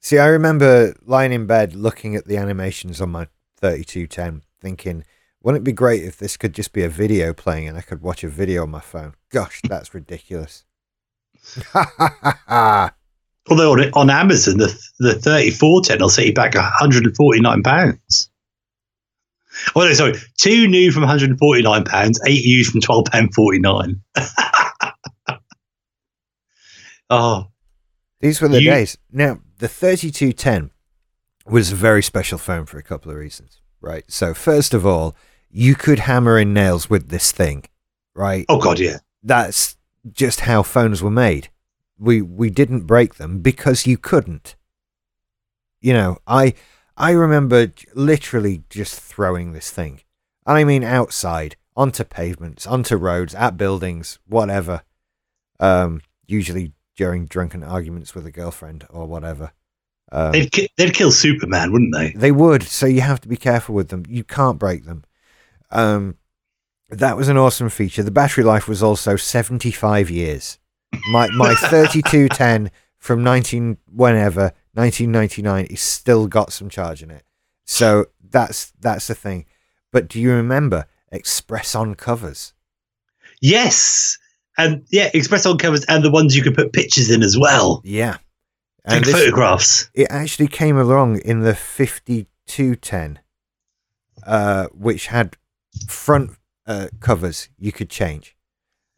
See, 0.00 0.18
I 0.18 0.26
remember 0.26 0.94
lying 1.04 1.32
in 1.32 1.46
bed 1.46 1.74
looking 1.74 2.14
at 2.14 2.26
the 2.26 2.36
animations 2.36 3.00
on 3.00 3.10
my 3.10 3.26
3210, 3.56 4.42
thinking, 4.60 5.04
wouldn't 5.42 5.62
it 5.62 5.64
be 5.64 5.72
great 5.72 6.02
if 6.04 6.16
this 6.18 6.36
could 6.36 6.54
just 6.54 6.72
be 6.72 6.82
a 6.84 6.88
video 6.88 7.32
playing 7.32 7.68
and 7.68 7.76
I 7.76 7.80
could 7.82 8.00
watch 8.02 8.22
a 8.24 8.28
video 8.28 8.62
on 8.62 8.70
my 8.70 8.80
phone? 8.80 9.14
Gosh, 9.30 9.60
that's 9.68 9.94
ridiculous. 9.94 10.64
Although 13.50 13.72
on, 13.72 13.80
on 13.94 14.10
Amazon, 14.10 14.58
the 14.58 14.72
the 15.00 15.14
thirty 15.14 15.50
four 15.50 15.82
ten 15.82 15.98
will 16.00 16.08
set 16.08 16.26
you 16.26 16.32
back 16.34 16.54
one 16.54 16.64
hundred 16.64 17.04
and 17.04 17.16
forty 17.16 17.40
nine 17.40 17.62
pounds. 17.62 18.30
Oh 19.74 19.80
no, 19.80 19.92
sorry, 19.92 20.14
two 20.38 20.68
new 20.68 20.92
from 20.92 21.02
one 21.02 21.08
hundred 21.10 21.30
and 21.30 21.38
forty 21.38 21.62
nine 21.62 21.84
pounds, 21.84 22.20
eight 22.26 22.44
used 22.44 22.70
from 22.70 22.80
twelve 22.80 23.06
pound 23.06 23.34
forty 23.34 23.58
nine. 23.58 24.00
oh, 27.10 27.48
These 28.20 28.40
were 28.40 28.48
the 28.48 28.62
You- 28.62 28.70
days. 28.70 28.96
Now, 29.10 29.40
the 29.58 29.68
3210 29.68 30.70
was 31.46 31.72
a 31.72 31.76
very 31.76 32.02
special 32.02 32.38
phone 32.38 32.66
for 32.66 32.78
a 32.78 32.82
couple 32.82 33.10
of 33.10 33.16
reasons, 33.18 33.60
right? 33.80 34.04
So, 34.08 34.32
first 34.34 34.74
of 34.74 34.86
all, 34.86 35.14
you 35.52 35.74
could 35.74 36.00
hammer 36.00 36.38
in 36.38 36.52
nails 36.54 36.88
with 36.90 37.10
this 37.10 37.30
thing, 37.30 37.64
right? 38.14 38.44
oh 38.48 38.58
god, 38.58 38.80
yeah. 38.80 38.98
That's 39.22 39.76
just 40.10 40.40
how 40.40 40.62
phones 40.64 41.02
were 41.02 41.10
made. 41.10 41.50
We 41.98 42.22
we 42.22 42.50
didn't 42.50 42.86
break 42.86 43.14
them 43.16 43.40
because 43.40 43.86
you 43.86 43.96
couldn't. 43.96 44.56
You 45.80 45.92
know, 45.92 46.18
I 46.26 46.54
I 46.96 47.12
remember 47.12 47.72
literally 47.94 48.64
just 48.70 48.98
throwing 48.98 49.52
this 49.52 49.70
thing. 49.70 50.00
And 50.46 50.56
I 50.58 50.64
mean 50.64 50.82
outside, 50.82 51.54
onto 51.76 52.02
pavements, 52.02 52.66
onto 52.66 52.96
roads, 52.96 53.34
at 53.34 53.56
buildings, 53.56 54.18
whatever. 54.26 54.82
Um, 55.60 56.00
usually 56.26 56.72
during 56.96 57.26
drunken 57.26 57.62
arguments 57.62 58.14
with 58.14 58.26
a 58.26 58.32
girlfriend 58.32 58.86
or 58.90 59.06
whatever. 59.06 59.52
Um, 60.10 60.32
They'd 60.32 60.50
ki- 60.52 60.68
they'd 60.76 60.92
kill 60.94 61.10
Superman, 61.10 61.72
wouldn't 61.72 61.94
they? 61.94 62.12
they 62.12 62.32
would, 62.32 62.64
so 62.64 62.86
you 62.86 63.00
have 63.00 63.20
to 63.20 63.28
be 63.28 63.36
careful 63.36 63.74
with 63.74 63.88
them. 63.88 64.04
You 64.08 64.24
can't 64.24 64.58
break 64.58 64.84
them. 64.84 65.04
Um, 65.72 66.16
that 66.90 67.16
was 67.16 67.28
an 67.28 67.38
awesome 67.38 67.70
feature. 67.70 68.02
The 68.02 68.10
battery 68.10 68.44
life 68.44 68.68
was 68.68 68.82
also 68.82 69.16
75 69.16 70.10
years. 70.10 70.58
My 71.10 71.28
my 71.28 71.54
3210 71.70 72.70
from 72.98 73.24
19 73.24 73.78
whenever 73.90 74.52
1999 74.74 75.66
is 75.66 75.80
still 75.80 76.26
got 76.28 76.52
some 76.52 76.68
charge 76.68 77.02
in 77.02 77.10
it. 77.10 77.24
So 77.64 78.06
that's 78.30 78.72
that's 78.80 79.06
the 79.06 79.14
thing. 79.14 79.46
But 79.90 80.08
do 80.08 80.20
you 80.20 80.32
remember 80.32 80.86
Xpress-on 81.12 81.94
covers? 81.94 82.52
Yes. 83.40 84.18
And 84.58 84.84
yeah, 84.90 85.10
Xpress-on 85.10 85.58
covers 85.58 85.84
and 85.86 86.04
the 86.04 86.10
ones 86.10 86.36
you 86.36 86.42
could 86.42 86.54
put 86.54 86.72
pictures 86.72 87.10
in 87.10 87.22
as 87.22 87.38
well. 87.38 87.80
Yeah. 87.84 88.18
And 88.84 89.04
this- 89.04 89.14
photographs. 89.14 89.90
it 89.94 90.08
actually 90.10 90.48
came 90.48 90.76
along 90.76 91.18
in 91.20 91.40
the 91.40 91.54
5210, 91.54 93.18
uh, 94.26 94.66
which 94.72 95.06
had 95.06 95.36
front 95.88 96.32
uh, 96.66 96.88
covers 97.00 97.48
you 97.58 97.72
could 97.72 97.90
change. 97.90 98.36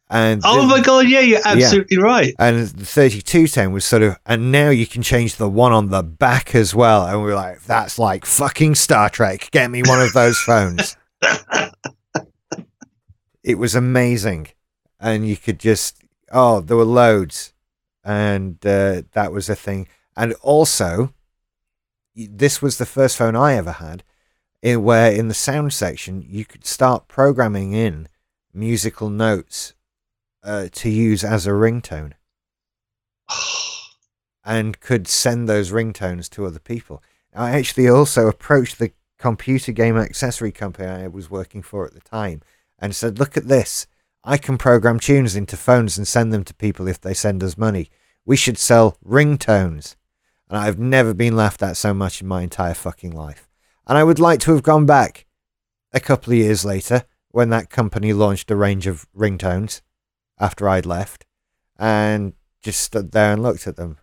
And 0.09 0.41
Oh 0.45 0.61
the- 0.61 0.67
my 0.67 0.81
god, 0.81 1.09
yeah, 1.09 1.21
you're 1.21 1.41
absolutely 1.43 1.97
right. 1.97 2.35
and 2.37 2.67
the 2.67 2.85
3210 2.85 3.71
was 3.71 3.83
sort 3.85 4.03
of, 4.03 4.17
and 4.25 4.51
now 4.51 4.69
you 4.69 4.85
can 4.85 5.01
change 5.01 5.37
the 5.37 5.49
one 5.49 5.71
on 5.73 5.89
the 5.89 6.03
back 6.03 6.53
as 6.53 6.75
well. 6.75 7.07
And 7.07 7.23
we 7.23 7.31
are 7.31 7.35
like, 7.35 7.63
that's 7.63 7.97
like 7.97 8.23
fucking 8.25 8.75
Star 8.75 9.09
Trek. 9.09 9.49
Get 9.51 9.71
me 9.71 9.81
one 9.83 9.99
of 10.01 10.13
those 10.13 10.37
phones. 10.39 10.95
it 13.43 13.57
was 13.57 13.75
amazing. 13.75 14.47
And 14.99 15.27
you 15.27 15.37
could 15.37 15.59
just, 15.59 16.01
oh, 16.31 16.61
there 16.61 16.77
were 16.77 16.83
loads. 16.83 17.53
And 18.03 18.63
uh, 18.65 19.03
that 19.13 19.31
was 19.31 19.49
a 19.49 19.55
thing. 19.55 19.87
And 20.15 20.33
also, 20.41 21.13
this 22.15 22.61
was 22.61 22.77
the 22.77 22.85
first 22.85 23.17
phone 23.17 23.35
I 23.35 23.55
ever 23.55 23.73
had 23.73 24.03
in 24.65 24.81
where 24.81 25.11
in 25.11 25.27
the 25.27 25.35
sound 25.35 25.71
section 25.71 26.25
you 26.27 26.43
could 26.43 26.65
start 26.65 27.07
programming 27.07 27.73
in 27.73 28.07
musical 28.51 29.11
notes 29.11 29.75
uh, 30.43 30.67
to 30.71 30.89
use 30.89 31.23
as 31.23 31.45
a 31.45 31.51
ringtone 31.51 32.13
and 34.43 34.79
could 34.79 35.07
send 35.07 35.47
those 35.47 35.71
ringtones 35.71 36.27
to 36.31 36.47
other 36.47 36.57
people. 36.57 37.03
I 37.35 37.51
actually 37.51 37.87
also 37.87 38.27
approached 38.27 38.79
the 38.79 38.91
computer 39.19 39.71
game 39.71 39.97
accessory 39.97 40.51
company 40.51 40.87
I 40.87 41.09
was 41.09 41.29
working 41.29 41.61
for 41.61 41.85
at 41.85 41.93
the 41.93 41.99
time 41.99 42.41
and 42.79 42.95
said, 42.95 43.19
Look 43.19 43.37
at 43.37 43.47
this. 43.47 43.85
I 44.23 44.37
can 44.37 44.57
program 44.57 44.99
tunes 44.99 45.35
into 45.35 45.57
phones 45.57 45.95
and 45.95 46.07
send 46.07 46.33
them 46.33 46.43
to 46.43 46.55
people 46.55 46.87
if 46.87 46.99
they 46.99 47.13
send 47.13 47.43
us 47.43 47.55
money. 47.55 47.91
We 48.25 48.35
should 48.35 48.57
sell 48.57 48.97
ringtones. 49.05 49.95
And 50.49 50.57
I've 50.57 50.79
never 50.79 51.13
been 51.13 51.35
laughed 51.35 51.61
at 51.61 51.77
so 51.77 51.93
much 51.93 52.19
in 52.19 52.27
my 52.27 52.41
entire 52.41 52.73
fucking 52.73 53.11
life. 53.11 53.44
And 53.87 53.97
I 53.97 54.03
would 54.03 54.19
like 54.19 54.39
to 54.41 54.51
have 54.53 54.63
gone 54.63 54.85
back 54.85 55.25
a 55.93 55.99
couple 55.99 56.33
of 56.33 56.39
years 56.39 56.65
later 56.65 57.05
when 57.29 57.49
that 57.49 57.69
company 57.69 58.13
launched 58.13 58.49
a 58.51 58.55
range 58.55 58.87
of 58.87 59.07
ringtones 59.15 59.81
after 60.39 60.67
I'd 60.67 60.85
left 60.85 61.25
and 61.77 62.33
just 62.61 62.81
stood 62.81 63.11
there 63.11 63.33
and 63.33 63.43
looked 63.43 63.67
at 63.67 63.75
them 63.75 63.97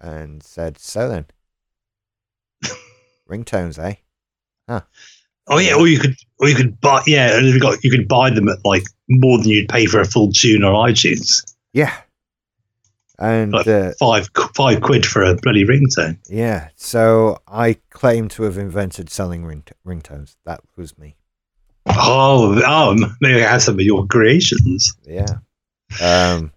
and 0.00 0.42
said, 0.42 0.78
So 0.78 1.08
then, 1.08 1.26
ringtones, 3.28 3.78
eh? 3.78 3.96
Huh. 4.68 4.82
Oh 5.48 5.58
yeah, 5.58 5.74
or 5.74 5.88
you 5.88 5.98
could 5.98 6.14
or 6.38 6.48
you 6.48 6.54
could 6.54 6.78
buy 6.80 7.02
yeah, 7.06 7.36
and 7.36 7.46
you 7.46 7.58
got 7.58 7.82
you 7.82 7.90
could 7.90 8.06
buy 8.06 8.28
them 8.30 8.48
at 8.48 8.58
like 8.64 8.84
more 9.08 9.38
than 9.38 9.48
you'd 9.48 9.68
pay 9.68 9.86
for 9.86 10.00
a 10.00 10.04
full 10.04 10.30
tune 10.30 10.62
on 10.62 10.74
iTunes. 10.74 11.42
Yeah. 11.72 11.94
And 13.18 13.52
Like 13.52 13.66
uh, 13.66 13.92
five 13.98 14.28
five 14.54 14.80
quid 14.80 15.04
for 15.04 15.24
a 15.24 15.34
bloody 15.34 15.64
ringtone. 15.64 16.18
yeah, 16.28 16.68
so 16.76 17.38
I 17.48 17.78
claim 17.90 18.28
to 18.28 18.44
have 18.44 18.56
invented 18.56 19.10
selling 19.10 19.44
ring- 19.44 19.64
ringtones. 19.84 20.36
That 20.44 20.60
was 20.76 20.96
me. 20.98 21.16
Oh, 21.86 22.60
oh, 22.64 22.94
maybe 23.20 23.42
I 23.44 23.48
have 23.50 23.62
some 23.62 23.74
of 23.74 23.80
your 23.80 24.06
creations. 24.06 24.94
Yeah. 25.04 25.38
Um, 26.02 26.52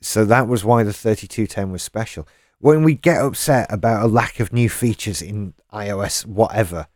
so 0.00 0.24
that 0.24 0.48
was 0.48 0.64
why 0.64 0.82
the 0.82 0.92
3210 0.92 1.72
was 1.72 1.82
special. 1.82 2.26
When 2.58 2.84
we 2.84 2.94
get 2.94 3.20
upset 3.20 3.70
about 3.72 4.02
a 4.04 4.06
lack 4.08 4.40
of 4.40 4.52
new 4.52 4.70
features 4.70 5.20
in 5.20 5.52
iOS, 5.72 6.24
whatever, 6.24 6.86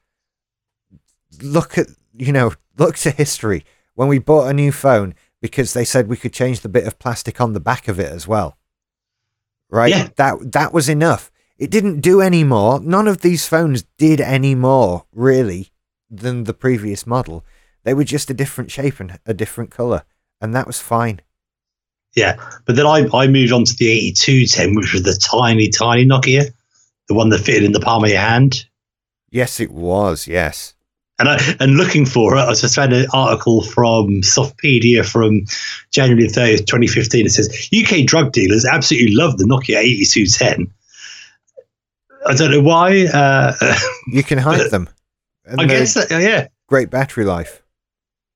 look 1.43 1.77
at, 1.77 1.89
you 2.15 2.33
know, 2.33 2.53
look 2.79 2.97
to 2.99 3.11
history. 3.11 3.65
When 3.95 4.09
we 4.09 4.19
bought 4.19 4.49
a 4.49 4.55
new 4.55 4.73
phone 4.73 5.15
because 5.41 5.73
they 5.73 5.85
said 5.85 6.09
we 6.09 6.17
could 6.17 6.33
change 6.33 6.61
the 6.61 6.69
bit 6.69 6.87
of 6.87 6.99
plastic 6.99 7.41
on 7.41 7.53
the 7.53 7.61
back 7.61 7.89
of 7.89 7.99
it 8.01 8.11
as 8.13 8.27
well. 8.29 8.57
Right? 9.77 9.91
Yeah. 9.91 10.09
That, 10.17 10.53
that 10.53 10.73
was 10.73 10.89
enough. 10.89 11.31
It 11.59 11.71
didn't 11.71 12.01
do 12.01 12.23
any 12.23 12.45
more. 12.45 12.81
None 12.81 13.07
of 13.07 13.21
these 13.21 13.47
phones 13.47 13.85
did 13.99 14.21
any 14.21 14.55
more, 14.55 15.05
really, 15.12 15.71
than 16.11 16.45
the 16.45 16.55
previous 16.55 17.07
model. 17.07 17.45
They 17.85 17.93
were 17.93 18.05
just 18.05 18.31
a 18.31 18.35
different 18.35 18.71
shape 18.71 19.01
and 19.01 19.19
a 19.27 19.35
different 19.35 19.71
color, 19.71 20.05
and 20.41 20.55
that 20.55 20.67
was 20.67 20.81
fine. 20.81 21.21
Yeah, 22.15 22.37
but 22.65 22.77
then 22.77 22.87
I, 22.87 23.07
I 23.12 23.27
moved 23.27 23.53
on 23.53 23.65
to 23.65 23.77
the 23.77 23.91
8210, 23.91 24.75
which 24.75 24.95
was 24.95 25.03
the 25.03 25.12
tiny, 25.12 25.69
tiny 25.69 26.07
Nokia, 26.07 26.53
the 27.09 27.15
one 27.15 27.29
that 27.29 27.41
fitted 27.41 27.65
in 27.65 27.73
the 27.73 27.81
palm 27.81 28.03
of 28.03 28.11
your 28.11 28.21
hand. 28.21 28.65
Yes, 29.31 29.61
it 29.61 29.71
was. 29.71 30.27
Yes. 30.27 30.75
And 31.19 31.29
I, 31.31 31.39
and 31.61 31.77
looking 31.77 32.05
for 32.05 32.37
it, 32.37 32.41
I 32.41 32.53
just 32.53 32.75
found 32.77 32.93
an 32.93 33.07
article 33.15 33.63
from 33.63 34.21
Softpedia 34.21 35.03
from 35.05 35.45
January 35.91 36.29
30th, 36.29 36.67
2015. 36.67 37.25
It 37.27 37.31
says 37.31 37.71
UK 37.75 38.05
drug 38.07 38.33
dealers 38.33 38.67
absolutely 38.67 39.15
love 39.15 39.39
the 39.39 39.45
Nokia 39.45 39.77
8210. 39.79 40.71
I 42.27 42.35
don't 42.35 42.51
know 42.51 42.61
why. 42.61 43.07
Uh, 43.07 43.55
You 44.09 44.23
can 44.23 44.39
hide 44.39 44.71
them. 44.71 44.89
And 45.45 45.61
I 45.61 45.67
guess, 45.67 45.95
that, 45.95 46.11
yeah, 46.11 46.49
great 46.67 46.91
battery 46.91 47.25
life. 47.25 47.63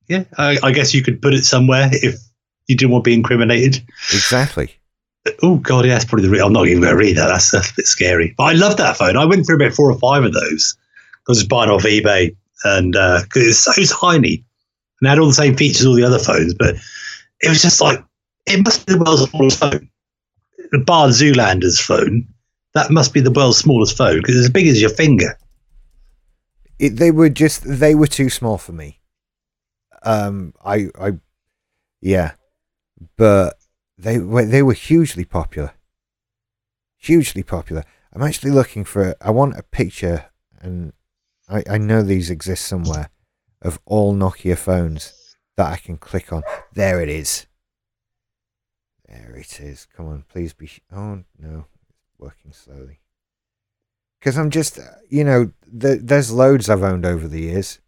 yeah. 0.08 0.24
I, 0.38 0.58
I 0.62 0.72
guess 0.72 0.94
you 0.94 1.02
could 1.02 1.20
put 1.20 1.34
it 1.34 1.44
somewhere 1.44 1.88
if 1.92 2.14
you 2.68 2.76
didn't 2.76 2.92
want 2.92 3.04
to 3.04 3.10
be 3.10 3.14
incriminated. 3.14 3.82
Exactly. 4.12 4.76
Oh 5.42 5.56
god, 5.56 5.84
yeah, 5.84 5.94
that's 5.94 6.04
probably 6.06 6.28
the. 6.28 6.32
Re- 6.32 6.40
I'm 6.40 6.52
not 6.52 6.66
even 6.68 6.80
going 6.82 6.92
to 6.92 6.96
read 6.96 7.16
that. 7.16 7.26
That's, 7.26 7.50
that's 7.50 7.70
a 7.72 7.74
bit 7.76 7.86
scary. 7.86 8.32
But 8.38 8.44
I 8.44 8.52
love 8.52 8.76
that 8.78 8.96
phone. 8.96 9.16
I 9.16 9.24
went 9.26 9.44
through 9.44 9.56
about 9.56 9.72
four 9.74 9.90
or 9.90 9.98
five 9.98 10.24
of 10.24 10.32
those. 10.32 10.76
I 11.28 11.32
was 11.32 11.44
buying 11.44 11.68
off 11.68 11.82
eBay, 11.82 12.34
and 12.64 12.96
uh 12.96 13.22
'cause 13.28 13.42
it's 13.42 13.58
so 13.58 14.00
tiny, 14.00 14.44
and 15.00 15.06
it 15.06 15.08
had 15.08 15.18
all 15.18 15.28
the 15.28 15.34
same 15.34 15.56
features 15.56 15.80
as 15.80 15.86
all 15.86 15.94
the 15.94 16.04
other 16.04 16.18
phones. 16.18 16.54
But 16.54 16.76
it 17.40 17.48
was 17.48 17.62
just 17.62 17.80
like 17.80 18.02
it 18.46 18.64
must 18.64 18.86
be 18.86 18.94
the 18.94 18.98
world's 18.98 19.30
smallest 19.30 19.58
phone. 19.60 19.88
The 20.72 20.78
Bar 20.78 21.08
Zoolander's 21.08 21.80
phone, 21.80 22.28
that 22.74 22.90
must 22.90 23.12
be 23.12 23.20
the 23.20 23.30
world's 23.30 23.58
smallest 23.58 23.96
phone 23.96 24.18
because 24.18 24.36
it's 24.36 24.46
as 24.46 24.52
big 24.52 24.68
as 24.68 24.80
your 24.80 24.90
finger. 24.90 25.36
It, 26.78 26.96
they 26.96 27.10
were 27.10 27.28
just 27.28 27.62
they 27.64 27.94
were 27.94 28.06
too 28.06 28.30
small 28.30 28.56
for 28.56 28.72
me. 28.72 29.00
Um, 30.02 30.54
I, 30.64 30.88
I, 30.98 31.12
yeah, 32.00 32.32
but 33.16 33.58
they 33.98 34.16
they 34.16 34.62
were 34.62 34.72
hugely 34.72 35.24
popular. 35.24 35.72
Hugely 36.96 37.42
popular. 37.42 37.84
I'm 38.12 38.22
actually 38.22 38.50
looking 38.50 38.84
for. 38.84 39.14
I 39.20 39.30
want 39.30 39.58
a 39.58 39.62
picture, 39.62 40.26
and 40.60 40.92
I 41.50 41.62
I 41.68 41.78
know 41.78 42.02
these 42.02 42.30
exist 42.30 42.66
somewhere 42.66 43.10
of 43.62 43.78
all 43.84 44.14
Nokia 44.14 44.56
phones 44.56 45.36
that 45.56 45.70
I 45.72 45.76
can 45.76 45.98
click 45.98 46.32
on. 46.32 46.42
There 46.72 47.00
it 47.00 47.08
is. 47.08 47.46
There 49.08 49.34
it 49.36 49.60
is. 49.60 49.86
Come 49.96 50.06
on, 50.06 50.24
please 50.28 50.52
be. 50.52 50.70
Oh 50.92 51.24
no, 51.38 51.66
it's 52.08 52.18
working 52.18 52.52
slowly. 52.52 53.00
Because 54.18 54.36
I'm 54.36 54.50
just, 54.50 54.78
uh, 54.78 54.82
you 55.08 55.24
know, 55.24 55.52
th- 55.80 56.00
there's 56.02 56.30
loads 56.30 56.68
I've 56.68 56.82
owned 56.82 57.06
over 57.06 57.26
the 57.26 57.40
years, 57.40 57.80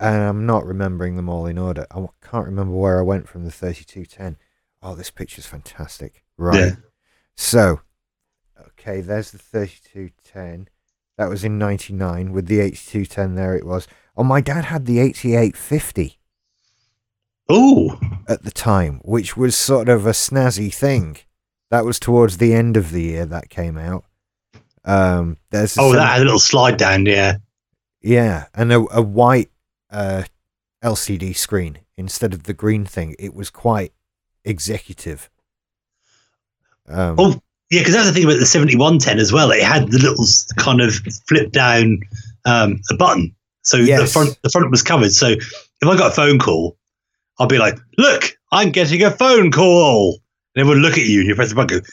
and 0.00 0.22
I'm 0.22 0.44
not 0.44 0.66
remembering 0.66 1.14
them 1.14 1.28
all 1.28 1.46
in 1.46 1.58
order. 1.58 1.86
I 1.92 2.06
can't 2.20 2.46
remember 2.46 2.74
where 2.74 2.98
I 2.98 3.02
went 3.02 3.28
from 3.28 3.44
the 3.44 3.52
3210. 3.52 4.36
Oh, 4.82 4.96
this 4.96 5.10
picture's 5.10 5.46
fantastic. 5.46 6.24
Right. 6.36 6.58
Yeah. 6.58 6.74
So, 7.36 7.82
okay, 8.60 9.00
there's 9.00 9.30
the 9.30 9.38
3210. 9.38 10.68
That 11.20 11.28
was 11.28 11.44
in 11.44 11.58
99 11.58 12.32
with 12.32 12.46
the 12.46 12.60
8210 12.60 13.34
there 13.34 13.54
it 13.54 13.66
was. 13.66 13.86
Oh, 14.16 14.24
my 14.24 14.40
dad 14.40 14.64
had 14.64 14.86
the 14.86 15.00
8850 15.00 16.18
Oh, 17.46 18.00
at 18.26 18.42
the 18.42 18.50
time, 18.50 19.02
which 19.04 19.36
was 19.36 19.54
sort 19.54 19.90
of 19.90 20.06
a 20.06 20.12
snazzy 20.12 20.72
thing. 20.72 21.18
That 21.70 21.84
was 21.84 22.00
towards 22.00 22.38
the 22.38 22.54
end 22.54 22.78
of 22.78 22.90
the 22.90 23.02
year 23.02 23.26
that 23.26 23.50
came 23.50 23.76
out. 23.76 24.06
Um, 24.82 25.36
there's 25.50 25.76
oh, 25.76 25.92
that 25.92 26.12
had 26.12 26.22
a 26.22 26.24
little 26.24 26.38
slide 26.38 26.78
down. 26.78 27.04
Yeah, 27.04 27.36
yeah, 28.00 28.46
and 28.54 28.72
a, 28.72 28.86
a 28.90 29.02
white 29.02 29.50
uh, 29.90 30.22
LCD 30.82 31.36
screen 31.36 31.80
instead 31.98 32.32
of 32.32 32.44
the 32.44 32.54
green 32.54 32.86
thing. 32.86 33.14
It 33.18 33.34
was 33.34 33.50
quite 33.50 33.92
executive. 34.42 35.28
Um, 36.88 37.16
Oh, 37.18 37.42
yeah, 37.70 37.80
because 37.80 37.94
that's 37.94 38.06
the 38.08 38.12
thing 38.12 38.24
about 38.24 38.40
the 38.40 38.46
7110 38.46 39.18
as 39.20 39.32
well. 39.32 39.52
It 39.52 39.62
had 39.62 39.90
the 39.90 39.98
little 39.98 40.24
kind 40.56 40.80
of 40.80 40.94
flip 41.28 41.52
down 41.52 42.00
um, 42.44 42.80
a 42.90 42.94
button, 42.94 43.34
so 43.62 43.78
the 43.78 44.06
front 44.06 44.38
the 44.42 44.50
front 44.50 44.70
was 44.70 44.82
covered. 44.82 45.12
So 45.12 45.28
if 45.28 45.82
I 45.82 45.96
got 45.96 46.10
a 46.10 46.14
phone 46.14 46.40
call, 46.40 46.76
I'd 47.38 47.48
be 47.48 47.58
like, 47.58 47.78
"Look, 47.96 48.36
I'm 48.50 48.70
getting 48.70 49.02
a 49.04 49.10
phone 49.10 49.52
call," 49.52 50.20
and 50.54 50.60
everyone 50.60 50.82
would 50.82 50.88
look 50.88 50.98
at 50.98 51.06
you 51.06 51.20
and 51.20 51.28
you 51.28 51.34
press 51.36 51.50
the 51.50 51.54
button, 51.54 51.78
go, 51.78 51.86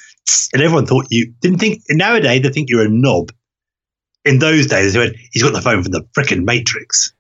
and 0.54 0.62
everyone 0.64 0.88
thought 0.88 1.06
you 1.12 1.32
didn't 1.42 1.60
think. 1.60 1.84
Nowadays, 1.92 2.42
they 2.42 2.50
think 2.50 2.70
you're 2.70 2.86
a 2.86 2.90
knob. 2.90 3.32
In 4.26 4.40
those 4.40 4.66
days, 4.66 4.94
they 4.94 5.00
went, 5.00 5.16
"He's 5.32 5.44
got 5.44 5.54
the 5.54 5.62
phone 5.62 5.84
from 5.84 5.92
the 5.92 6.02
frickin' 6.18 6.44
Matrix." 6.44 7.14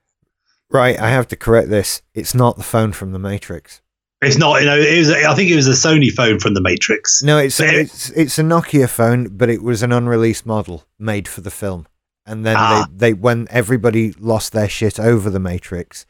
right, 0.69 0.99
I 0.99 1.09
have 1.09 1.27
to 1.27 1.35
correct 1.35 1.69
this. 1.69 2.01
It's 2.15 2.33
not 2.33 2.57
the 2.57 2.63
phone 2.63 2.91
from 2.91 3.11
the 3.11 3.19
Matrix. 3.19 3.81
It's 4.21 4.37
not, 4.37 4.61
you 4.61 4.65
know. 4.65 4.77
It 4.77 4.97
was. 4.97 5.11
I 5.11 5.35
think 5.35 5.51
it 5.51 5.55
was 5.55 5.67
a 5.67 5.71
Sony 5.71 6.11
phone 6.11 6.39
from 6.39 6.53
the 6.55 6.61
Matrix. 6.61 7.21
No, 7.21 7.37
it's 7.37 7.57
But 7.59 7.73
it's 7.73 8.09
it's 8.11 8.39
a 8.39 8.43
Nokia 8.43 8.89
phone, 8.89 9.27
but 9.37 9.49
it 9.49 9.61
was 9.61 9.83
an 9.83 9.91
unreleased 9.91 10.45
model 10.45 10.85
made 10.97 11.27
for 11.27 11.41
the 11.41 11.51
film, 11.51 11.87
And 12.25 12.43
then 12.45 12.55
Ah. 12.57 12.87
they, 12.89 13.09
they 13.09 13.13
when 13.13 13.47
everybody 13.51 14.13
lost 14.13 14.53
their 14.53 14.67
shit 14.69 14.99
over 14.99 15.29
the 15.29 15.39
Matrix, 15.39 16.05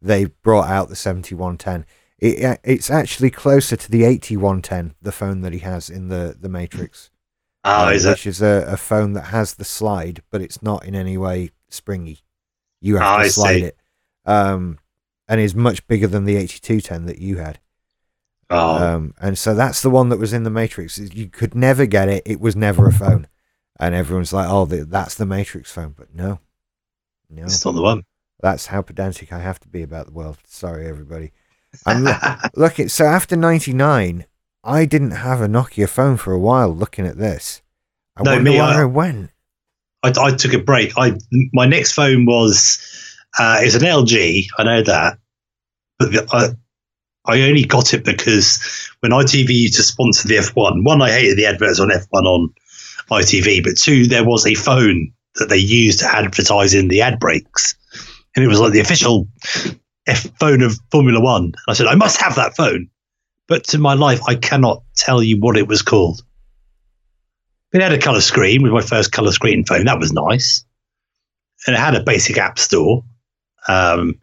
they 0.00 0.24
brought 0.24 0.68
out 0.68 0.88
the 0.88 0.96
7110. 0.96 1.86
It, 2.18 2.60
it's 2.64 2.90
actually 2.90 3.30
closer 3.30 3.76
to 3.76 3.90
the 3.90 4.04
8110, 4.04 4.94
the 5.00 5.12
phone 5.12 5.40
that 5.42 5.52
he 5.52 5.58
has 5.60 5.88
in 5.88 6.08
the, 6.08 6.36
the 6.40 6.48
Matrix. 6.48 7.10
Oh, 7.64 7.86
uh, 7.86 7.90
is 7.90 8.04
it? 8.04 8.10
which 8.10 8.26
is 8.26 8.42
a, 8.42 8.64
a 8.68 8.76
phone 8.76 9.12
that 9.12 9.26
has 9.26 9.54
the 9.54 9.64
slide, 9.64 10.22
but 10.30 10.40
it's 10.40 10.62
not 10.62 10.84
in 10.84 10.96
any 10.96 11.16
way 11.16 11.50
springy. 11.68 12.22
You 12.80 12.96
have 12.96 13.02
Ah, 13.04 13.22
to 13.22 13.30
slide 13.30 13.62
it, 13.62 13.76
um, 14.26 14.78
and 15.32 15.40
is 15.40 15.54
much 15.54 15.86
bigger 15.86 16.06
than 16.06 16.24
the 16.26 16.36
8210 16.36 17.06
that 17.06 17.18
you 17.18 17.38
had. 17.38 17.58
Oh, 18.50 18.76
Um, 18.96 19.14
and 19.18 19.38
so 19.38 19.54
that's 19.54 19.80
the 19.80 19.88
one 19.88 20.10
that 20.10 20.18
was 20.18 20.34
in 20.34 20.42
the 20.42 20.50
Matrix. 20.50 20.98
You 20.98 21.28
could 21.28 21.54
never 21.54 21.86
get 21.86 22.10
it. 22.10 22.22
It 22.26 22.38
was 22.38 22.54
never 22.54 22.86
a 22.86 22.92
phone, 22.92 23.26
and 23.80 23.94
everyone's 23.94 24.34
like, 24.34 24.46
"Oh, 24.48 24.66
th- 24.66 24.88
that's 24.88 25.14
the 25.14 25.24
Matrix 25.24 25.72
phone," 25.72 25.94
but 25.96 26.14
no, 26.14 26.40
no, 27.30 27.44
it's 27.44 27.64
not 27.64 27.74
the 27.74 27.80
one. 27.80 28.02
that's 28.42 28.66
how 28.66 28.82
pedantic 28.82 29.32
I 29.32 29.38
have 29.38 29.58
to 29.60 29.68
be 29.68 29.82
about 29.82 30.04
the 30.06 30.12
world. 30.12 30.36
Sorry, 30.46 30.86
everybody. 30.86 31.32
I'm 31.86 32.04
lo- 32.04 32.18
looking. 32.54 32.88
So 32.88 33.06
after 33.06 33.36
'99, 33.36 34.26
I 34.64 34.84
didn't 34.84 35.12
have 35.12 35.40
a 35.40 35.46
Nokia 35.48 35.88
phone 35.88 36.18
for 36.18 36.34
a 36.34 36.38
while. 36.38 36.68
Looking 36.76 37.06
at 37.06 37.16
this, 37.16 37.62
I 38.18 38.22
No, 38.24 38.32
wonder 38.32 38.50
me, 38.50 38.56
where 38.58 38.64
I- 38.68 38.82
I 38.82 38.84
went. 38.84 39.30
I, 40.02 40.12
I 40.20 40.32
took 40.32 40.52
a 40.52 40.58
break. 40.58 40.92
I 40.98 41.16
my 41.54 41.64
next 41.64 41.92
phone 41.92 42.26
was 42.26 42.78
uh, 43.38 43.60
it's 43.62 43.76
an 43.76 43.82
LG. 43.82 44.46
I 44.58 44.64
know 44.64 44.82
that, 44.82 45.16
but 46.02 46.12
the, 46.12 46.26
I 46.32 46.48
I 47.24 47.42
only 47.42 47.64
got 47.64 47.94
it 47.94 48.04
because 48.04 48.58
when 49.00 49.12
ITV 49.12 49.48
used 49.48 49.76
to 49.76 49.82
sponsor 49.82 50.26
the 50.26 50.36
F1, 50.36 50.84
one 50.84 51.00
I 51.00 51.10
hated 51.10 51.38
the 51.38 51.46
adverts 51.46 51.78
on 51.78 51.90
F1 51.90 52.24
on 52.24 52.52
ITV, 53.10 53.62
but 53.62 53.76
two 53.76 54.06
there 54.06 54.24
was 54.24 54.44
a 54.46 54.54
phone 54.54 55.12
that 55.36 55.48
they 55.48 55.56
used 55.56 56.00
to 56.00 56.14
advertise 56.14 56.74
in 56.74 56.88
the 56.88 57.00
ad 57.00 57.20
breaks, 57.20 57.76
and 58.34 58.44
it 58.44 58.48
was 58.48 58.60
like 58.60 58.72
the 58.72 58.80
official 58.80 59.28
F 60.06 60.26
phone 60.40 60.62
of 60.62 60.78
Formula 60.90 61.20
One. 61.20 61.52
I 61.68 61.74
said 61.74 61.86
I 61.86 61.94
must 61.94 62.20
have 62.20 62.34
that 62.36 62.56
phone, 62.56 62.88
but 63.46 63.64
to 63.68 63.78
my 63.78 63.94
life 63.94 64.20
I 64.26 64.34
cannot 64.34 64.82
tell 64.96 65.22
you 65.22 65.38
what 65.38 65.56
it 65.56 65.68
was 65.68 65.82
called. 65.82 66.22
It 67.72 67.80
had 67.80 67.92
a 67.92 67.98
colour 67.98 68.20
screen 68.20 68.62
with 68.62 68.72
my 68.72 68.82
first 68.82 69.12
colour 69.12 69.32
screen 69.32 69.64
phone. 69.64 69.86
That 69.86 69.98
was 69.98 70.12
nice. 70.12 70.64
And 71.66 71.74
it 71.74 71.78
had 71.78 71.94
a 71.94 72.02
basic 72.02 72.36
app 72.36 72.58
store. 72.58 73.02
Um, 73.68 74.18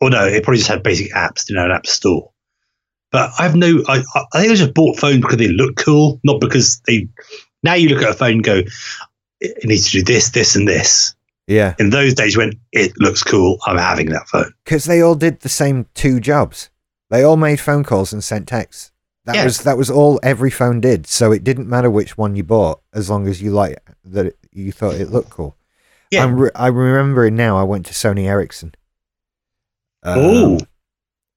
or 0.00 0.10
no, 0.10 0.24
it 0.26 0.42
probably 0.44 0.58
just 0.58 0.68
had 0.70 0.82
basic 0.82 1.12
apps, 1.12 1.48
you 1.48 1.56
know, 1.56 1.64
an 1.64 1.70
app 1.70 1.86
store. 1.86 2.30
But 3.10 3.30
I 3.38 3.42
have 3.44 3.54
no, 3.56 3.82
I, 3.88 4.02
I 4.34 4.40
think 4.40 4.52
I 4.52 4.54
just 4.54 4.74
bought 4.74 4.98
phones 4.98 5.20
because 5.22 5.38
they 5.38 5.48
look 5.48 5.76
cool, 5.76 6.20
not 6.24 6.40
because 6.40 6.80
they. 6.86 7.08
Now 7.62 7.74
you 7.74 7.88
look 7.88 8.02
at 8.02 8.10
a 8.10 8.14
phone 8.14 8.32
and 8.32 8.44
go, 8.44 8.62
it 9.40 9.64
needs 9.64 9.86
to 9.90 9.98
do 9.98 10.02
this, 10.04 10.30
this, 10.30 10.54
and 10.56 10.68
this. 10.68 11.14
Yeah, 11.46 11.74
In 11.78 11.88
those 11.90 12.12
days 12.12 12.36
when 12.36 12.52
it 12.72 12.92
looks 12.98 13.22
cool, 13.22 13.56
I'm 13.66 13.78
having 13.78 14.10
that 14.10 14.28
phone. 14.28 14.52
because 14.64 14.84
they 14.84 15.00
all 15.00 15.14
did 15.14 15.40
the 15.40 15.48
same 15.48 15.86
two 15.94 16.20
jobs. 16.20 16.68
They 17.08 17.22
all 17.22 17.38
made 17.38 17.58
phone 17.58 17.84
calls 17.84 18.12
and 18.12 18.22
sent 18.22 18.46
texts. 18.46 18.92
That 19.24 19.36
Yeah. 19.36 19.44
was 19.44 19.62
that 19.62 19.78
was 19.78 19.88
all 19.90 20.20
every 20.22 20.50
phone 20.50 20.80
did. 20.82 21.06
So 21.06 21.32
it 21.32 21.42
didn't 21.44 21.66
matter 21.68 21.90
which 21.90 22.18
one 22.18 22.36
you 22.36 22.44
bought, 22.44 22.82
as 22.92 23.08
long 23.08 23.26
as 23.26 23.40
you 23.40 23.50
like 23.50 23.78
that 24.04 24.26
it, 24.26 24.38
you 24.52 24.72
thought 24.72 24.96
it 24.96 25.10
looked 25.10 25.30
cool. 25.30 25.56
Yeah. 26.10 26.24
I'm 26.24 26.38
re- 26.38 26.50
I 26.54 26.66
remember 26.66 27.24
it 27.24 27.32
now. 27.32 27.56
I 27.56 27.62
went 27.62 27.86
to 27.86 27.92
Sony 27.94 28.24
Ericsson. 28.26 28.74
Um, 30.14 30.18
Oh, 30.18 30.58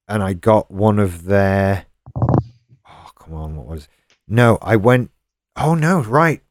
and 0.08 0.22
I 0.22 0.32
got 0.34 0.70
one 0.70 0.98
of 0.98 1.24
their. 1.24 1.86
Oh 2.16 3.10
come 3.18 3.34
on, 3.34 3.56
what 3.56 3.66
was? 3.66 3.88
No, 4.28 4.58
I 4.62 4.76
went. 4.76 5.10
Oh 5.56 5.74
no, 5.74 6.00
right. 6.02 6.42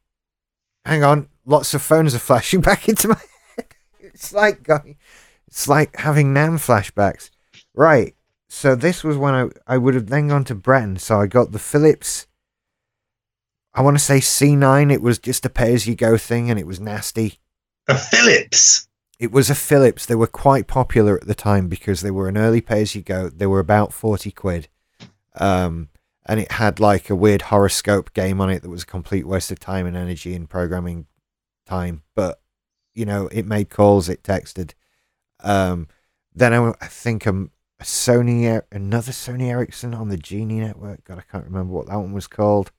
Hang 0.84 1.04
on, 1.04 1.28
lots 1.44 1.74
of 1.74 1.82
phones 1.82 2.14
are 2.14 2.18
flashing 2.30 2.60
back 2.60 2.88
into 2.88 3.08
my. 3.08 3.20
head. 3.56 3.66
It's 4.00 4.32
like 4.32 4.62
going. 4.62 4.96
It's 5.46 5.68
like 5.68 5.96
having 5.96 6.32
Nam 6.32 6.58
flashbacks. 6.58 7.30
Right. 7.74 8.14
So 8.48 8.74
this 8.74 9.02
was 9.04 9.16
when 9.16 9.34
I 9.34 9.48
I 9.66 9.78
would 9.78 9.94
have 9.94 10.08
then 10.08 10.28
gone 10.28 10.44
to 10.44 10.54
Breton. 10.54 10.96
So 10.98 11.20
I 11.20 11.26
got 11.26 11.52
the 11.52 11.58
Philips. 11.58 12.26
I 13.74 13.80
want 13.80 13.96
to 13.98 14.04
say 14.04 14.18
C9. 14.18 14.92
It 14.92 15.00
was 15.00 15.18
just 15.18 15.46
a 15.46 15.50
pay 15.50 15.72
as 15.72 15.86
you 15.86 15.94
go 15.94 16.18
thing, 16.18 16.50
and 16.50 16.58
it 16.58 16.66
was 16.66 16.78
nasty. 16.80 17.38
a 17.88 17.96
Philips. 17.96 18.86
It 19.22 19.30
was 19.30 19.48
a 19.48 19.54
Philips. 19.54 20.04
They 20.04 20.16
were 20.16 20.26
quite 20.26 20.66
popular 20.66 21.14
at 21.14 21.28
the 21.28 21.34
time 21.36 21.68
because 21.68 22.00
they 22.00 22.10
were 22.10 22.28
an 22.28 22.36
early 22.36 22.60
pay 22.60 22.82
as 22.82 22.96
you 22.96 23.02
go. 23.02 23.28
They 23.28 23.46
were 23.46 23.60
about 23.60 23.92
40 23.92 24.32
quid. 24.32 24.66
Um, 25.36 25.90
and 26.26 26.40
it 26.40 26.50
had 26.50 26.80
like 26.80 27.08
a 27.08 27.14
weird 27.14 27.42
horoscope 27.42 28.14
game 28.14 28.40
on 28.40 28.50
it 28.50 28.62
that 28.62 28.68
was 28.68 28.82
a 28.82 28.86
complete 28.86 29.24
waste 29.24 29.52
of 29.52 29.60
time 29.60 29.86
and 29.86 29.96
energy 29.96 30.34
and 30.34 30.50
programming 30.50 31.06
time. 31.66 32.02
But, 32.16 32.40
you 32.94 33.06
know, 33.06 33.28
it 33.28 33.46
made 33.46 33.70
calls, 33.70 34.08
it 34.08 34.24
texted. 34.24 34.72
Um, 35.38 35.86
then 36.34 36.52
I, 36.52 36.74
I 36.80 36.88
think 36.88 37.24
um, 37.24 37.52
a 37.78 37.84
Sony, 37.84 38.52
Er- 38.52 38.66
another 38.72 39.12
Sony 39.12 39.50
Ericsson 39.50 39.94
on 39.94 40.08
the 40.08 40.16
Genie 40.16 40.58
network. 40.58 41.04
God, 41.04 41.18
I 41.18 41.30
can't 41.30 41.44
remember 41.44 41.72
what 41.72 41.86
that 41.86 41.98
one 41.98 42.12
was 42.12 42.26
called. 42.26 42.72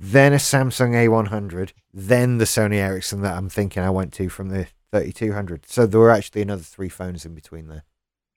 Then 0.00 0.32
a 0.32 0.36
Samsung 0.36 0.92
A100, 0.92 1.72
then 1.92 2.38
the 2.38 2.44
Sony 2.44 2.76
Ericsson 2.76 3.22
that 3.22 3.36
I'm 3.36 3.48
thinking 3.48 3.82
I 3.82 3.90
went 3.90 4.12
to 4.14 4.28
from 4.28 4.50
the 4.50 4.68
3200. 4.92 5.66
So 5.66 5.86
there 5.86 6.00
were 6.00 6.10
actually 6.10 6.42
another 6.42 6.62
three 6.62 6.88
phones 6.88 7.24
in 7.24 7.34
between 7.34 7.68
there. 7.68 7.84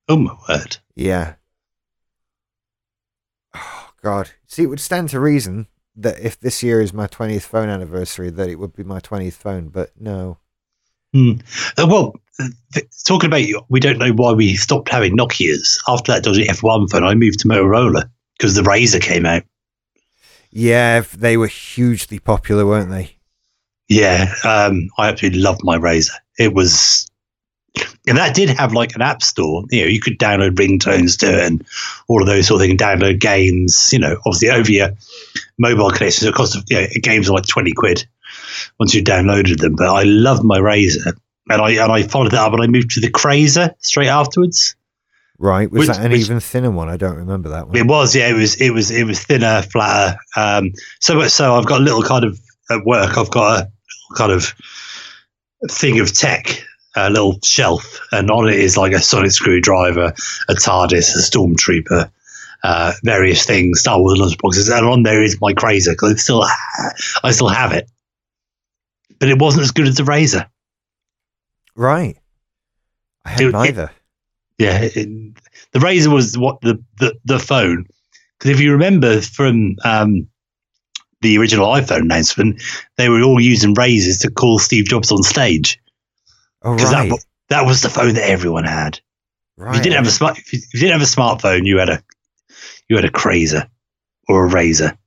Oh 0.09 0.18
my 0.18 0.36
word. 0.49 0.78
Yeah. 0.95 1.36
Oh 3.55 3.89
God. 4.01 4.32
See, 4.47 4.64
it 4.64 4.68
would 4.68 4.80
stand 4.80 5.09
to 5.09 5.20
reason 5.20 5.68
that 5.95 6.20
if 6.20 6.39
this 6.39 6.64
year 6.64 6.82
is 6.82 6.93
my 6.93 7.07
20th 7.07 7.43
phone 7.43 7.70
anniversary, 7.70 8.30
that 8.32 8.49
it 8.49 8.55
would 8.55 8.76
be 8.76 8.84
my 8.84 8.99
20th 8.99 9.34
phone. 9.34 9.70
But 9.70 9.91
no. 9.99 10.38
Uh, 11.78 11.88
well, 11.88 12.16
th- 12.74 12.86
talking 13.05 13.28
about 13.28 13.43
you, 13.43 13.62
we 13.70 13.80
don't 13.80 13.97
know 13.99 14.14
why 14.14 14.34
we 14.34 14.55
stopped 14.55 14.89
having 14.89 15.16
Nokias. 15.16 15.80
After 15.88 16.12
that 16.12 16.24
dodgy 16.24 16.45
F1 16.45 16.89
phone, 16.89 17.03
I 17.03 17.14
moved 17.14 17.39
to 17.41 17.47
Motorola 17.47 18.09
because 18.38 18.55
the 18.55 18.62
RAZR 18.62 19.01
came 19.01 19.26
out. 19.26 19.43
Yeah, 20.52 21.02
they 21.16 21.38
were 21.38 21.47
hugely 21.47 22.20
popular, 22.20 22.66
weren't 22.66 22.91
they? 22.91 23.16
Yeah, 23.88 24.34
um, 24.45 24.89
I 24.97 25.10
absolutely 25.10 25.41
loved 25.41 25.62
my 25.64 25.78
RAZR. 25.78 26.12
It 26.38 26.54
was, 26.54 27.10
and 28.08 28.18
that 28.18 28.36
did 28.36 28.49
have 28.49 28.74
like 28.74 28.95
an 28.95 29.02
app 29.02 29.22
store. 29.22 29.66
You 29.70 29.82
know, 29.82 29.88
you 29.88 29.99
could 29.99 30.18
download 30.18 30.56
ringtones 30.56 31.18
to 31.20 31.28
it 31.28 31.45
and 31.45 31.66
all 32.08 32.22
of 32.22 32.28
those 32.28 32.47
sort 32.47 32.62
of 32.62 32.68
things, 32.68 32.82
download 32.82 33.20
games. 33.20 33.89
You 33.91 33.99
know, 33.99 34.18
obviously 34.26 34.49
over 34.49 34.72
your 34.72 34.91
mobile 35.58 35.91
connections, 35.91 36.32
cost 36.32 36.58
you 36.70 36.82
know, 36.82 36.88
games 37.02 37.30
are 37.30 37.34
like 37.34 37.47
twenty 37.47 37.74
quid 37.74 38.06
once 38.80 38.93
you 38.93 39.04
downloaded 39.04 39.60
them. 39.60 39.76
But 39.76 39.89
I 39.89 40.04
loved 40.04 40.43
my 40.43 40.60
RAZR, 40.60 41.14
and 41.49 41.62
I 41.62 41.72
and 41.72 41.91
I 41.91 42.04
followed 42.04 42.32
that 42.32 42.41
up, 42.41 42.54
and 42.54 42.62
I 42.62 42.68
moved 42.68 42.91
to 42.91 43.02
the 43.02 43.12
KRZR 43.12 43.74
straight 43.80 44.08
afterwards. 44.08 44.76
Right. 45.41 45.71
Was 45.71 45.79
Which- 45.87 45.97
that 45.97 46.05
an 46.05 46.11
which- 46.11 46.21
even 46.21 46.39
thinner 46.39 46.69
one? 46.69 46.87
I 46.87 46.97
don't 46.97 47.15
remember 47.17 47.49
that 47.49 47.67
one. 47.67 47.75
It 47.75 47.87
was, 47.87 48.15
yeah. 48.15 48.29
It 48.29 48.33
was, 48.35 48.55
it 48.61 48.69
was, 48.69 48.91
it 48.91 49.05
was 49.05 49.23
thinner, 49.23 49.63
flatter. 49.63 50.17
Um, 50.37 50.71
so 50.99 51.15
much 51.15 51.31
so, 51.31 51.55
I've 51.55 51.65
got 51.65 51.81
a 51.81 51.83
little 51.83 52.03
kind 52.03 52.23
of 52.23 52.39
at 52.69 52.85
work. 52.85 53.17
I've 53.17 53.31
got 53.31 53.61
a 53.61 53.71
kind 54.15 54.31
of 54.31 54.53
thing 55.71 55.99
of 55.99 56.13
tech, 56.13 56.63
a 56.95 57.09
little 57.09 57.39
shelf, 57.43 57.99
and 58.11 58.29
on 58.29 58.49
it 58.49 58.55
is 58.59 58.77
like 58.77 58.93
a 58.93 58.99
sonic 59.01 59.31
screwdriver, 59.31 60.13
a 60.47 60.53
TARDIS, 60.53 61.15
a 61.15 61.19
stormtrooper, 61.19 62.11
uh, 62.63 62.93
various 63.03 63.43
things, 63.43 63.79
Star 63.79 63.99
Wars 63.99 64.19
lunchboxes, 64.19 64.71
and 64.75 64.85
on 64.87 65.01
there 65.01 65.23
is 65.23 65.41
my 65.41 65.53
KRZR 65.53 65.93
because 65.93 66.11
it's 66.11 66.21
still, 66.23 66.43
I 67.23 67.31
still 67.31 67.49
have 67.49 67.71
it, 67.71 67.89
but 69.19 69.27
it 69.27 69.39
wasn't 69.39 69.63
as 69.63 69.71
good 69.71 69.87
as 69.87 69.95
the 69.95 70.03
RAZR. 70.03 70.47
Right. 71.75 72.17
I 73.25 73.29
had 73.31 73.41
It- 73.41 73.47
it- 73.47 73.51
neither. 73.53 73.91
Yeah, 74.57 74.79
it, 74.83 75.07
the 75.72 75.80
RAZR 75.80 76.13
was 76.13 76.38
what 76.38 76.61
the 76.61 76.84
the, 76.99 77.15
the 77.26 77.39
phone. 77.39 77.86
Because 78.38 78.51
if 78.51 78.59
you 78.59 78.72
remember 78.72 79.22
from 79.22 79.76
um, 79.86 80.28
the 81.22 81.38
original 81.38 81.67
iPhone 81.67 82.01
announcement, 82.01 82.61
they 82.97 83.09
were 83.09 83.22
all 83.22 83.39
using 83.39 83.74
razors 83.74 84.19
to 84.19 84.32
call 84.32 84.59
Steve 84.59 84.86
Jobs 84.86 85.11
on 85.11 85.22
stage. 85.24 85.80
oh, 86.63 86.76
Because 86.76 86.91
right. 86.91 87.09
that 87.09 87.26
that 87.49 87.65
was 87.65 87.82
the 87.82 87.89
phone 87.89 88.15
that 88.15 88.30
everyone 88.30 88.63
had. 88.65 88.99
right. 89.57 89.72
If 89.72 89.78
you 89.78 89.84
didn't 89.84 89.97
have 89.97 90.07
a 90.07 90.11
smart, 90.11 90.38
if 90.39 90.53
you, 90.53 90.59
if 90.59 90.74
you 90.74 90.80
didn't 90.82 90.99
have 90.99 91.07
a 91.07 91.11
smartphone, 91.11 91.65
you 91.65 91.78
had 91.78 91.89
a 91.89 92.03
you 92.89 92.95
had 92.95 93.05
a 93.05 93.11
KRZR 93.11 93.69
or 94.28 94.47
a 94.47 94.49
RAZR. 94.49 94.97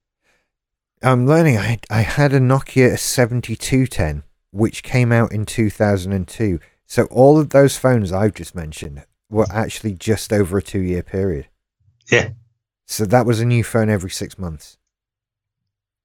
I'm 1.02 1.26
learning. 1.26 1.58
I 1.58 1.78
I 1.90 2.00
had 2.02 2.32
a 2.32 2.40
Nokia 2.40 2.98
7210, 2.98 4.22
which 4.52 4.82
came 4.82 5.12
out 5.12 5.32
in 5.32 5.44
2002. 5.44 6.60
So 6.86 7.04
all 7.06 7.38
of 7.38 7.50
those 7.50 7.76
phones 7.76 8.12
I've 8.12 8.34
just 8.34 8.54
mentioned 8.54 9.04
were 9.34 9.46
actually 9.50 9.92
just 9.92 10.32
over 10.32 10.56
a 10.58 10.62
two 10.62 10.80
year 10.80 11.02
period. 11.02 11.48
Yeah. 12.10 12.30
So 12.86 13.04
that 13.06 13.26
was 13.26 13.40
a 13.40 13.44
new 13.44 13.64
phone 13.64 13.90
every 13.90 14.10
six 14.10 14.38
months. 14.38 14.78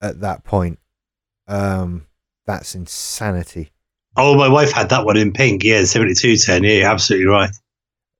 At 0.01 0.21
that 0.21 0.43
point, 0.43 0.79
um, 1.47 2.07
that's 2.45 2.73
insanity. 2.73 3.71
Oh, 4.15 4.35
my 4.35 4.47
wife 4.47 4.71
had 4.71 4.89
that 4.89 5.05
one 5.05 5.17
in 5.17 5.31
pink. 5.33 5.63
Yeah, 5.63 5.83
seventy 5.83 6.13
two 6.13 6.35
ten. 6.37 6.63
Yeah, 6.63 6.71
you're 6.71 6.89
absolutely 6.89 7.27
right. 7.27 7.51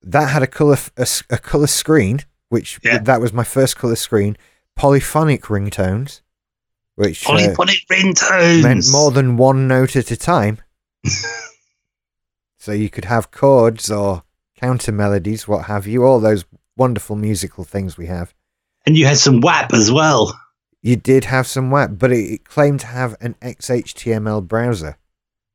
That 0.04 0.30
had 0.30 0.44
a 0.44 0.48
color 0.48 0.78
a, 0.98 1.08
a 1.30 1.38
color 1.38 1.68
screen, 1.68 2.22
which 2.50 2.80
Yeah. 2.84 3.00
that 3.00 3.20
was 3.22 3.34
my 3.34 3.44
first 3.44 3.78
color 3.78 3.96
screen. 3.96 4.38
Polyphonic 4.76 5.44
ringtones, 5.44 6.22
which 6.96 7.26
uh, 7.26 7.30
Polyphonic 7.30 7.80
ringtones. 7.92 8.64
meant 8.64 8.86
more 8.92 9.12
than 9.12 9.38
one 9.38 9.68
note 9.68 9.96
at 9.96 10.12
a 10.12 10.18
time. 10.18 10.60
so 12.60 12.72
you 12.74 12.90
could 12.90 13.06
have 13.06 13.32
chords 13.32 13.90
or 13.90 14.24
counter 14.60 14.92
melodies, 14.92 15.48
what 15.48 15.66
have 15.66 15.88
you, 15.88 16.04
all 16.04 16.20
those 16.20 16.46
wonderful 16.76 17.16
musical 17.16 17.64
things 17.64 17.98
we 17.98 18.08
have. 18.08 18.34
and 18.86 18.98
you 18.98 19.06
had 19.06 19.18
some 19.18 19.42
WAP 19.42 19.74
as 19.74 19.92
well. 19.92 20.38
You 20.82 20.96
did 20.96 21.26
have 21.26 21.48
some 21.48 21.72
WAP, 21.72 21.92
but 21.98 22.12
it, 22.12 22.32
it 22.32 22.46
claimed 22.46 22.80
to 22.82 22.88
have 22.88 23.16
an 23.22 23.36
XHTML 23.42 24.48
browser, 24.48 24.98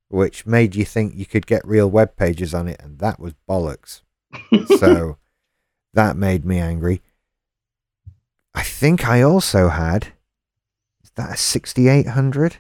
which 0.08 0.46
made 0.46 0.74
you 0.74 0.84
think 0.84 1.14
you 1.14 1.26
could 1.26 1.46
get 1.46 1.66
real 1.66 1.90
web 1.90 2.16
pages 2.16 2.54
on 2.54 2.68
it, 2.68 2.80
and 2.82 2.98
that 2.98 3.18
was 3.18 3.34
bollocks. 3.48 4.02
so 4.78 5.18
that 5.94 6.16
made 6.16 6.44
me 6.44 6.58
angry. 6.58 7.02
I 8.54 8.62
think 8.62 9.06
I 9.06 9.22
also 9.22 9.68
had 9.68 10.08
is 11.02 11.10
that 11.16 11.34
a 11.34 11.36
6800? 11.36 12.56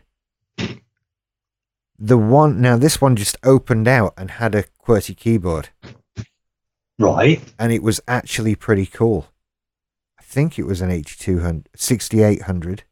The 1.98 2.18
one 2.18 2.60
now 2.60 2.76
this 2.76 3.00
one 3.00 3.14
just 3.16 3.36
opened 3.44 3.86
out 3.86 4.14
and 4.16 4.32
had 4.32 4.54
a 4.54 4.64
QWERTY 4.84 5.16
keyboard 5.16 5.68
Right. 6.98 7.42
and 7.58 7.72
it 7.72 7.82
was 7.82 8.00
actually 8.06 8.54
pretty 8.54 8.86
cool. 8.86 9.28
I 10.18 10.22
think 10.22 10.58
it 10.58 10.66
was 10.66 10.80
an 10.80 10.90
H200 10.90 11.66
6800 11.74 12.84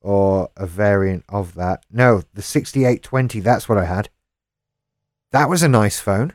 or 0.00 0.50
a 0.56 0.66
variant 0.66 1.24
of 1.28 1.54
that. 1.54 1.84
No, 1.90 2.22
the 2.34 2.42
6820, 2.42 3.40
that's 3.40 3.68
what 3.68 3.78
I 3.78 3.86
had. 3.86 4.08
That 5.32 5.48
was 5.48 5.62
a 5.62 5.68
nice 5.68 5.98
phone. 5.98 6.34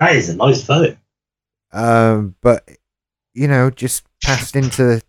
That 0.00 0.16
is 0.16 0.28
a 0.28 0.36
nice 0.36 0.64
phone. 0.64 0.98
Um, 1.72 2.34
but 2.40 2.68
you 3.34 3.46
know, 3.48 3.70
just 3.70 4.04
passed 4.22 4.56
into 4.56 5.00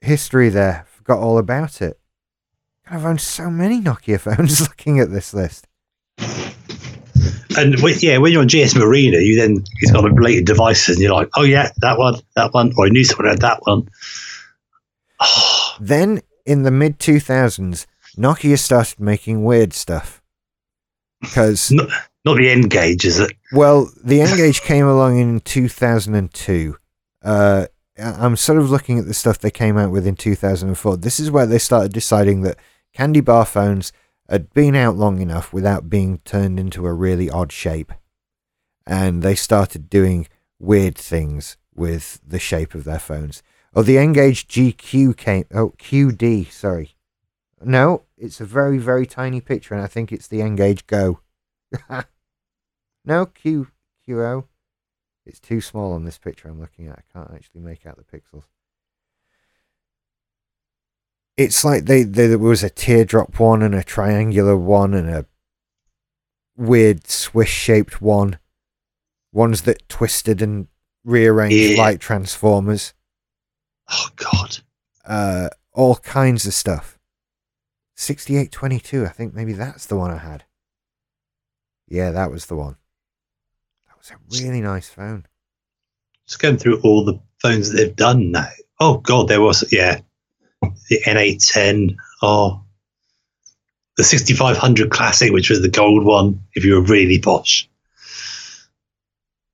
history 0.00 0.48
there. 0.48 0.86
Forgot 0.88 1.18
all 1.18 1.38
about 1.38 1.82
it. 1.82 1.98
I've 2.88 3.04
owned 3.04 3.20
so 3.20 3.50
many 3.50 3.80
Nokia 3.80 4.20
phones 4.20 4.60
looking 4.68 5.00
at 5.00 5.10
this 5.10 5.34
list. 5.34 5.66
And 7.56 7.80
when- 7.80 7.94
yeah, 8.00 8.18
when 8.18 8.32
you're 8.32 8.42
on 8.42 8.48
GSMArena, 8.48 9.24
you 9.24 9.36
then 9.36 9.62
it's 9.80 9.92
got 9.92 10.04
a 10.04 10.10
related 10.12 10.44
devices, 10.46 10.96
and 10.96 11.02
you're 11.02 11.14
like, 11.14 11.28
oh 11.36 11.42
yeah, 11.42 11.70
that 11.78 11.98
one, 11.98 12.16
that 12.36 12.52
one, 12.54 12.72
or 12.76 12.86
I 12.86 12.88
knew 12.88 13.04
someone 13.04 13.28
had 13.28 13.40
that 13.42 13.60
one. 13.64 13.88
Oh, 15.20 15.76
Then 15.80 16.20
in 16.46 16.62
the 16.62 16.70
mid 16.70 16.98
2000s, 16.98 17.86
Nokia 18.16 18.58
started 18.58 19.00
making 19.00 19.44
weird 19.44 19.72
stuff. 19.72 20.22
Because 21.20 21.70
not, 21.72 21.88
not 22.24 22.36
the 22.36 22.50
N-Gage, 22.50 23.04
is 23.04 23.18
it? 23.18 23.32
Well, 23.52 23.90
the 24.02 24.20
N-Gage 24.20 24.60
came 24.62 24.86
along 24.86 25.18
in 25.18 25.40
2002. 25.40 26.76
Uh, 27.22 27.66
I'm 27.98 28.36
sort 28.36 28.58
of 28.58 28.70
looking 28.70 28.98
at 28.98 29.06
the 29.06 29.14
stuff 29.14 29.38
they 29.38 29.50
came 29.50 29.78
out 29.78 29.90
with 29.90 30.06
in 30.06 30.16
2004. 30.16 30.96
This 30.98 31.18
is 31.20 31.30
where 31.30 31.46
they 31.46 31.58
started 31.58 31.92
deciding 31.92 32.42
that 32.42 32.58
candy 32.92 33.20
bar 33.20 33.46
phones 33.46 33.92
had 34.28 34.52
been 34.52 34.74
out 34.74 34.96
long 34.96 35.20
enough 35.20 35.52
without 35.52 35.90
being 35.90 36.18
turned 36.18 36.58
into 36.58 36.86
a 36.86 36.92
really 36.92 37.30
odd 37.30 37.52
shape. 37.52 37.92
And 38.86 39.22
they 39.22 39.34
started 39.34 39.90
doing 39.90 40.28
weird 40.58 40.96
things 40.96 41.56
with 41.74 42.20
the 42.26 42.38
shape 42.38 42.74
of 42.74 42.84
their 42.84 42.98
phones. 42.98 43.42
Oh, 43.74 43.82
the 43.82 43.98
N-Gage 43.98 44.46
GQ 44.46 45.16
came. 45.16 45.44
Oh, 45.52 45.70
QD, 45.78 46.50
sorry. 46.50 46.96
No, 47.62 48.02
it's 48.16 48.40
a 48.40 48.44
very, 48.44 48.78
very 48.78 49.06
tiny 49.06 49.40
picture, 49.40 49.74
and 49.74 49.82
I 49.82 49.86
think 49.86 50.12
it's 50.12 50.28
the 50.28 50.42
N-Gage 50.42 50.86
Go. 50.86 51.20
No, 53.04 53.26
Q 53.26 53.68
QO. 54.08 54.46
It's 55.26 55.40
too 55.40 55.60
small 55.60 55.92
on 55.92 56.04
this 56.04 56.18
picture 56.18 56.48
I'm 56.48 56.60
looking 56.60 56.88
at. 56.88 56.98
I 56.98 57.12
can't 57.12 57.34
actually 57.34 57.60
make 57.60 57.86
out 57.86 57.96
the 57.96 58.04
pixels. 58.04 58.44
It's 61.36 61.64
like 61.64 61.84
they, 61.86 62.02
they 62.04 62.28
there 62.28 62.38
was 62.38 62.62
a 62.62 62.70
teardrop 62.70 63.38
one 63.40 63.62
and 63.62 63.74
a 63.74 63.82
triangular 63.82 64.56
one 64.56 64.94
and 64.94 65.10
a 65.10 65.26
weird 66.56 67.08
swish 67.08 67.50
shaped 67.52 68.00
one. 68.00 68.38
Ones 69.32 69.62
that 69.62 69.88
twisted 69.88 70.40
and 70.40 70.68
rearranged 71.04 71.56
Yeah. 71.76 71.82
like 71.82 72.00
transformers. 72.00 72.94
Oh 73.90 74.08
God. 74.16 74.58
Uh 75.04 75.48
all 75.72 75.96
kinds 75.96 76.46
of 76.46 76.54
stuff. 76.54 76.98
6822, 77.96 79.04
I 79.04 79.08
think 79.08 79.34
maybe 79.34 79.52
that's 79.52 79.86
the 79.86 79.96
one 79.96 80.10
I 80.10 80.18
had. 80.18 80.44
Yeah, 81.88 82.10
that 82.12 82.30
was 82.30 82.46
the 82.46 82.56
one. 82.56 82.76
That 83.88 83.96
was 83.98 84.10
a 84.10 84.42
really 84.44 84.60
nice 84.60 84.88
phone. 84.88 85.26
Just 86.26 86.38
going 86.40 86.56
through 86.58 86.80
all 86.80 87.04
the 87.04 87.20
phones 87.40 87.70
that 87.70 87.76
they've 87.76 87.94
done 87.96 88.30
now. 88.32 88.48
Oh 88.80 88.98
God, 88.98 89.28
there 89.28 89.40
was 89.40 89.64
yeah, 89.72 90.00
the 90.88 91.00
NA10. 91.06 91.96
or 92.22 92.60
the 93.96 94.04
6500 94.04 94.90
Classic, 94.90 95.32
which 95.32 95.50
was 95.50 95.62
the 95.62 95.68
gold 95.68 96.04
one. 96.04 96.40
If 96.54 96.64
you 96.64 96.74
were 96.74 96.82
really 96.82 97.18
posh. 97.18 97.68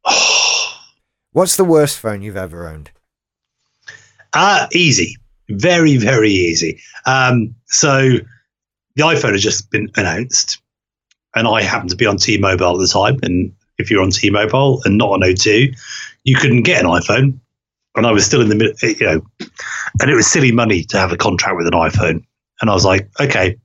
What's 1.33 1.57
the 1.57 1.65
worst 1.65 1.99
phone 1.99 2.23
you've 2.23 2.37
ever 2.37 2.67
owned? 2.67 2.91
Ah, 4.35 4.69
easy. 4.73 5.17
Very, 5.49 5.97
very 5.97 6.31
easy. 6.31 6.81
Um, 7.07 7.55
so 7.67 8.19
the 8.95 9.03
iPhone 9.03 9.33
has 9.33 9.43
just 9.43 9.71
been 9.71 9.91
announced, 9.97 10.61
and 11.35 11.47
I 11.47 11.63
happen 11.63 11.89
to 11.89 11.97
be 11.97 12.07
on 12.07 12.17
T 12.17 12.39
Mobile 12.39 12.75
at 12.75 12.79
the 12.79 12.89
time. 12.89 13.19
And 13.23 13.53
if 13.79 13.91
you're 13.91 14.03
on 14.03 14.11
T 14.11 14.31
Mobile 14.31 14.81
and 14.85 14.97
not 14.97 15.11
on 15.11 15.21
O2, 15.21 15.75
you 16.25 16.37
couldn't 16.37 16.63
get 16.63 16.83
an 16.83 16.91
iPhone. 16.91 17.39
And 17.97 18.07
I 18.07 18.13
was 18.13 18.25
still 18.25 18.41
in 18.41 18.49
the 18.49 18.55
middle, 18.55 18.75
you 18.83 19.07
know, 19.07 19.23
and 20.01 20.11
it 20.11 20.15
was 20.15 20.27
silly 20.27 20.53
money 20.53 20.85
to 20.85 20.99
have 20.99 21.13
a 21.13 21.17
contract 21.17 21.57
with 21.57 21.67
an 21.67 21.73
iPhone. 21.73 22.25
And 22.61 22.71
I 22.71 22.75
was 22.75 22.85
like, 22.85 23.11
okay, 23.19 23.57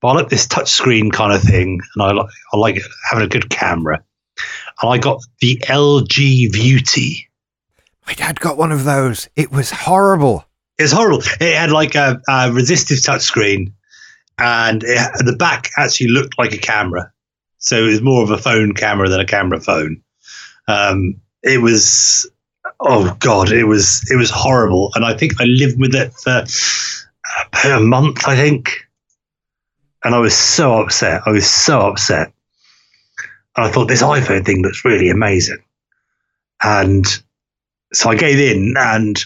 but 0.00 0.08
I 0.08 0.12
like 0.14 0.28
this 0.28 0.46
touchscreen 0.46 1.12
kind 1.12 1.32
of 1.32 1.42
thing, 1.42 1.80
and 1.94 2.02
I 2.02 2.12
like 2.12 2.30
I 2.52 2.56
like 2.56 2.82
having 3.10 3.24
a 3.24 3.28
good 3.28 3.50
camera. 3.50 4.02
And 4.82 4.90
I 4.90 4.98
got 4.98 5.20
the 5.40 5.56
LG 5.66 6.52
Viewty. 6.52 7.26
My 8.06 8.14
dad 8.14 8.40
got 8.40 8.56
one 8.56 8.72
of 8.72 8.84
those. 8.84 9.28
It 9.36 9.52
was 9.52 9.70
horrible. 9.70 10.44
It's 10.78 10.92
horrible. 10.92 11.22
It 11.40 11.56
had 11.56 11.70
like 11.70 11.94
a, 11.94 12.20
a 12.28 12.50
resistive 12.50 12.98
touchscreen, 12.98 13.72
and 14.38 14.82
it, 14.82 15.26
the 15.26 15.36
back 15.36 15.70
actually 15.76 16.08
looked 16.08 16.38
like 16.38 16.52
a 16.52 16.58
camera. 16.58 17.12
So 17.58 17.84
it 17.84 17.88
was 17.88 18.02
more 18.02 18.22
of 18.22 18.30
a 18.30 18.38
phone 18.38 18.72
camera 18.72 19.08
than 19.08 19.20
a 19.20 19.26
camera 19.26 19.60
phone. 19.60 20.02
Um, 20.66 21.20
it 21.42 21.60
was, 21.60 22.30
oh 22.80 23.16
god, 23.20 23.52
it 23.52 23.64
was 23.64 24.06
it 24.10 24.16
was 24.16 24.30
horrible. 24.30 24.90
And 24.94 25.04
I 25.04 25.14
think 25.14 25.40
I 25.40 25.44
lived 25.44 25.78
with 25.80 25.94
it 25.94 26.12
for 26.12 26.30
uh, 26.30 27.44
per 27.52 27.80
month, 27.80 28.28
I 28.28 28.36
think. 28.36 28.86
And 30.04 30.14
I 30.14 30.18
was 30.18 30.36
so 30.36 30.80
upset. 30.80 31.22
I 31.26 31.30
was 31.30 31.48
so 31.48 31.80
upset. 31.80 32.32
And 33.56 33.66
I 33.66 33.70
thought 33.70 33.88
this 33.88 34.02
iPhone 34.02 34.46
thing 34.46 34.62
looks 34.62 34.84
really 34.84 35.10
amazing. 35.10 35.62
And 36.62 37.06
so 37.92 38.10
I 38.10 38.14
gave 38.14 38.38
in 38.38 38.74
and 38.78 39.22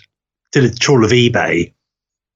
did 0.53 0.65
a 0.65 0.75
trawl 0.75 1.05
of 1.05 1.11
eBay, 1.11 1.73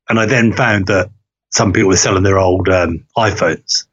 and 0.09 0.19
I 0.19 0.27
then 0.27 0.53
found 0.53 0.87
that 0.89 1.11
some 1.51 1.73
people 1.73 1.89
were 1.89 1.97
selling 1.97 2.25
their 2.25 2.39
old 2.39 2.69
um, 2.69 3.05
iPhones. 3.17 3.85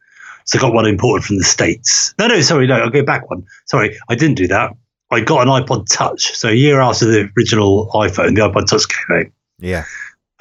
So 0.45 0.59
I 0.59 0.61
got 0.61 0.73
one 0.73 0.85
imported 0.85 1.25
from 1.25 1.37
the 1.37 1.43
States. 1.43 2.13
No, 2.19 2.27
no, 2.27 2.41
sorry, 2.41 2.67
no, 2.67 2.75
I'll 2.75 2.89
go 2.89 3.03
back 3.03 3.29
one. 3.29 3.45
Sorry, 3.65 3.97
I 4.09 4.15
didn't 4.15 4.35
do 4.35 4.47
that. 4.47 4.71
I 5.11 5.21
got 5.21 5.47
an 5.47 5.49
iPod 5.63 5.87
Touch. 5.91 6.33
So 6.35 6.49
a 6.49 6.53
year 6.53 6.79
after 6.81 7.05
the 7.05 7.29
original 7.37 7.89
iPhone, 7.93 8.35
the 8.35 8.41
iPod 8.41 8.67
Touch 8.67 8.83
came 8.87 9.19
out. 9.19 9.25
Yeah. 9.59 9.85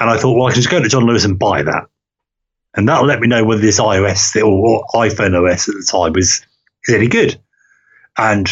And 0.00 0.10
I 0.10 0.16
thought, 0.16 0.34
well, 0.36 0.46
I 0.46 0.50
can 0.52 0.56
just 0.60 0.70
go 0.70 0.82
to 0.82 0.88
John 0.88 1.04
Lewis 1.06 1.24
and 1.24 1.38
buy 1.38 1.62
that. 1.62 1.84
And 2.76 2.88
that'll 2.88 3.06
let 3.06 3.20
me 3.20 3.28
know 3.28 3.44
whether 3.44 3.60
this 3.60 3.78
iOS 3.78 4.34
or, 4.44 4.84
iPhone 4.94 5.34
OS 5.40 5.68
at 5.68 5.74
the 5.76 5.88
time 5.88 6.12
was 6.14 6.44
is 6.88 6.94
any 6.94 7.06
good. 7.06 7.38
And 8.18 8.48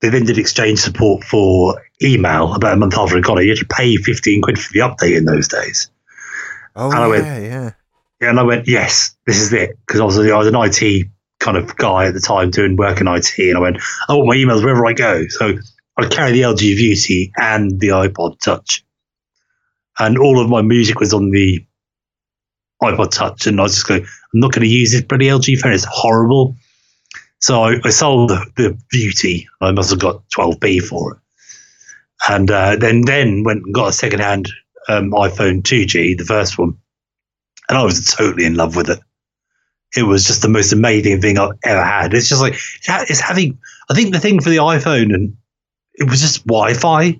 they 0.00 0.08
then 0.08 0.24
did 0.24 0.38
exchange 0.38 0.78
support 0.78 1.22
for 1.24 1.80
email 2.02 2.54
about 2.54 2.72
a 2.72 2.76
month 2.76 2.96
after 2.96 3.16
I 3.16 3.20
got 3.20 3.38
it. 3.38 3.44
You 3.44 3.50
had 3.50 3.58
to 3.58 3.66
pay 3.66 3.96
15 3.96 4.42
quid 4.42 4.58
for 4.58 4.72
the 4.72 4.80
update 4.80 5.16
in 5.16 5.26
those 5.26 5.46
days. 5.48 5.90
Oh, 6.74 6.90
And 6.90 6.98
I 6.98 7.02
yeah, 7.02 7.08
went- 7.08 7.42
yeah. 7.44 7.70
And 8.28 8.38
I 8.38 8.42
went, 8.44 8.68
yes, 8.68 9.16
this 9.26 9.40
is 9.40 9.52
it. 9.52 9.76
Because 9.86 10.00
I 10.00 10.04
was, 10.04 10.18
I 10.18 10.36
was 10.38 10.46
an 10.46 10.54
IT 10.56 11.08
kind 11.42 11.56
of 11.56 11.76
guy 11.76 12.06
at 12.06 12.14
the 12.14 12.20
time 12.20 12.50
doing 12.50 12.76
work 12.76 13.00
in 13.00 13.08
IT. 13.08 13.38
And 13.38 13.56
I 13.56 13.60
went, 13.60 13.78
I 14.08 14.14
want 14.14 14.28
my 14.28 14.36
emails 14.36 14.62
wherever 14.62 14.86
I 14.86 14.92
go. 14.92 15.26
So 15.28 15.54
I'd 15.98 16.10
carry 16.10 16.32
the 16.32 16.42
LG 16.42 16.76
Viewty 16.76 17.30
and 17.36 17.78
the 17.80 17.88
iPod 17.88 18.40
Touch. 18.40 18.84
And 19.98 20.16
all 20.16 20.40
of 20.40 20.48
my 20.48 20.62
music 20.62 21.00
was 21.00 21.12
on 21.12 21.30
the 21.30 21.64
iPod 22.82 23.10
Touch. 23.10 23.46
And 23.46 23.60
I 23.60 23.64
was 23.64 23.74
just 23.74 23.88
going, 23.88 24.02
I'm 24.02 24.40
not 24.40 24.52
going 24.52 24.64
to 24.64 24.72
use 24.72 24.92
this 24.92 25.02
bloody 25.02 25.26
LG 25.26 25.58
phone. 25.58 25.72
It's 25.72 25.84
horrible. 25.84 26.56
So 27.40 27.62
I, 27.62 27.80
I 27.84 27.90
sold 27.90 28.30
the, 28.30 28.46
the 28.56 28.78
Viewty. 28.94 29.46
I 29.60 29.72
must 29.72 29.90
have 29.90 29.98
got 29.98 30.28
12B 30.30 30.82
for 30.82 31.14
it. 31.14 31.18
And 32.28 32.50
uh, 32.50 32.76
then, 32.76 33.02
then 33.02 33.42
went 33.42 33.64
and 33.64 33.74
got 33.74 33.88
a 33.88 33.92
secondhand 33.92 34.48
um, 34.88 35.10
iPhone 35.10 35.62
2G, 35.62 36.16
the 36.16 36.24
first 36.24 36.56
one 36.56 36.78
and 37.68 37.78
I 37.78 37.84
was 37.84 38.14
totally 38.14 38.44
in 38.44 38.54
love 38.54 38.76
with 38.76 38.90
it. 38.90 38.98
It 39.96 40.04
was 40.04 40.24
just 40.24 40.42
the 40.42 40.48
most 40.48 40.72
amazing 40.72 41.20
thing 41.20 41.38
I've 41.38 41.58
ever 41.64 41.84
had. 41.84 42.14
It's 42.14 42.28
just 42.28 42.40
like 42.40 42.54
it's 42.88 43.20
having. 43.20 43.58
I 43.90 43.94
think 43.94 44.12
the 44.12 44.20
thing 44.20 44.40
for 44.40 44.48
the 44.50 44.56
iPhone 44.56 45.14
and 45.14 45.36
it 45.94 46.08
was 46.08 46.20
just 46.20 46.46
Wi-Fi. 46.46 47.18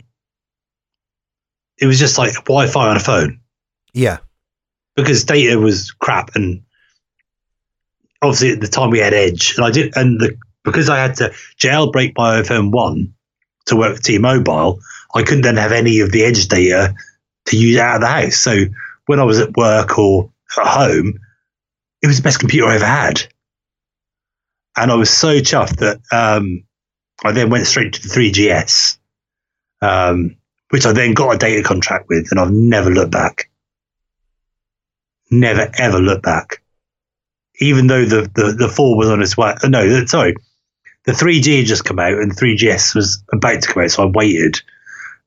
It 1.78 1.86
was 1.86 1.98
just 1.98 2.16
like 2.16 2.32
Wi-Fi 2.34 2.88
on 2.88 2.96
a 2.96 3.00
phone. 3.00 3.40
Yeah. 3.92 4.18
because 4.96 5.24
data 5.24 5.58
was 5.58 5.90
crap 5.90 6.34
and 6.34 6.62
obviously 8.22 8.52
at 8.52 8.60
the 8.60 8.68
time 8.68 8.90
we 8.90 8.98
had 9.00 9.14
Edge 9.14 9.54
and 9.56 9.64
I 9.66 9.70
did 9.70 9.96
and 9.96 10.20
the 10.20 10.36
because 10.64 10.88
I 10.88 10.96
had 10.98 11.16
to 11.16 11.30
jailbreak 11.58 12.12
my 12.16 12.40
iPhone 12.40 12.70
one 12.70 13.12
to 13.66 13.76
work 13.76 13.94
with 13.94 14.02
T-Mobile, 14.02 14.80
I 15.14 15.22
couldn't 15.22 15.42
then 15.42 15.56
have 15.56 15.72
any 15.72 16.00
of 16.00 16.12
the 16.12 16.22
Edge 16.22 16.46
data 16.48 16.94
to 17.46 17.56
use 17.56 17.76
out 17.78 17.96
of 17.96 18.00
the 18.02 18.06
house. 18.06 18.36
So 18.36 18.64
when 19.06 19.18
I 19.18 19.24
was 19.24 19.40
at 19.40 19.56
work 19.56 19.98
or 19.98 20.30
at 20.58 20.66
home, 20.66 21.18
it 22.02 22.08
was 22.08 22.16
the 22.16 22.22
best 22.22 22.40
computer 22.40 22.66
I 22.66 22.74
ever 22.74 22.86
had. 22.86 23.22
And 24.76 24.90
I 24.90 24.94
was 24.94 25.10
so 25.10 25.38
chuffed 25.38 25.76
that 25.76 26.00
um, 26.12 26.64
I 27.24 27.32
then 27.32 27.50
went 27.50 27.66
straight 27.66 27.92
to 27.94 28.02
the 28.02 28.08
3GS, 28.08 28.98
um, 29.80 30.36
which 30.70 30.84
I 30.84 30.92
then 30.92 31.14
got 31.14 31.34
a 31.34 31.38
data 31.38 31.62
contract 31.62 32.06
with, 32.08 32.28
and 32.30 32.40
I've 32.40 32.50
never 32.50 32.90
looked 32.90 33.12
back. 33.12 33.50
Never 35.30 35.70
ever 35.78 35.98
looked 35.98 36.24
back. 36.24 36.62
Even 37.60 37.86
though 37.86 38.04
the, 38.04 38.22
the, 38.34 38.52
the 38.58 38.68
4 38.68 38.96
was 38.96 39.08
on 39.08 39.22
its 39.22 39.36
way. 39.36 39.54
No, 39.64 40.04
sorry. 40.06 40.34
The 41.04 41.12
3G 41.12 41.58
had 41.58 41.66
just 41.66 41.84
come 41.84 41.98
out 41.98 42.12
and 42.12 42.34
3GS 42.34 42.94
was 42.94 43.22
about 43.32 43.62
to 43.62 43.68
come 43.68 43.84
out, 43.84 43.90
so 43.90 44.04
I 44.04 44.06
waited. 44.06 44.60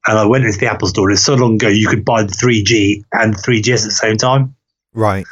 And 0.08 0.18
I 0.18 0.26
went 0.26 0.46
into 0.46 0.58
the 0.58 0.72
Apple 0.72 0.88
store. 0.88 1.12
It's 1.12 1.22
so 1.22 1.36
long 1.36 1.56
ago 1.56 1.68
you 1.68 1.88
could 1.88 2.06
buy 2.06 2.24
the 2.24 2.34
3G 2.34 3.04
and 3.14 3.36
3GS 3.36 3.84
at 3.84 3.86
the 3.86 3.92
same 3.92 4.18
time. 4.18 4.56
Right. 4.94 5.26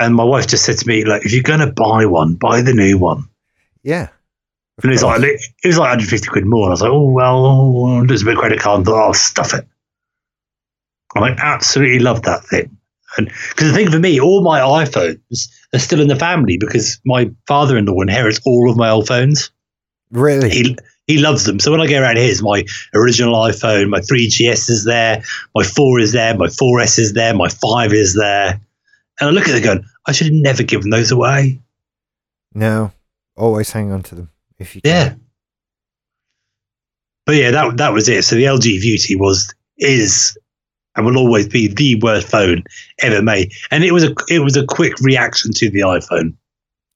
And 0.00 0.14
my 0.14 0.24
wife 0.24 0.46
just 0.46 0.64
said 0.64 0.78
to 0.78 0.88
me, 0.88 1.04
like, 1.04 1.24
if 1.24 1.32
you're 1.32 1.42
going 1.42 1.60
to 1.60 1.70
buy 1.70 2.06
one, 2.06 2.34
buy 2.34 2.62
the 2.62 2.72
new 2.72 2.98
one. 2.98 3.28
Yeah. 3.82 4.08
And 4.82 4.90
it 4.90 4.94
was 4.94 5.02
like 5.02 5.22
it 5.22 5.66
was 5.66 5.76
like 5.76 5.90
150 5.90 6.26
quid 6.28 6.46
more. 6.46 6.64
And 6.64 6.70
I 6.70 6.72
was 6.72 6.80
like, 6.82 6.90
oh 6.90 7.10
well, 7.10 7.46
oh, 7.46 8.06
there's 8.06 8.22
a 8.22 8.24
bit 8.24 8.34
of 8.34 8.40
credit 8.40 8.60
card. 8.60 8.78
And 8.78 8.86
thought, 8.86 9.02
I'll 9.02 9.10
oh, 9.10 9.12
stuff 9.12 9.52
it. 9.52 9.66
And 11.14 11.24
I 11.24 11.30
absolutely 11.38 11.98
love 11.98 12.22
that 12.22 12.44
thing. 12.44 12.74
And 13.16 13.26
because 13.50 13.68
the 13.68 13.74
thing 13.74 13.90
for 13.90 13.98
me, 13.98 14.20
all 14.20 14.42
my 14.42 14.60
iPhones 14.60 15.48
are 15.74 15.78
still 15.78 16.00
in 16.00 16.08
the 16.08 16.16
family 16.16 16.56
because 16.56 16.98
my 17.04 17.30
father-in-law 17.46 18.00
inherits 18.00 18.40
all 18.46 18.70
of 18.70 18.76
my 18.76 18.88
old 18.88 19.08
phones. 19.08 19.50
really? 20.10 20.48
He 20.48 20.76
he 21.06 21.18
loves 21.18 21.44
them. 21.44 21.58
So 21.58 21.72
when 21.72 21.80
I 21.80 21.88
go 21.88 22.00
around 22.00 22.18
his, 22.18 22.40
my 22.40 22.64
original 22.94 23.34
iPhone, 23.34 23.88
my 23.88 23.98
3GS 23.98 24.70
is 24.70 24.84
there, 24.84 25.22
my 25.56 25.64
4 25.64 25.98
is 25.98 26.12
there, 26.12 26.36
my 26.36 26.46
4S 26.46 27.00
is 27.00 27.14
there, 27.14 27.34
my 27.34 27.48
5 27.48 27.92
is 27.92 28.14
there. 28.14 28.60
And 29.18 29.28
I 29.28 29.32
look 29.32 29.48
at 29.48 29.56
it 29.56 29.64
going, 29.64 29.84
I 30.06 30.12
should 30.12 30.28
have 30.28 30.34
never 30.34 30.62
given 30.62 30.90
those 30.90 31.10
away. 31.10 31.60
no. 32.54 32.92
Always 33.36 33.70
hang 33.70 33.90
on 33.90 34.02
to 34.02 34.14
them 34.14 34.30
if 34.58 34.74
you 34.74 34.82
can. 34.82 34.90
Yeah. 34.90 35.14
But 37.26 37.36
yeah, 37.36 37.50
that 37.52 37.76
that 37.78 37.92
was 37.92 38.08
it. 38.08 38.24
So 38.24 38.36
the 38.36 38.44
LG 38.44 38.80
Viewty 38.82 39.18
was 39.18 39.54
is 39.78 40.36
and 40.96 41.06
will 41.06 41.16
always 41.16 41.48
be 41.48 41.68
the 41.68 41.94
worst 42.02 42.28
phone 42.28 42.64
ever 43.02 43.22
made. 43.22 43.52
And 43.70 43.84
it 43.84 43.92
was 43.92 44.04
a 44.04 44.14
it 44.28 44.40
was 44.40 44.56
a 44.56 44.66
quick 44.66 44.98
reaction 45.00 45.52
to 45.54 45.70
the 45.70 45.80
iPhone. 45.80 46.34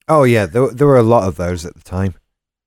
Oh 0.07 0.23
yeah, 0.23 0.45
there, 0.45 0.67
there 0.69 0.87
were 0.87 0.97
a 0.97 1.03
lot 1.03 1.27
of 1.27 1.35
those 1.37 1.65
at 1.65 1.73
the 1.73 1.81
time. 1.81 2.13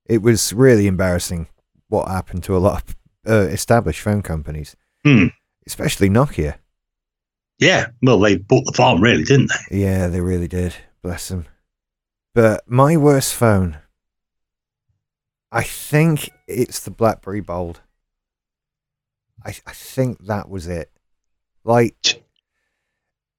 It 0.07 0.23
was 0.23 0.53
really 0.53 0.87
embarrassing 0.87 1.47
what 1.89 2.09
happened 2.09 2.43
to 2.45 2.57
a 2.57 2.59
lot 2.59 2.83
of 2.83 2.97
uh, 3.31 3.47
established 3.49 4.01
phone 4.01 4.23
companies, 4.23 4.75
Hmm. 5.05 5.27
especially 5.67 6.09
Nokia. 6.09 6.57
Yeah, 7.59 7.89
well, 8.03 8.21
they 8.21 8.37
bought 8.37 8.67
the 8.67 8.73
farm, 8.73 9.03
really, 9.03 9.25
didn't 9.25 9.51
they? 9.71 9.81
Yeah, 9.81 10.07
they 10.09 10.21
really 10.21 10.49
did. 10.49 10.75
Bless 11.03 11.29
them. 11.29 11.47
But 12.35 12.63
my 12.69 12.97
worst 12.97 13.35
phone, 13.35 13.79
I 15.51 15.63
think 15.63 16.31
it's 16.47 16.81
the 16.81 16.91
BlackBerry 16.91 17.41
Bold. 17.41 17.81
I 19.45 19.57
I 19.67 19.73
think 19.73 20.27
that 20.27 20.49
was 20.49 20.67
it. 20.69 20.91
Like 21.65 22.23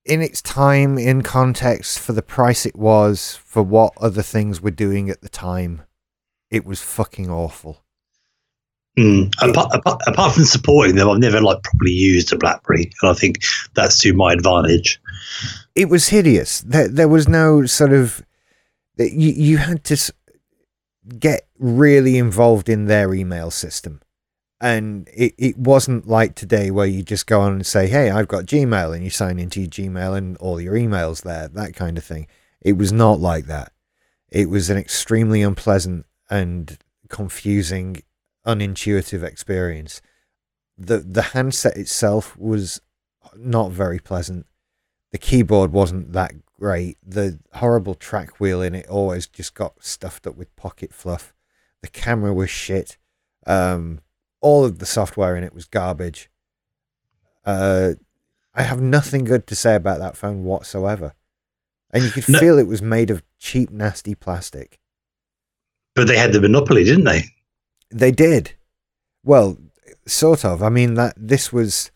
in 0.06 0.22
its 0.22 0.42
time, 0.42 0.98
in 0.98 1.22
context, 1.22 2.00
for 2.00 2.14
the 2.14 2.22
price 2.22 2.66
it 2.66 2.76
was, 2.76 3.40
for 3.46 3.62
what 3.62 3.94
other 3.98 4.24
things 4.24 4.60
were 4.60 4.72
doing 4.72 5.10
at 5.10 5.22
the 5.22 5.30
time, 5.30 5.84
it 6.50 6.66
was 6.66 6.82
fucking 6.82 7.30
awful. 7.30 7.84
Mm. 8.98 9.34
Apart, 9.42 9.74
apart, 9.74 10.02
apart 10.08 10.34
from 10.34 10.44
supporting 10.44 10.96
them, 10.96 11.10
I've 11.10 11.20
never 11.20 11.42
like 11.42 11.64
properly 11.64 11.92
used 11.92 12.34
a 12.34 12.38
BlackBerry, 12.38 12.92
and 13.02 13.12
I 13.12 13.14
think 13.14 13.38
that's 13.74 14.00
to 14.00 14.14
my 14.14 14.34
advantage. 14.34 15.00
it 15.76 15.90
was 15.90 16.10
hideous. 16.10 16.62
There, 16.62 16.88
there 16.88 17.08
was 17.08 17.28
no 17.28 17.66
sort 17.66 17.94
of 17.94 18.24
you 18.98 19.32
you 19.32 19.58
had 19.58 19.84
to 19.86 20.14
get 21.18 21.48
really 21.58 22.18
involved 22.18 22.68
in 22.68 22.86
their 22.86 23.14
email 23.14 23.52
system, 23.52 24.02
and 24.60 25.08
it, 25.14 25.34
it 25.38 25.58
wasn't 25.58 26.08
like 26.08 26.36
today 26.36 26.70
where 26.72 26.86
you 26.88 27.02
just 27.04 27.28
go 27.28 27.40
on 27.42 27.54
and 27.54 27.66
say, 27.66 27.88
"Hey, 27.88 28.10
I've 28.10 28.28
got 28.28 28.46
Gmail," 28.46 28.94
and 28.94 29.04
you 29.04 29.10
sign 29.10 29.40
into 29.40 29.62
your 29.62 29.70
Gmail 29.70 30.18
and 30.18 30.36
all 30.38 30.60
your 30.60 30.74
emails 30.74 31.22
there, 31.24 31.48
that 31.48 31.74
kind 31.76 31.98
of 31.98 32.04
thing. 32.04 32.28
It 32.62 32.74
was 32.74 32.92
not 32.92 33.20
like 33.20 33.46
that. 33.46 33.72
It 34.30 34.50
was 34.50 34.70
an 34.70 34.78
extremely 34.78 35.42
unpleasant 35.42 36.06
and 36.30 36.78
confusing, 37.08 38.04
unintuitive 38.56 39.24
experience. 39.24 40.02
the 40.78 40.98
The 41.00 41.22
handset 41.34 41.76
itself 41.78 42.38
was 42.38 42.82
not 43.36 43.72
very 43.72 44.00
pleasant 44.00 44.46
the 45.12 45.18
keyboard 45.18 45.72
wasn't 45.72 46.14
that 46.14 46.34
great. 46.60 46.98
The 47.06 47.40
horrible 47.54 47.96
track 47.96 48.40
wheel 48.40 48.62
in 48.62 48.76
it 48.76 48.88
always 48.88 49.28
just 49.28 49.56
got 49.56 49.84
stuffed 49.84 50.28
up 50.28 50.36
with 50.36 50.56
pocket 50.56 50.94
fluff. 50.94 51.34
The 51.82 51.88
camera 51.88 52.34
was 52.34 52.50
shit. 52.50 52.98
Um, 53.48 54.02
all 54.42 54.66
of 54.66 54.80
the 54.80 54.86
software 54.86 55.36
in 55.36 55.44
it 55.44 55.54
was 55.54 55.66
garbage. 55.66 56.30
Uh, 57.44 57.94
I 58.54 58.64
have 58.64 58.82
nothing 58.82 59.24
good 59.24 59.48
to 59.48 59.56
say 59.56 59.76
about 59.76 60.00
that 60.00 60.16
phone 60.18 60.44
whatsoever. 60.44 61.14
And 61.92 62.04
you 62.04 62.12
could 62.12 62.30
No. 62.30 62.38
feel 62.40 62.60
it 62.60 62.68
was 62.68 62.82
made 62.82 63.10
of 63.10 63.24
cheap, 63.40 63.72
nasty 63.72 64.14
plastic. 64.14 64.80
But 65.96 66.08
they 66.08 66.18
had 66.18 66.34
the 66.34 66.42
monopoly, 66.42 66.84
didn't 66.84 67.06
they? 67.06 67.24
They 67.92 68.12
did. 68.12 68.54
Well, 69.24 69.58
sort 70.06 70.46
of. 70.46 70.62
I 70.64 70.70
mean 70.70 70.96
that 70.96 71.14
this 71.18 71.52
was 71.52 71.92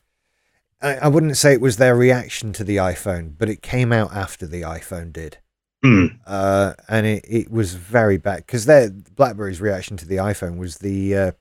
I, 0.82 0.96
I 0.96 1.08
wouldn't 1.08 1.38
say 1.38 1.54
it 1.54 1.62
was 1.62 1.78
their 1.78 1.96
reaction 1.96 2.54
to 2.54 2.64
the 2.64 2.78
iPhone, 2.78 3.34
but 3.38 3.50
it 3.50 3.62
came 3.62 3.92
out 3.92 4.14
after 4.14 4.46
the 4.46 4.62
iPhone 4.62 5.14
did. 5.14 5.38
Mm. 5.84 6.20
Uh, 6.26 6.74
and 6.88 7.06
it, 7.06 7.26
it 7.28 7.52
was 7.52 7.74
very 7.74 8.18
bad 8.18 8.38
because 8.38 8.66
their 8.66 8.90
BlackBerry's 8.90 9.62
reaction 9.62 9.98
to 9.98 10.06
the 10.06 10.16
iPhone 10.18 10.58
was 10.58 10.78
the 10.78 11.16
uh, 11.16 11.32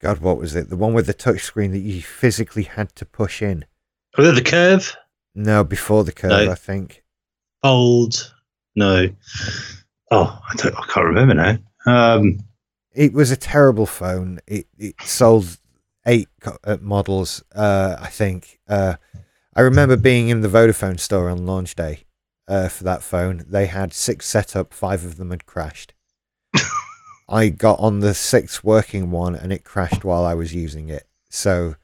God, 0.00 0.18
what 0.18 0.38
was 0.38 0.54
it? 0.54 0.68
The 0.68 0.76
one 0.76 0.94
with 0.94 1.06
the 1.06 1.14
touchscreen 1.14 1.72
that 1.72 1.78
you 1.78 2.02
physically 2.02 2.64
had 2.64 2.94
to 2.96 3.04
push 3.04 3.42
in. 3.42 3.64
Was 4.16 4.28
it 4.28 4.34
the 4.44 4.50
curve? 4.50 4.96
No, 5.34 5.64
before 5.64 6.04
the 6.04 6.12
curve, 6.12 6.46
No. 6.46 6.52
I 6.52 6.54
think. 6.54 7.02
Old. 7.62 8.32
No. 8.76 9.08
Oh, 10.10 10.40
I, 10.48 10.54
don't, 10.56 10.74
I 10.76 10.86
can't 10.86 11.06
remember 11.06 11.34
now. 11.34 11.58
Um, 11.86 12.38
It 12.98 13.12
was 13.12 13.30
a 13.30 13.36
terrible 13.36 13.86
phone. 13.86 14.40
It 14.48 14.66
it 14.76 14.96
sold 15.02 15.58
eight 16.04 16.28
uh, 16.64 16.78
models, 16.80 17.44
uh, 17.54 17.94
I 18.00 18.08
think. 18.08 18.58
Uh, 18.68 18.96
I 19.54 19.60
remember 19.60 19.96
being 19.96 20.30
in 20.30 20.40
the 20.40 20.48
Vodafone 20.48 20.98
store 20.98 21.28
on 21.28 21.46
launch 21.46 21.76
day 21.76 22.06
uh, 22.48 22.68
for 22.68 22.82
that 22.82 23.04
phone. 23.04 23.44
They 23.48 23.66
had 23.66 23.94
six 23.94 24.26
set 24.26 24.56
up, 24.56 24.74
five 24.74 25.04
of 25.04 25.16
them 25.16 25.30
had 25.30 25.46
crashed. 25.46 25.94
I 27.28 27.50
got 27.50 27.78
on 27.78 28.00
the 28.00 28.14
sixth 28.14 28.64
working 28.64 29.12
one 29.12 29.36
and 29.36 29.52
it 29.52 29.62
crashed 29.62 30.04
while 30.04 30.24
I 30.24 30.34
was 30.34 30.52
using 30.52 30.88
it. 30.88 31.06
So 31.30 31.76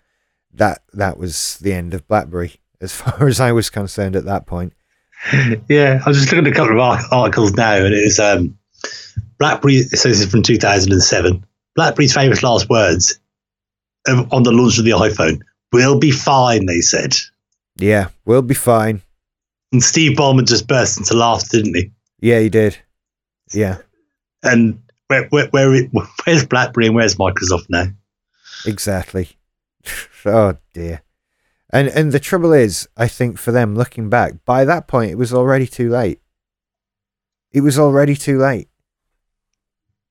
that 0.53 0.83
that 0.95 1.17
was 1.17 1.59
the 1.59 1.75
end 1.75 1.95
of 1.95 2.09
BlackBerry 2.09 2.57
as 2.81 2.93
far 3.01 3.29
as 3.29 3.39
I 3.39 3.53
was 3.53 3.71
concerned 3.71 4.17
at 4.17 4.25
that 4.25 4.47
point. 4.47 4.73
yeah, 5.69 6.03
I 6.05 6.09
was 6.09 6.19
just 6.19 6.33
looking 6.33 6.49
at 6.49 6.53
a 6.53 6.57
couple 6.57 6.81
of 6.81 7.03
articles 7.13 7.53
now, 7.53 7.77
and 7.77 7.95
it 7.95 8.03
was 8.03 8.19
um, 8.19 8.59
BlackBerry. 9.39 9.83
So 9.83 10.09
this 10.09 10.21
is 10.21 10.31
from 10.31 10.43
2007. 10.43 11.45
BlackBerry's 11.77 12.15
famous 12.15 12.43
last 12.43 12.69
words 12.69 13.19
on 14.07 14.43
the 14.43 14.53
launch 14.53 14.79
of 14.79 14.85
the 14.85 14.93
iPhone: 14.93 15.41
"We'll 15.73 15.99
be 15.99 16.11
fine," 16.11 16.67
they 16.67 16.81
said. 16.81 17.15
Yeah, 17.77 18.09
we'll 18.25 18.43
be 18.43 18.55
fine. 18.55 19.03
And 19.73 19.83
Steve 19.83 20.17
Ballmer 20.17 20.47
just 20.47 20.69
burst 20.69 20.99
into 20.99 21.15
laughter, 21.15 21.59
didn't 21.59 21.75
he? 21.75 21.91
Yeah, 22.21 22.39
he 22.39 22.49
did. 22.49 22.79
Yeah, 23.53 23.79
And 24.43 24.81
where, 25.09 25.27
where, 25.29 25.49
where 25.49 25.83
where's 26.25 26.47
BlackBerry 26.47 26.87
and 26.87 26.95
where's 26.95 27.17
Microsoft 27.17 27.67
now? 27.69 27.87
Exactly. 28.67 29.31
oh 30.25 30.57
dear. 30.73 31.03
And 31.71 31.89
and 31.89 32.13
the 32.13 32.21
trouble 32.21 32.53
is, 32.53 32.89
I 32.97 33.09
think 33.09 33.39
for 33.39 33.53
them 33.53 33.75
looking 33.75 34.09
back, 34.09 34.45
by 34.45 34.65
that 34.65 34.87
point 34.87 35.11
it 35.11 35.19
was 35.19 35.33
already 35.35 35.67
too 35.67 35.91
late. 35.91 36.21
It 37.53 37.61
was 37.61 37.79
already 37.79 38.17
too 38.17 38.39
late. 38.39 38.69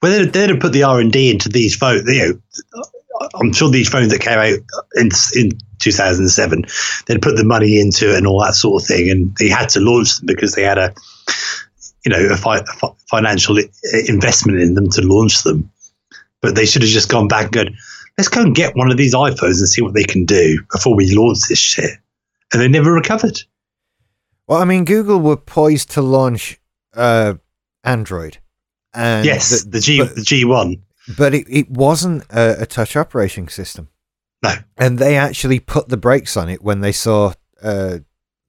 Well, 0.03 0.11
they'd, 0.11 0.33
they'd 0.33 0.49
have 0.49 0.59
put 0.59 0.73
the 0.73 0.83
R 0.83 0.99
and 0.99 1.13
D 1.13 1.31
into 1.31 1.47
these 1.47 1.77
phones. 1.77 2.03
You 2.13 2.41
know, 2.73 2.83
I'm 3.35 3.53
sure 3.53 3.69
these 3.69 3.87
phones 3.87 4.11
that 4.11 4.19
came 4.19 4.37
out 4.37 4.59
in 4.95 5.09
in 5.33 5.57
2007, 5.79 6.65
they'd 7.05 7.21
put 7.21 7.37
the 7.37 7.45
money 7.45 7.79
into 7.79 8.11
it 8.11 8.17
and 8.17 8.27
all 8.27 8.43
that 8.43 8.55
sort 8.55 8.83
of 8.83 8.85
thing, 8.85 9.09
and 9.09 9.33
they 9.37 9.47
had 9.47 9.69
to 9.69 9.79
launch 9.79 10.17
them 10.17 10.25
because 10.25 10.55
they 10.55 10.63
had 10.63 10.77
a, 10.77 10.93
you 12.03 12.09
know, 12.11 12.19
a, 12.33 12.35
fi- 12.35 12.57
a 12.57 12.87
financial 13.09 13.57
investment 14.09 14.59
in 14.59 14.73
them 14.73 14.89
to 14.89 15.01
launch 15.03 15.43
them. 15.43 15.71
But 16.41 16.55
they 16.55 16.65
should 16.65 16.81
have 16.81 16.91
just 16.91 17.07
gone 17.07 17.29
back 17.29 17.43
and 17.43 17.53
gone, 17.53 17.77
let's 18.17 18.27
go 18.27 18.41
and 18.41 18.53
get 18.53 18.75
one 18.75 18.91
of 18.91 18.97
these 18.97 19.15
iPhones 19.15 19.59
and 19.59 19.69
see 19.69 19.81
what 19.81 19.93
they 19.93 20.03
can 20.03 20.25
do 20.25 20.61
before 20.69 20.97
we 20.97 21.15
launch 21.15 21.47
this 21.47 21.59
shit. 21.59 21.91
And 22.51 22.61
they 22.61 22.67
never 22.67 22.91
recovered. 22.91 23.41
Well, 24.47 24.61
I 24.61 24.65
mean, 24.65 24.83
Google 24.83 25.21
were 25.21 25.37
poised 25.37 25.91
to 25.91 26.01
launch 26.01 26.59
uh, 26.93 27.35
Android. 27.85 28.39
And 28.93 29.25
yes, 29.25 29.63
the, 29.63 29.79
G 29.79 29.99
but, 29.99 30.15
the 30.15 30.21
G 30.21 30.45
one, 30.45 30.83
but 31.17 31.33
it, 31.33 31.45
it 31.49 31.69
wasn't 31.69 32.23
a, 32.29 32.61
a 32.61 32.65
touch 32.65 32.95
operating 32.95 33.47
system. 33.49 33.89
No, 34.43 34.53
and 34.77 34.99
they 34.99 35.15
actually 35.17 35.59
put 35.59 35.89
the 35.89 35.97
brakes 35.97 36.35
on 36.37 36.49
it 36.49 36.61
when 36.61 36.81
they 36.81 36.91
saw 36.91 37.33
uh, 37.61 37.99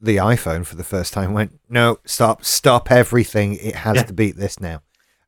the 0.00 0.16
iPhone 0.16 0.66
for 0.66 0.76
the 0.76 0.84
first 0.84 1.12
time. 1.12 1.32
Went 1.32 1.58
no, 1.68 1.98
stop, 2.04 2.44
stop 2.44 2.90
everything. 2.90 3.54
It 3.54 3.76
has 3.76 3.96
Yeah. 3.96 4.02
to 4.04 4.12
beat 4.12 4.36
this 4.36 4.60
now, 4.60 4.82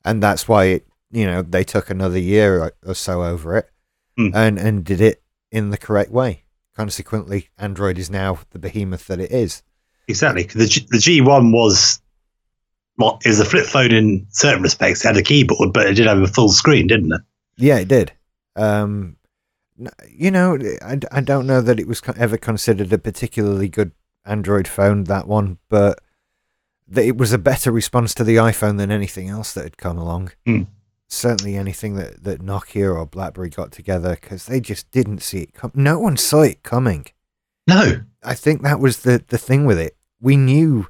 and 0.05 0.23
that's 0.23 0.47
why 0.49 0.65
it. 0.67 0.87
You 1.13 1.25
know, 1.25 1.41
they 1.43 1.63
took 1.65 1.89
another 1.89 2.19
year 2.19 2.63
or, 2.63 2.73
or 2.85 2.95
so 2.95 3.23
over 3.23 3.57
it, 3.57 3.71
Hmm. 4.19 4.31
and 4.35 4.59
and 4.59 4.85
did 4.85 5.01
it 5.01 5.23
in 5.51 5.71
the 5.71 5.79
correct 5.79 6.11
way. 6.11 6.43
Consequently, 6.77 7.49
Android 7.57 7.97
is 7.97 8.11
now 8.11 8.41
the 8.51 8.59
behemoth 8.59 9.07
that 9.07 9.21
it 9.21 9.31
is. 9.31 9.63
Exactly. 10.09 10.43
The 10.43 10.67
G, 10.67 10.87
the 10.91 10.99
G 10.99 11.21
one 11.23 11.53
was 11.53 12.01
what 12.97 13.23
is 13.25 13.41
a 13.41 13.45
flip 13.45 13.67
phone 13.67 13.93
in 13.93 14.27
certain 14.31 14.63
respects. 14.63 15.05
It 15.05 15.09
had 15.09 15.17
a 15.17 15.23
keyboard, 15.23 15.73
but 15.73 15.87
it 15.87 15.95
did 15.95 16.07
have 16.07 16.21
a 16.21 16.27
full 16.27 16.49
screen, 16.49 16.87
didn't 16.87 17.13
it? 17.13 17.21
Yeah, 17.57 17.79
it 17.79 17.89
did. 17.89 18.13
Um, 18.57 19.17
you 20.09 20.31
know, 20.31 20.59
I, 20.83 20.99
I 21.13 21.21
don't 21.21 21.47
know 21.47 21.61
that 21.61 21.79
it 21.79 21.87
was 21.87 22.03
ever 22.17 22.37
considered 22.37 22.93
a 22.93 22.99
particularly 22.99 23.69
good 23.69 23.93
Android 24.25 24.67
phone, 24.67 25.05
that 25.05 25.27
one, 25.27 25.59
but 25.69 26.01
that 26.89 27.05
it 27.05 27.17
was 27.17 27.33
a 27.33 27.39
better 27.39 27.71
response 27.71 28.15
to 28.15 28.25
the 28.25 28.37
iPhone 28.37 28.79
than 28.79 28.91
anything 28.91 29.29
else 29.29 29.53
that 29.53 29.65
had 29.65 29.77
come 29.77 29.99
along. 29.99 30.33
Hmm. 30.47 30.63
Certainly 31.09 31.57
anything 31.57 31.95
that, 31.97 32.25
that 32.25 32.41
Nokia 32.41 32.95
or 32.95 33.07
BlackBerry 33.07 33.51
got 33.51 33.71
together 33.71 34.17
because 34.21 34.47
they 34.47 34.61
just 34.61 34.91
didn't 34.91 35.23
see 35.23 35.41
it 35.41 35.55
come. 35.55 35.71
No 35.75 35.99
one 35.99 36.17
saw 36.17 36.43
it 36.43 36.63
coming. 36.63 37.07
No, 37.67 38.01
I 38.23 38.35
think 38.35 38.63
that 38.63 38.81
was 38.81 39.01
the, 39.01 39.23
the 39.29 39.39
thing 39.39 39.67
with 39.67 39.79
it. 39.79 39.97
We 40.21 40.37
knew. 40.37 40.89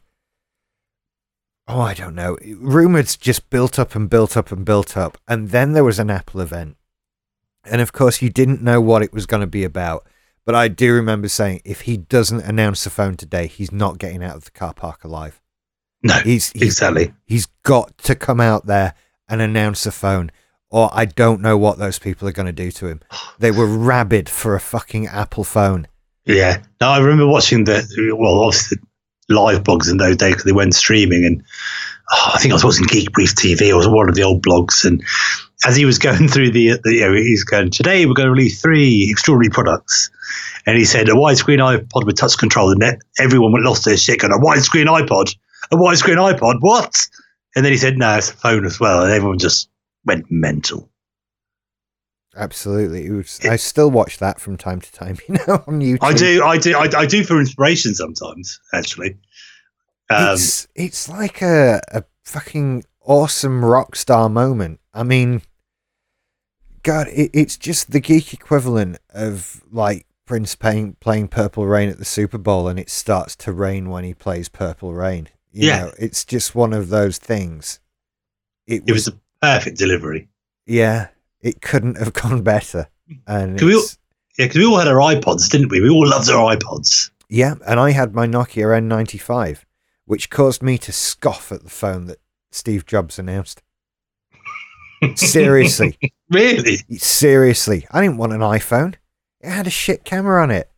Oh, 1.68 1.80
I 1.80 1.94
don't 1.94 2.14
know. 2.14 2.36
Rumors 2.58 3.16
just 3.16 3.50
built 3.50 3.78
up 3.78 3.94
and 3.94 4.08
built 4.08 4.36
up 4.36 4.52
and 4.52 4.64
built 4.64 4.96
up. 4.96 5.18
And 5.26 5.50
then 5.50 5.72
there 5.72 5.84
was 5.84 5.98
an 5.98 6.10
Apple 6.10 6.40
event. 6.40 6.76
And 7.64 7.80
of 7.80 7.92
course, 7.92 8.22
you 8.22 8.30
didn't 8.30 8.62
know 8.62 8.80
what 8.80 9.02
it 9.02 9.12
was 9.12 9.26
going 9.26 9.40
to 9.40 9.46
be 9.48 9.64
about. 9.64 10.06
But 10.44 10.54
I 10.54 10.68
do 10.68 10.92
remember 10.94 11.28
saying 11.28 11.62
if 11.64 11.82
he 11.82 11.96
doesn't 11.96 12.42
announce 12.42 12.84
the 12.84 12.90
phone 12.90 13.16
today, 13.16 13.48
he's 13.48 13.72
not 13.72 13.98
getting 13.98 14.22
out 14.22 14.36
of 14.36 14.44
the 14.44 14.52
car 14.52 14.72
park 14.72 15.02
alive. 15.02 15.40
no, 16.04 16.14
He's, 16.20 16.52
he's, 16.52 16.62
exactly. 16.62 17.12
he's 17.24 17.46
got 17.64 17.98
to 17.98 18.14
come 18.14 18.40
out 18.40 18.66
there 18.66 18.94
and 19.28 19.40
announce 19.40 19.82
the 19.82 19.90
phone. 19.90 20.30
Or 20.70 20.88
I 20.92 21.04
don't 21.04 21.40
know 21.40 21.58
what 21.58 21.78
those 21.78 21.98
people 21.98 22.28
are 22.28 22.32
going 22.32 22.46
to 22.46 22.52
do 22.52 22.70
to 22.72 22.86
him. 22.86 23.00
They 23.40 23.50
were 23.50 23.66
rabid 23.66 24.28
for 24.28 24.54
a 24.54 24.60
fucking 24.60 25.08
Apple 25.08 25.42
phone. 25.44 25.88
Yeah. 26.24 26.62
Now 26.80 26.90
I 26.92 26.98
remember 26.98 27.26
watching 27.26 27.64
the 27.64 27.84
well, 28.16 28.40
obviously 28.42 28.78
live 29.28 29.62
blogs 29.62 29.90
in 29.90 29.96
those 29.96 30.16
days 30.16 30.32
because 30.32 30.44
they 30.44 30.52
went 30.52 30.74
streaming, 30.74 31.24
and 31.24 31.42
oh, 32.12 32.32
I 32.34 32.38
think 32.38 32.52
I 32.52 32.54
was 32.54 32.64
watching 32.64 32.86
Geek 32.86 33.12
Brief 33.12 33.34
TV. 33.34 33.74
Was 33.74 33.88
one 33.88 34.08
of 34.08 34.14
the 34.14 34.22
old 34.22 34.44
blogs, 34.44 34.84
and 34.84 35.02
as 35.66 35.76
he 35.76 35.84
was 35.84 35.98
going 36.06 36.28
through 36.28 36.50
the, 36.50 36.78
the 36.82 36.94
you 36.94 37.00
know, 37.00 37.12
he's 37.14 37.44
going 37.44 37.70
today 37.70 38.06
we're 38.06 38.14
going 38.14 38.26
to 38.26 38.32
release 38.32 38.60
three 38.60 39.08
extraordinary 39.10 39.50
products, 39.50 40.10
and 40.66 40.76
he 40.76 40.84
said 40.84 41.08
a 41.08 41.12
widescreen 41.12 41.58
iPod 41.58 42.06
with 42.06 42.16
touch 42.16 42.38
control, 42.38 42.70
and 42.70 43.00
everyone 43.18 43.52
went 43.52 43.64
lost 43.64 43.84
their 43.84 43.96
shit. 43.96 44.20
Going 44.20 44.32
a 44.32 44.38
widescreen 44.38 44.86
iPod, 44.86 45.34
a 45.70 45.76
widescreen 45.76 46.16
iPod, 46.16 46.58
what? 46.60 47.06
And 47.54 47.64
then 47.64 47.72
he 47.72 47.78
said 47.78 47.96
no, 47.96 48.16
it's 48.16 48.30
a 48.30 48.34
phone 48.34 48.66
as 48.66 48.78
well, 48.78 49.02
and 49.02 49.12
everyone 49.12 49.38
just 49.38 49.68
went 50.04 50.26
mental. 50.30 50.88
Absolutely. 52.36 53.06
It 53.06 53.12
was, 53.12 53.40
I 53.44 53.56
still 53.56 53.90
watch 53.90 54.18
that 54.18 54.40
from 54.40 54.56
time 54.56 54.80
to 54.80 54.92
time, 54.92 55.16
you 55.28 55.34
know, 55.34 55.64
on 55.66 55.80
YouTube. 55.80 55.98
I 56.02 56.12
do, 56.12 56.44
I 56.44 56.58
do, 56.58 56.76
I, 56.76 57.00
I 57.00 57.06
do 57.06 57.24
for 57.24 57.40
inspiration 57.40 57.94
sometimes, 57.94 58.60
actually. 58.74 59.16
Um, 60.08 60.34
it's 60.34 60.68
it's 60.76 61.08
like 61.08 61.42
a, 61.42 61.80
a 61.92 62.04
fucking 62.24 62.84
awesome 63.00 63.64
rock 63.64 63.96
star 63.96 64.28
moment. 64.28 64.78
I 64.94 65.02
mean, 65.02 65.42
God, 66.82 67.08
it, 67.08 67.30
it's 67.34 67.56
just 67.56 67.90
the 67.90 68.00
geek 68.00 68.32
equivalent 68.32 68.98
of 69.10 69.62
like 69.72 70.06
Prince 70.24 70.54
playing 70.54 70.96
playing 71.00 71.28
Purple 71.28 71.66
Rain 71.66 71.88
at 71.88 71.98
the 71.98 72.04
Super 72.04 72.38
Bowl, 72.38 72.68
and 72.68 72.78
it 72.78 72.90
starts 72.90 73.34
to 73.36 73.52
rain 73.52 73.88
when 73.90 74.04
he 74.04 74.14
plays 74.14 74.48
Purple 74.48 74.92
Rain. 74.94 75.28
You 75.50 75.68
Yeah. 75.68 75.78
know, 75.86 75.92
it's 75.98 76.24
just 76.24 76.54
one 76.54 76.72
of 76.72 76.88
those 76.90 77.18
things. 77.18 77.80
It 78.66 78.82
it 78.86 78.92
was, 78.92 79.06
was 79.06 79.14
the 79.14 79.20
perfect 79.42 79.78
delivery. 79.78 80.28
yeah, 80.66 81.08
it 81.46 81.62
couldn't 81.62 81.98
have 81.98 82.12
gone 82.22 82.42
better. 82.42 82.88
And 83.26 83.60
we 83.60 83.74
all- 83.74 83.82
Yeah, 84.38 84.46
because 84.46 84.56
we 84.58 84.64
all 84.66 84.78
had 84.78 84.88
our 84.88 84.96
iPods, 85.14 85.48
didn't 85.50 85.68
we? 85.70 85.80
We 85.80 85.88
all 85.90 86.06
loved 86.08 86.28
our 86.30 86.54
iPods. 86.56 87.10
Yeah, 87.28 87.54
and 87.66 87.80
I 87.80 87.90
had 87.92 88.14
my 88.14 88.26
Nokia 88.26 88.66
N95, 88.80 89.62
which 90.04 90.30
caused 90.30 90.62
me 90.62 90.78
to 90.78 90.92
scoff 90.92 91.50
at 91.52 91.62
the 91.64 91.70
phone 91.70 92.06
that 92.06 92.18
Steve 92.52 92.86
Jobs 92.86 93.18
announced. 93.18 93.62
Seriously, 95.14 95.98
Really? 96.30 96.78
seriously, 96.96 97.86
I 97.90 98.00
didn't 98.00 98.16
want 98.16 98.32
an 98.32 98.40
iPhone. 98.40 98.94
It 99.40 99.50
had 99.50 99.66
a 99.66 99.70
shit 99.70 100.04
camera 100.04 100.42
on 100.42 100.50
it. 100.50 100.70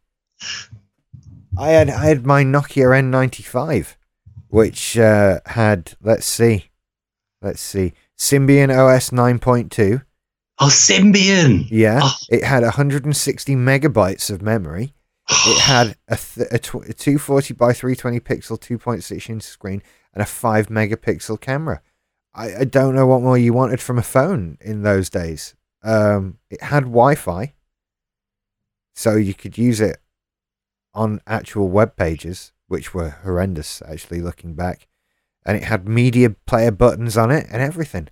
I 1.57 1.69
had 1.71 1.89
I 1.89 2.05
had 2.07 2.27
my 2.27 2.43
Nokia 2.45 2.89
N95, 3.01 3.95
which 4.49 4.99
uh, 4.99 5.41
had 5.47 5.95
let's 6.03 6.27
see, 6.27 6.71
let's 7.41 7.61
see, 7.61 7.93
Symbian 8.19 8.71
OS 8.77 9.11
9.2. 9.11 10.03
Oh, 10.61 10.67
Symbian. 10.67 11.67
Yeah, 11.71 12.01
Oh. 12.03 12.13
it 12.31 12.43
had 12.45 12.63
160 12.63 13.55
megabytes 13.57 14.31
of 14.31 14.43
memory. 14.43 14.93
It 15.29 15.61
had 15.63 15.97
a, 16.09 16.17
th- 16.17 16.49
a, 16.51 16.59
tw- 16.59 16.89
a 16.89 16.93
240 16.93 17.55
by 17.55 17.73
320 17.73 18.21
pixel 18.21 18.59
2.6 18.59 19.31
inch 19.31 19.43
screen 19.43 19.83
and 20.15 20.23
a 20.23 20.27
5 20.27 20.67
megapixel 20.69 21.41
camera. 21.41 21.81
I, 22.35 22.57
I 22.61 22.65
don't 22.65 22.95
know 22.95 23.07
what 23.07 23.23
more 23.23 23.39
you 23.39 23.53
wanted 23.53 23.81
from 23.81 23.99
a 23.99 24.03
phone 24.03 24.59
in 24.61 24.83
those 24.83 25.09
days. 25.11 25.55
Um, 25.83 26.39
it 26.51 26.61
had 26.63 26.85
Wi 26.85 27.15
Fi, 27.15 27.55
so 28.95 29.15
you 29.17 29.35
could 29.35 29.57
use 29.57 29.81
it 29.81 29.99
on 30.93 31.21
actual 31.27 31.69
web 31.69 31.95
pages, 31.97 32.53
which 32.67 32.93
were 32.93 33.11
horrendous 33.11 33.81
actually 33.89 34.21
looking 34.21 34.55
back. 34.55 34.89
And 35.47 35.57
it 35.57 35.63
had 35.65 35.89
media 35.89 36.31
player 36.31 36.73
buttons 36.73 37.17
on 37.17 37.31
it 37.31 37.47
and 37.51 37.63
everything. 37.63 38.09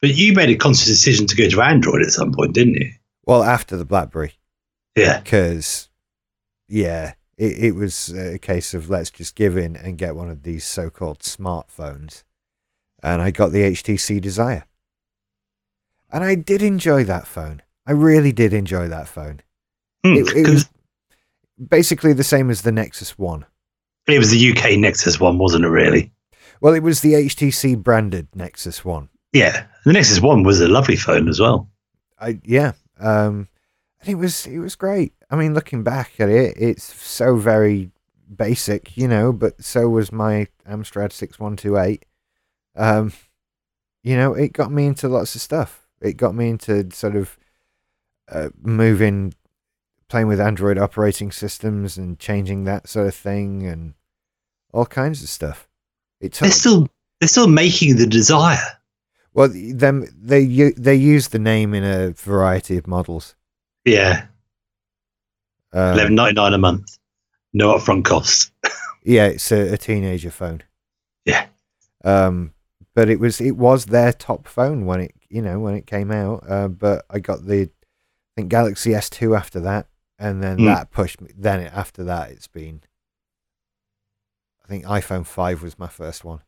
But 0.00 0.14
you 0.14 0.32
made 0.32 0.50
a 0.50 0.56
conscious 0.56 0.86
decision 0.86 1.26
to 1.26 1.36
go 1.36 1.48
to 1.48 1.60
Android 1.62 2.02
at 2.02 2.10
some 2.10 2.32
point, 2.32 2.54
didn't 2.54 2.74
you? 2.74 2.92
Well, 3.26 3.42
after 3.42 3.76
the 3.76 3.84
Blackberry. 3.84 4.34
Yeah. 4.96 5.20
because 5.20 5.88
yeah 6.68 7.14
it, 7.36 7.58
it 7.66 7.74
was 7.76 8.10
a 8.10 8.38
case 8.40 8.74
of 8.74 8.90
let's 8.90 9.10
just 9.10 9.36
give 9.36 9.56
in 9.56 9.76
and 9.76 9.96
get 9.96 10.16
one 10.16 10.28
of 10.28 10.42
these 10.42 10.64
so-called 10.64 11.20
smartphones 11.20 12.24
and 13.00 13.22
i 13.22 13.30
got 13.30 13.52
the 13.52 13.60
htc 13.62 14.20
desire 14.20 14.64
and 16.10 16.24
i 16.24 16.34
did 16.34 16.62
enjoy 16.62 17.04
that 17.04 17.28
phone 17.28 17.62
i 17.86 17.92
really 17.92 18.32
did 18.32 18.52
enjoy 18.52 18.88
that 18.88 19.06
phone 19.06 19.40
Hmm, 20.04 20.14
it, 20.14 20.36
it 20.36 20.48
was 20.48 20.68
basically 21.64 22.12
the 22.12 22.24
same 22.24 22.50
as 22.50 22.62
the 22.62 22.72
nexus 22.72 23.16
one 23.16 23.46
it 24.08 24.18
was 24.18 24.30
the 24.30 24.52
UK 24.52 24.78
Nexus 24.78 25.20
one, 25.20 25.36
wasn't 25.38 25.64
it? 25.64 25.68
Really? 25.68 26.10
well 26.60 26.74
it 26.74 26.82
was 26.82 27.02
the 27.02 27.12
htc 27.12 27.80
branded 27.80 28.26
nexus 28.34 28.84
one 28.84 29.10
Yeah. 29.32 29.66
The 29.84 29.92
Nexus 29.92 30.20
one 30.20 30.42
was 30.42 30.60
a 30.60 30.68
lovely 30.68 30.96
phone 30.96 31.28
as 31.28 31.40
well. 31.40 31.68
I 32.20 32.40
yeah, 32.44 32.72
um, 32.98 33.48
and 34.00 34.10
it 34.10 34.16
was 34.16 34.46
it 34.46 34.58
was 34.58 34.76
great. 34.76 35.12
I 35.30 35.36
mean, 35.36 35.54
looking 35.54 35.82
back 35.82 36.12
at 36.18 36.28
it, 36.28 36.54
it's 36.58 36.82
so 36.82 37.36
very 37.36 37.90
basic, 38.34 38.96
you 38.96 39.08
know. 39.08 39.32
But 39.32 39.62
so 39.62 39.88
was 39.88 40.12
my 40.12 40.48
Amstrad 40.68 41.12
six 41.12 41.38
one 41.38 41.56
two 41.56 41.78
eight. 41.78 42.04
Um, 42.76 43.12
you 44.02 44.16
know, 44.16 44.34
it 44.34 44.52
got 44.52 44.70
me 44.70 44.86
into 44.86 45.08
lots 45.08 45.34
of 45.34 45.40
stuff. 45.40 45.86
It 46.00 46.16
got 46.16 46.34
me 46.34 46.48
into 46.50 46.90
sort 46.92 47.16
of 47.16 47.38
uh, 48.30 48.50
moving, 48.60 49.34
playing 50.08 50.28
with 50.28 50.40
Android 50.40 50.78
operating 50.78 51.32
systems 51.32 51.96
and 51.96 52.18
changing 52.18 52.64
that 52.64 52.88
sort 52.88 53.06
of 53.06 53.14
thing, 53.14 53.66
and 53.66 53.94
all 54.72 54.86
kinds 54.86 55.22
of 55.22 55.28
stuff. 55.28 55.68
It 56.20 56.32
took 56.32 56.42
They're 56.42 56.50
still 56.50 56.88
they're 57.20 57.28
still 57.28 57.48
making 57.48 57.96
the 57.96 58.06
Desire. 58.06 58.77
Well, 59.34 59.48
them 59.52 60.06
they 60.20 60.44
they 60.76 60.94
use 60.94 61.28
the 61.28 61.38
name 61.38 61.74
in 61.74 61.84
a 61.84 62.10
variety 62.12 62.76
of 62.76 62.86
models. 62.86 63.34
Yeah. 63.84 64.26
Um, 65.72 65.92
Eleven 65.94 66.14
ninety 66.14 66.34
nine 66.34 66.54
a 66.54 66.58
month. 66.58 66.98
No 67.52 67.74
upfront 67.76 68.04
cost. 68.04 68.52
Yeah, 69.04 69.26
it's 69.28 69.50
a, 69.52 69.72
a 69.72 69.78
teenager 69.78 70.30
phone. 70.30 70.62
Yeah. 71.24 71.46
Um, 72.04 72.52
but 72.94 73.08
it 73.08 73.18
was 73.20 73.40
it 73.40 73.56
was 73.56 73.86
their 73.86 74.12
top 74.12 74.46
phone 74.46 74.84
when 74.84 75.00
it 75.00 75.14
you 75.30 75.40
know 75.40 75.60
when 75.60 75.74
it 75.74 75.86
came 75.86 76.10
out. 76.10 76.44
Uh, 76.46 76.68
but 76.68 77.06
I 77.08 77.18
got 77.20 77.46
the 77.46 77.62
I 77.62 78.30
think 78.36 78.50
Galaxy 78.50 78.94
S 78.94 79.08
two 79.08 79.34
after 79.34 79.60
that, 79.60 79.86
and 80.18 80.42
then 80.42 80.58
Hmm. 80.58 80.64
that 80.66 80.90
pushed 80.90 81.22
me. 81.22 81.30
Then 81.34 81.60
it, 81.60 81.72
after 81.72 82.04
that, 82.04 82.30
it's 82.32 82.48
been. 82.48 82.82
I 84.62 84.68
think 84.68 84.84
iPhone 84.84 85.24
five 85.24 85.62
was 85.62 85.78
my 85.78 85.88
first 85.88 86.22
one, 86.22 86.42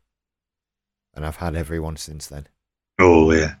and 1.15 1.25
I've 1.25 1.37
had 1.37 1.55
every 1.55 1.79
one 1.79 1.95
since 1.97 2.27
then. 2.27 2.47
Oh 3.01 3.31
yeah. 3.31 3.55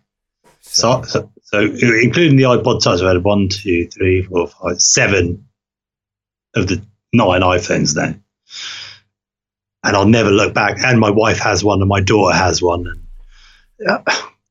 So, 0.61 1.01
so, 1.03 1.29
so 1.43 1.59
including 1.59 2.37
the 2.37 2.43
iPod 2.43 2.81
Touch, 2.83 3.01
I've 3.01 3.07
had 3.07 3.23
one, 3.23 3.49
two, 3.49 3.87
three, 3.87 4.21
four, 4.21 4.47
five, 4.47 4.81
seven 4.81 5.45
of 6.55 6.67
the 6.67 6.81
nine 7.11 7.41
iPhones 7.41 7.95
then, 7.95 8.23
and 9.83 9.95
I'll 9.95 10.07
never 10.07 10.31
look 10.31 10.53
back. 10.53 10.77
And 10.83 10.99
my 10.99 11.09
wife 11.09 11.39
has 11.39 11.63
one, 11.63 11.81
and 11.81 11.89
my 11.89 12.01
daughter 12.01 12.35
has 12.35 12.61
one, 12.61 12.87
and, 13.79 14.07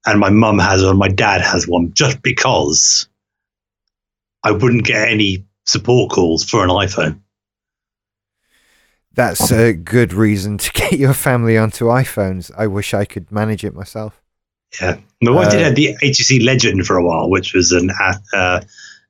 and 0.07 0.21
my 0.21 0.31
mum 0.31 0.59
has 0.59 0.85
one, 0.85 0.99
my 0.99 1.09
dad 1.09 1.41
has 1.41 1.67
one, 1.67 1.93
just 1.95 2.21
because 2.23 3.09
I 4.43 4.51
wouldn't 4.51 4.85
get 4.85 5.09
any 5.09 5.47
support 5.65 6.11
calls 6.11 6.45
for 6.45 6.65
an 6.65 6.71
iPhone. 6.71 7.21
That's 9.13 9.51
a 9.51 9.73
good 9.73 10.13
reason 10.13 10.59
to 10.59 10.73
get 10.75 10.93
your 10.93 11.15
family 11.15 11.57
onto 11.57 11.87
iPhones. 11.87 12.51
I 12.57 12.67
wish 12.67 12.95
I 12.95 13.05
could 13.05 13.31
manage 13.31 13.65
it 13.65 13.75
myself. 13.75 14.21
Yeah, 14.81 14.99
my 15.23 15.31
wife 15.33 15.49
Uh, 15.49 15.51
did 15.51 15.61
have 15.63 15.75
the 15.75 15.97
HTC 16.03 16.45
Legend 16.45 16.87
for 16.87 16.97
a 16.97 17.05
while, 17.05 17.29
which 17.31 17.55
was 17.55 17.73
an 17.73 17.91
uh, 17.91 18.61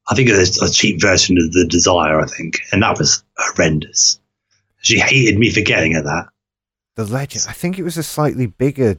I 0.08 0.14
think 0.14 0.28
it 0.28 0.36
was 0.36 0.61
a 0.62 0.70
cheap 0.72 1.00
version 1.00 1.36
of 1.38 1.52
the 1.52 1.66
Desire, 1.66 2.20
I 2.20 2.26
think, 2.26 2.61
and 2.72 2.82
that 2.82 2.98
was 2.98 3.22
horrendous. 3.36 4.18
She 4.82 4.98
hated 4.98 5.38
me 5.38 5.50
for 5.50 5.61
getting 5.61 5.92
her 5.92 6.02
that. 6.02 6.26
The 6.96 7.04
Legend, 7.04 7.44
I 7.48 7.52
think 7.52 7.78
it 7.78 7.82
was 7.82 7.96
a 7.96 8.02
slightly 8.02 8.46
bigger 8.46 8.98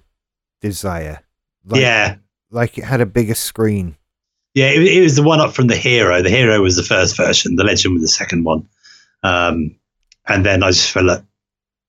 Desire. 0.61 1.21
Like, 1.65 1.81
yeah, 1.81 2.15
Like 2.51 2.77
it 2.77 2.83
had 2.83 3.01
a 3.01 3.05
bigger 3.05 3.33
screen. 3.35 3.97
yeah, 4.53 4.67
it, 4.69 4.81
it 4.83 5.01
was 5.01 5.15
the 5.15 5.23
one 5.23 5.39
up 5.41 5.53
from 5.53 5.67
the 5.67 5.75
Hero. 5.75 6.21
The 6.21 6.29
Hero 6.29 6.61
was 6.61 6.75
the 6.75 6.83
first 6.83 7.17
version. 7.17 7.55
The 7.55 7.63
Legend 7.63 7.93
was 7.95 8.03
the 8.03 8.07
second 8.09 8.43
one. 8.43 8.67
Um, 9.23 9.75
and 10.27 10.45
then 10.45 10.61
I 10.63 10.67
just 10.69 10.91
felt 10.91 11.05
like 11.07 11.23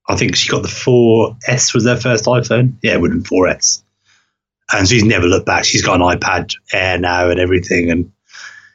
I 0.08 0.16
think 0.16 0.34
she 0.36 0.48
got 0.48 0.62
the 0.62 0.68
4S 0.68 1.74
was 1.74 1.84
their 1.84 1.96
first 1.96 2.24
iPhone. 2.24 2.74
Yeah, 2.82 2.94
it 2.94 3.00
would 3.00 3.12
have 3.12 3.22
been 3.22 3.30
4S. 3.30 3.82
And 4.72 4.88
she's 4.88 5.04
never 5.04 5.26
looked 5.26 5.46
back. 5.46 5.64
She's 5.64 5.82
got 5.82 6.00
an 6.00 6.06
iPad 6.18 6.54
Air 6.72 6.98
now 6.98 7.28
and 7.30 7.38
everything. 7.38 7.90
And 7.90 8.12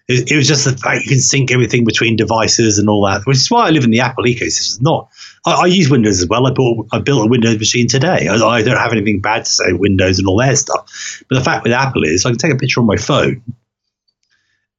it, 0.07 0.31
it 0.31 0.35
was 0.37 0.47
just 0.47 0.65
the 0.65 0.77
fact 0.77 1.03
you 1.03 1.09
can 1.09 1.19
sync 1.19 1.51
everything 1.51 1.85
between 1.85 2.15
devices 2.15 2.77
and 2.77 2.87
all 2.89 3.05
that, 3.07 3.25
which 3.25 3.37
is 3.37 3.49
why 3.51 3.67
I 3.67 3.71
live 3.71 3.83
in 3.83 3.89
the 3.91 3.99
Apple 4.01 4.23
ecosystem. 4.25 4.81
Not, 4.81 5.09
I, 5.45 5.53
I 5.63 5.65
use 5.65 5.89
Windows 5.89 6.21
as 6.21 6.27
well. 6.27 6.45
I 6.47 6.51
bought, 6.51 6.87
I 6.93 6.99
built 6.99 7.25
a 7.25 7.29
Windows 7.29 7.57
machine 7.57 7.87
today. 7.87 8.27
I, 8.27 8.35
I 8.35 8.61
don't 8.61 8.77
have 8.77 8.91
anything 8.91 9.21
bad 9.21 9.45
to 9.45 9.51
say 9.51 9.73
Windows 9.73 10.19
and 10.19 10.27
all 10.27 10.37
their 10.37 10.55
stuff. 10.55 11.23
But 11.29 11.39
the 11.39 11.43
fact 11.43 11.63
with 11.63 11.73
Apple 11.73 12.03
is 12.03 12.25
I 12.25 12.29
can 12.29 12.37
take 12.37 12.53
a 12.53 12.57
picture 12.57 12.79
on 12.79 12.85
my 12.85 12.97
phone 12.97 13.41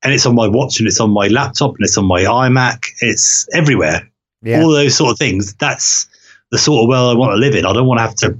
and 0.03 0.13
it's 0.15 0.25
on 0.27 0.35
my 0.37 0.47
watch 0.47 0.79
and 0.79 0.87
it's 0.87 1.01
on 1.01 1.11
my 1.11 1.27
laptop 1.27 1.71
and 1.75 1.85
it's 1.85 1.99
on 1.99 2.07
my 2.07 2.23
iMac. 2.23 2.85
It's 3.01 3.49
everywhere 3.53 4.09
Yeah. 4.43 4.63
all 4.63 4.71
those 4.71 4.97
sort 4.97 5.11
of 5.13 5.19
things. 5.19 5.55
That's 5.55 6.07
the 6.53 6.59
sort 6.59 6.85
of 6.85 6.89
world 6.89 7.17
I 7.17 7.19
want 7.19 7.33
to 7.33 7.37
live 7.37 7.55
in. 7.57 7.67
I 7.67 7.73
don't 7.73 7.87
want 7.87 7.99
to 7.99 8.03
have 8.03 8.15
to 8.17 8.39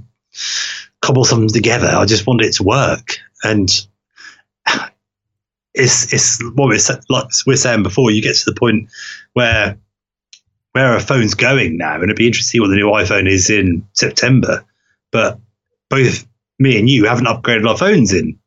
cobble 1.01 1.25
something 1.25 1.49
together. 1.49 1.87
I 1.87 2.05
just 2.05 2.27
want 2.27 2.41
it 2.41 2.53
to 2.53 2.63
work. 2.63 3.17
And 3.43 3.69
it's 5.73 6.11
it's 6.13 6.43
what 6.55 6.67
we're 6.69 6.99
like 7.09 7.27
we're 7.45 7.55
saying 7.55 7.83
before. 7.83 8.11
You 8.11 8.21
get 8.21 8.35
to 8.35 8.45
the 8.45 8.59
point 8.59 8.89
where 9.33 9.77
where 10.73 10.95
a 10.95 10.99
phone's 10.99 11.33
going 11.33 11.77
now, 11.77 11.95
and 11.95 12.03
it'd 12.05 12.15
be 12.15 12.27
interesting 12.27 12.47
to 12.47 12.51
see 12.51 12.59
what 12.59 12.67
the 12.69 12.75
new 12.75 12.87
iPhone 12.87 13.29
is 13.29 13.49
in 13.49 13.87
September. 13.93 14.65
But 15.11 15.39
both 15.89 16.27
me 16.59 16.77
and 16.77 16.89
you 16.89 17.05
haven't 17.05 17.25
upgraded 17.25 17.67
our 17.67 17.77
phones 17.77 18.13
in 18.13 18.37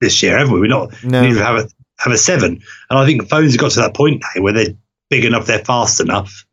this 0.00 0.22
year, 0.22 0.38
have 0.38 0.50
we? 0.50 0.60
We're 0.60 0.66
not 0.66 0.92
no. 1.04 1.22
we 1.22 1.36
have 1.38 1.56
a 1.56 1.68
have 1.98 2.12
a 2.12 2.18
seven. 2.18 2.60
And 2.90 2.98
I 2.98 3.06
think 3.06 3.28
phones 3.28 3.52
have 3.52 3.60
got 3.60 3.72
to 3.72 3.80
that 3.80 3.94
point 3.94 4.22
now 4.22 4.42
where 4.42 4.52
they're 4.52 4.74
big 5.10 5.24
enough, 5.24 5.46
they're 5.46 5.64
fast 5.64 6.00
enough, 6.00 6.44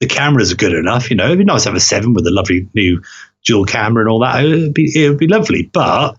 the 0.00 0.06
cameras 0.06 0.52
are 0.52 0.56
good 0.56 0.74
enough. 0.74 1.10
You 1.10 1.16
know, 1.16 1.26
it'd 1.26 1.38
be 1.38 1.44
nice 1.44 1.62
to 1.64 1.70
have 1.70 1.76
a 1.76 1.80
seven 1.80 2.14
with 2.14 2.26
a 2.26 2.30
lovely 2.30 2.68
new 2.74 3.02
dual 3.44 3.64
camera 3.64 4.02
and 4.02 4.10
all 4.10 4.20
that. 4.20 4.44
It'd 4.44 4.74
be 4.74 4.90
it 4.94 5.08
would 5.08 5.18
be 5.18 5.26
lovely. 5.28 5.62
But 5.72 6.16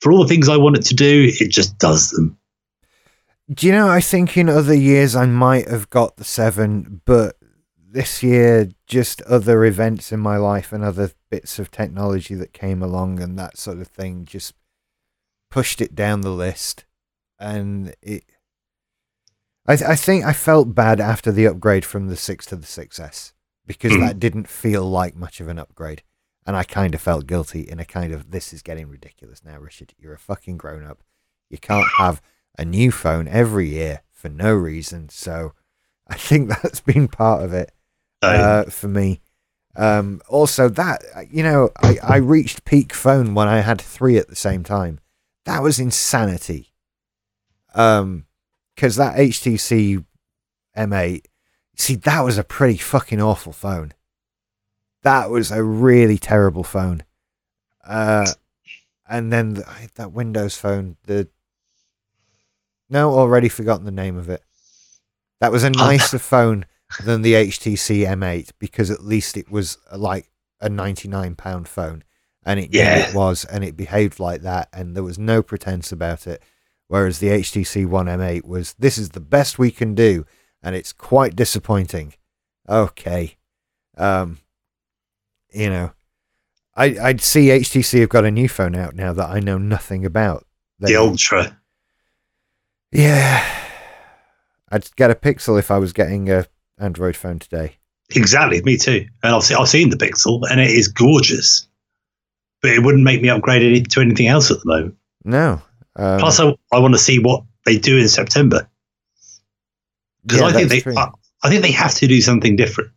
for 0.00 0.12
all 0.12 0.22
the 0.22 0.28
things 0.28 0.48
I 0.48 0.56
want 0.56 0.76
it 0.76 0.84
to 0.86 0.94
do, 0.94 1.28
it 1.40 1.50
just 1.50 1.78
does 1.78 2.10
them. 2.10 2.36
Do 3.52 3.66
you 3.66 3.72
know, 3.72 3.88
I 3.88 4.00
think 4.00 4.36
in 4.38 4.48
other 4.48 4.74
years 4.74 5.14
I 5.14 5.26
might 5.26 5.68
have 5.68 5.90
got 5.90 6.16
the 6.16 6.24
seven, 6.24 7.02
but 7.04 7.36
this 7.78 8.22
year, 8.22 8.70
just 8.86 9.20
other 9.22 9.64
events 9.66 10.10
in 10.12 10.18
my 10.18 10.36
life 10.38 10.72
and 10.72 10.82
other 10.82 11.12
bits 11.30 11.58
of 11.58 11.70
technology 11.70 12.34
that 12.34 12.52
came 12.54 12.82
along 12.82 13.20
and 13.20 13.38
that 13.38 13.58
sort 13.58 13.78
of 13.78 13.86
thing 13.88 14.24
just 14.24 14.54
pushed 15.50 15.80
it 15.80 15.94
down 15.94 16.22
the 16.22 16.30
list. 16.30 16.86
And 17.38 17.94
it, 18.02 18.24
I, 19.66 19.76
th- 19.76 19.88
I 19.88 19.94
think 19.94 20.24
I 20.24 20.32
felt 20.32 20.74
bad 20.74 20.98
after 21.00 21.30
the 21.30 21.46
upgrade 21.46 21.84
from 21.84 22.08
the 22.08 22.16
6 22.16 22.46
to 22.46 22.56
the 22.56 22.66
6S 22.66 23.32
because 23.66 23.92
Hmm. 23.92 24.00
that 24.00 24.18
didn't 24.18 24.48
feel 24.48 24.84
like 24.90 25.14
much 25.14 25.40
of 25.40 25.48
an 25.48 25.58
upgrade. 25.58 26.02
And 26.46 26.56
I 26.56 26.62
kind 26.64 26.94
of 26.94 27.00
felt 27.00 27.26
guilty 27.26 27.62
in 27.62 27.80
a 27.80 27.84
kind 27.84 28.12
of, 28.12 28.30
this 28.30 28.52
is 28.52 28.62
getting 28.62 28.88
ridiculous 28.88 29.42
now, 29.44 29.58
Richard. 29.58 29.94
You're 29.98 30.12
a 30.14 30.18
fucking 30.18 30.58
grown 30.58 30.84
up. 30.84 31.02
You 31.48 31.58
can't 31.58 31.86
have 31.98 32.20
a 32.58 32.64
new 32.64 32.90
phone 32.90 33.28
every 33.28 33.70
year 33.70 34.02
for 34.10 34.28
no 34.28 34.54
reason. 34.54 35.08
So 35.08 35.54
I 36.06 36.16
think 36.16 36.48
that's 36.62 36.80
been 36.80 37.08
part 37.08 37.42
of 37.42 37.52
it 37.52 37.72
uh, 38.22 38.64
for 38.64 38.88
me. 38.88 39.20
Um, 39.76 40.20
also, 40.28 40.68
that 40.68 41.02
you 41.30 41.42
know, 41.42 41.70
I, 41.82 41.98
I 42.02 42.16
reached 42.16 42.64
peak 42.64 42.94
phone 42.94 43.34
when 43.34 43.48
I 43.48 43.60
had 43.60 43.80
three 43.80 44.16
at 44.18 44.28
the 44.28 44.36
same 44.36 44.62
time. 44.62 45.00
That 45.46 45.62
was 45.62 45.78
insanity. 45.78 46.72
Um, 47.74 48.26
because 48.74 48.96
that 48.96 49.16
HTC 49.16 50.04
M8, 50.76 51.24
see, 51.76 51.94
that 51.96 52.24
was 52.24 52.38
a 52.38 52.44
pretty 52.44 52.76
fucking 52.76 53.20
awful 53.20 53.52
phone. 53.52 53.92
That 55.04 55.30
was 55.30 55.50
a 55.50 55.62
really 55.62 56.18
terrible 56.18 56.64
phone. 56.64 57.04
Uh, 57.86 58.26
and 59.08 59.32
then 59.32 59.54
the, 59.54 59.88
that 59.94 60.12
Windows 60.12 60.56
phone, 60.56 60.96
the 61.04 61.28
no, 62.90 63.12
already 63.12 63.48
forgotten 63.48 63.84
the 63.86 63.90
name 63.90 64.16
of 64.16 64.28
it. 64.28 64.42
That 65.40 65.52
was 65.52 65.64
a 65.64 65.70
nicer 65.70 66.18
phone 66.18 66.66
than 67.04 67.22
the 67.22 67.34
HTC 67.34 68.06
M8 68.06 68.50
because 68.58 68.90
at 68.90 69.04
least 69.04 69.36
it 69.36 69.50
was 69.50 69.78
uh, 69.90 69.98
like 69.98 70.30
a 70.60 70.68
99 70.68 71.34
pound 71.34 71.68
phone 71.68 72.04
and 72.46 72.60
it 72.60 72.72
Yeah. 72.72 73.08
it 73.08 73.14
was 73.14 73.44
and 73.44 73.64
it 73.64 73.76
behaved 73.76 74.20
like 74.20 74.42
that 74.42 74.68
and 74.72 74.94
there 74.94 75.02
was 75.02 75.18
no 75.18 75.42
pretense 75.42 75.90
about 75.92 76.26
it 76.26 76.42
whereas 76.88 77.18
the 77.18 77.28
HTC 77.28 77.86
One 77.86 78.06
M8 78.06 78.44
was 78.44 78.74
this 78.78 78.96
is 78.96 79.10
the 79.10 79.20
best 79.20 79.58
we 79.58 79.70
can 79.70 79.94
do 79.94 80.24
and 80.62 80.76
it's 80.76 80.92
quite 80.92 81.34
disappointing 81.34 82.14
okay 82.68 83.36
um 83.98 84.38
you 85.54 85.70
know 85.70 85.92
I 86.74 86.96
I'd 87.00 87.20
see 87.20 87.48
HTC 87.48 88.00
have 88.00 88.08
got 88.08 88.24
a 88.24 88.30
new 88.30 88.48
phone 88.48 88.74
out 88.74 88.94
now 88.94 89.12
that 89.12 89.30
I 89.30 89.40
know 89.40 89.58
nothing 89.58 90.04
about 90.04 90.46
the 90.78 90.96
Ultra. 90.96 91.58
yeah 92.92 93.46
I'd 94.70 94.94
get 94.96 95.10
a 95.10 95.14
Pixel 95.14 95.58
if 95.58 95.70
I 95.70 95.78
was 95.78 95.92
getting 95.92 96.30
a 96.30 96.46
Android 96.78 97.16
phone 97.16 97.38
today 97.38 97.78
Exactly, 98.14 98.62
me 98.62 98.76
too. 98.76 99.06
And 99.22 99.34
I've 99.34 99.42
seen, 99.42 99.56
I've 99.56 99.68
seen 99.68 99.90
the 99.90 99.96
Pixel, 99.96 100.42
and 100.50 100.60
it 100.60 100.70
is 100.70 100.88
gorgeous. 100.88 101.66
But 102.60 102.72
it 102.72 102.82
wouldn't 102.82 103.04
make 103.04 103.20
me 103.20 103.28
upgrade 103.28 103.62
it 103.62 103.90
to 103.90 104.00
anything 104.00 104.26
else 104.26 104.50
at 104.50 104.58
the 104.60 104.66
moment. 104.66 104.96
no 105.24 105.62
um, 105.96 106.18
Plus, 106.18 106.40
I, 106.40 106.54
I 106.72 106.78
want 106.78 106.94
to 106.94 106.98
see 106.98 107.18
what 107.18 107.44
they 107.64 107.78
do 107.78 107.98
in 107.98 108.08
September 108.08 108.68
because 110.22 110.40
yeah, 110.40 110.46
I 110.46 110.52
think 110.52 110.84
they. 110.84 110.96
I, 110.96 111.10
I 111.42 111.50
think 111.50 111.62
they 111.62 111.72
have 111.72 111.94
to 111.96 112.06
do 112.06 112.20
something 112.22 112.56
different. 112.56 112.90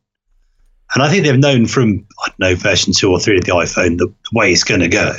And 0.93 1.03
I 1.03 1.09
think 1.09 1.25
they've 1.25 1.37
known 1.37 1.65
from 1.65 2.05
I 2.23 2.29
don't 2.29 2.39
know 2.39 2.55
version 2.55 2.93
two 2.93 3.11
or 3.11 3.19
three 3.19 3.37
of 3.37 3.43
the 3.43 3.51
iPhone 3.51 3.97
the, 3.97 4.07
the 4.07 4.37
way 4.37 4.51
it's 4.51 4.63
going 4.63 4.81
to 4.81 4.87
go. 4.87 5.13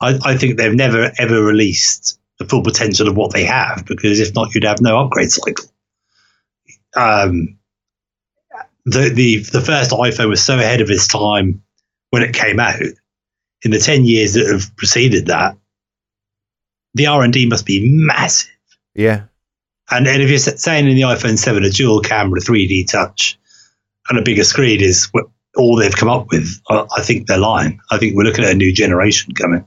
I, 0.00 0.18
I 0.24 0.36
think 0.36 0.56
they've 0.56 0.74
never 0.74 1.10
ever 1.18 1.42
released 1.42 2.18
the 2.38 2.44
full 2.44 2.62
potential 2.62 3.08
of 3.08 3.16
what 3.16 3.32
they 3.32 3.44
have 3.44 3.84
because 3.86 4.20
if 4.20 4.34
not, 4.34 4.54
you'd 4.54 4.64
have 4.64 4.80
no 4.80 4.98
upgrade 4.98 5.30
cycle. 5.30 5.66
Um, 6.94 7.58
the 8.84 9.10
the 9.10 9.38
the 9.38 9.60
first 9.60 9.90
iPhone 9.90 10.28
was 10.28 10.42
so 10.42 10.58
ahead 10.58 10.80
of 10.80 10.90
its 10.90 11.08
time 11.08 11.62
when 12.10 12.22
it 12.22 12.34
came 12.34 12.60
out. 12.60 12.80
In 13.62 13.72
the 13.72 13.80
ten 13.80 14.04
years 14.04 14.34
that 14.34 14.46
have 14.46 14.74
preceded 14.76 15.26
that, 15.26 15.56
the 16.94 17.06
R 17.06 17.22
and 17.22 17.32
D 17.32 17.46
must 17.46 17.66
be 17.66 17.90
massive. 17.90 18.50
yeah 18.94 19.22
And, 19.90 20.06
and 20.06 20.22
if 20.22 20.28
you're 20.28 20.38
saying 20.38 20.88
in 20.88 20.94
the 20.94 21.02
iPhone 21.02 21.38
7, 21.38 21.64
a 21.64 21.70
dual 21.70 22.00
camera, 22.00 22.40
3D 22.40 22.90
touch, 22.90 23.38
and 24.08 24.18
a 24.18 24.22
bigger 24.22 24.44
screen 24.44 24.80
is 24.80 25.08
what, 25.12 25.26
all 25.56 25.76
they've 25.76 25.96
come 25.96 26.08
up 26.08 26.30
with, 26.30 26.60
I, 26.68 26.86
I 26.96 27.02
think 27.02 27.26
they're 27.26 27.38
lying. 27.38 27.80
I 27.90 27.98
think 27.98 28.14
we're 28.14 28.24
looking 28.24 28.44
at 28.44 28.52
a 28.52 28.56
new 28.56 28.72
generation 28.72 29.34
coming. 29.34 29.66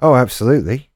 Oh, 0.00 0.14
absolutely. 0.14 0.90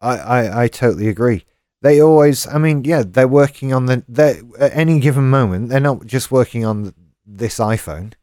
I, 0.00 0.16
I, 0.16 0.62
I 0.64 0.68
totally 0.68 1.08
agree. 1.08 1.44
They 1.82 2.00
always, 2.00 2.46
I 2.46 2.58
mean, 2.58 2.84
yeah, 2.84 3.02
they're 3.06 3.28
working 3.28 3.72
on 3.72 3.86
the, 3.86 4.04
they 4.08 4.40
at 4.58 4.76
any 4.76 5.00
given 5.00 5.28
moment, 5.28 5.68
they're 5.68 5.80
not 5.80 6.06
just 6.06 6.30
working 6.30 6.64
on 6.64 6.94
this 7.26 7.58
iPhone. 7.58 8.14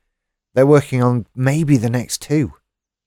They're 0.54 0.66
working 0.66 1.04
on 1.04 1.26
maybe 1.36 1.78
the 1.78 1.90
next 1.90 2.22
two. 2.22 2.54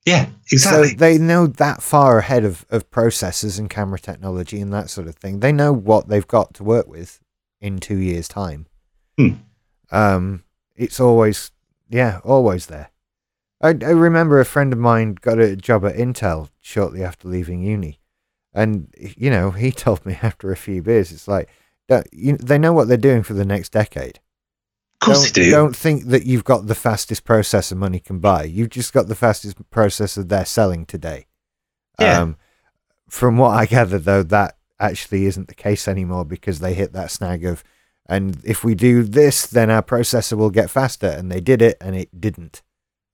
Yeah, 0.07 0.31
exactly. 0.51 0.89
So 0.91 0.95
they 0.97 1.19
know 1.19 1.47
that 1.47 1.83
far 1.83 2.19
ahead 2.19 2.45
of, 2.45 2.65
of 2.71 2.91
processors 2.91 3.59
and 3.59 3.71
camera 3.71 3.99
technology 3.99 4.61
and 4.61 4.73
that 4.73 4.91
sort 4.91 5.07
of 5.07 5.17
thing. 5.17 5.41
They 5.41 5.53
know 5.53 5.73
what 5.73 6.09
they've 6.09 6.27
got 6.27 6.55
to 6.55 6.65
work 6.65 6.89
with 6.89 7.21
in 7.61 7.79
two 7.79 7.99
years' 7.99 8.29
time. 8.29 8.67
Hmm. 9.19 9.35
Um, 9.91 10.45
it's 10.77 11.01
always, 11.01 11.51
yeah, 11.89 12.21
always 12.25 12.67
there. 12.67 12.91
I, 13.61 13.69
I 13.69 13.91
remember 13.91 14.41
a 14.41 14.45
friend 14.45 14.73
of 14.73 14.79
mine 14.79 15.17
got 15.21 15.39
a 15.39 15.57
job 15.57 15.85
at 15.85 15.97
Intel 15.97 16.49
shortly 16.61 17.03
after 17.03 17.29
leaving 17.29 17.63
uni. 17.63 18.01
And, 18.53 18.93
you 18.97 19.31
know, 19.31 19.51
he 19.51 19.71
told 19.73 20.05
me 20.05 20.19
after 20.23 20.51
a 20.51 20.57
few 20.57 20.83
beers, 20.83 21.13
it's 21.13 21.29
like, 21.29 21.49
you, 22.11 22.37
they 22.39 22.59
know 22.59 22.73
what 22.73 22.89
they're 22.89 22.97
doing 22.97 23.23
for 23.23 23.35
the 23.35 23.45
next 23.45 23.71
decade. 23.71 24.21
Of 25.01 25.07
course 25.07 25.25
don't, 25.25 25.35
they 25.35 25.45
do. 25.45 25.51
Don't 25.51 25.77
think 25.77 26.07
that 26.07 26.25
you've 26.25 26.45
got 26.45 26.67
the 26.67 26.75
fastest 26.75 27.25
processor 27.25 27.77
money 27.77 27.99
can 27.99 28.19
buy. 28.19 28.45
You've 28.45 28.71
just 28.71 28.93
got 28.93 29.09
the 29.09 29.15
fastest 29.15 29.59
processor 29.71 30.27
they're 30.27 30.45
selling 30.45 30.87
today. 30.87 31.27
Yeah. 32.01 32.21
Um, 32.21 32.37
from 33.09 33.37
what 33.37 33.51
I 33.51 33.67
gather, 33.67 33.99
though, 33.99 34.23
that 34.23 34.57
actually 34.81 35.27
isn't 35.27 35.49
the 35.49 35.55
case 35.55 35.87
anymore 35.87 36.25
because 36.25 36.61
they 36.61 36.75
hit 36.75 36.93
that 36.95 37.11
snag 37.11 37.45
of, 37.45 37.63
and 38.13 38.39
if 38.45 38.63
we 38.63 38.75
do 38.75 39.03
this, 39.03 39.47
then 39.47 39.71
our 39.71 39.83
processor 39.83 40.37
will 40.37 40.51
get 40.51 40.69
faster. 40.69 41.07
And 41.07 41.33
they 41.33 41.41
did 41.41 41.63
it, 41.63 41.79
and 41.81 41.97
it 41.97 42.21
didn't. 42.21 42.63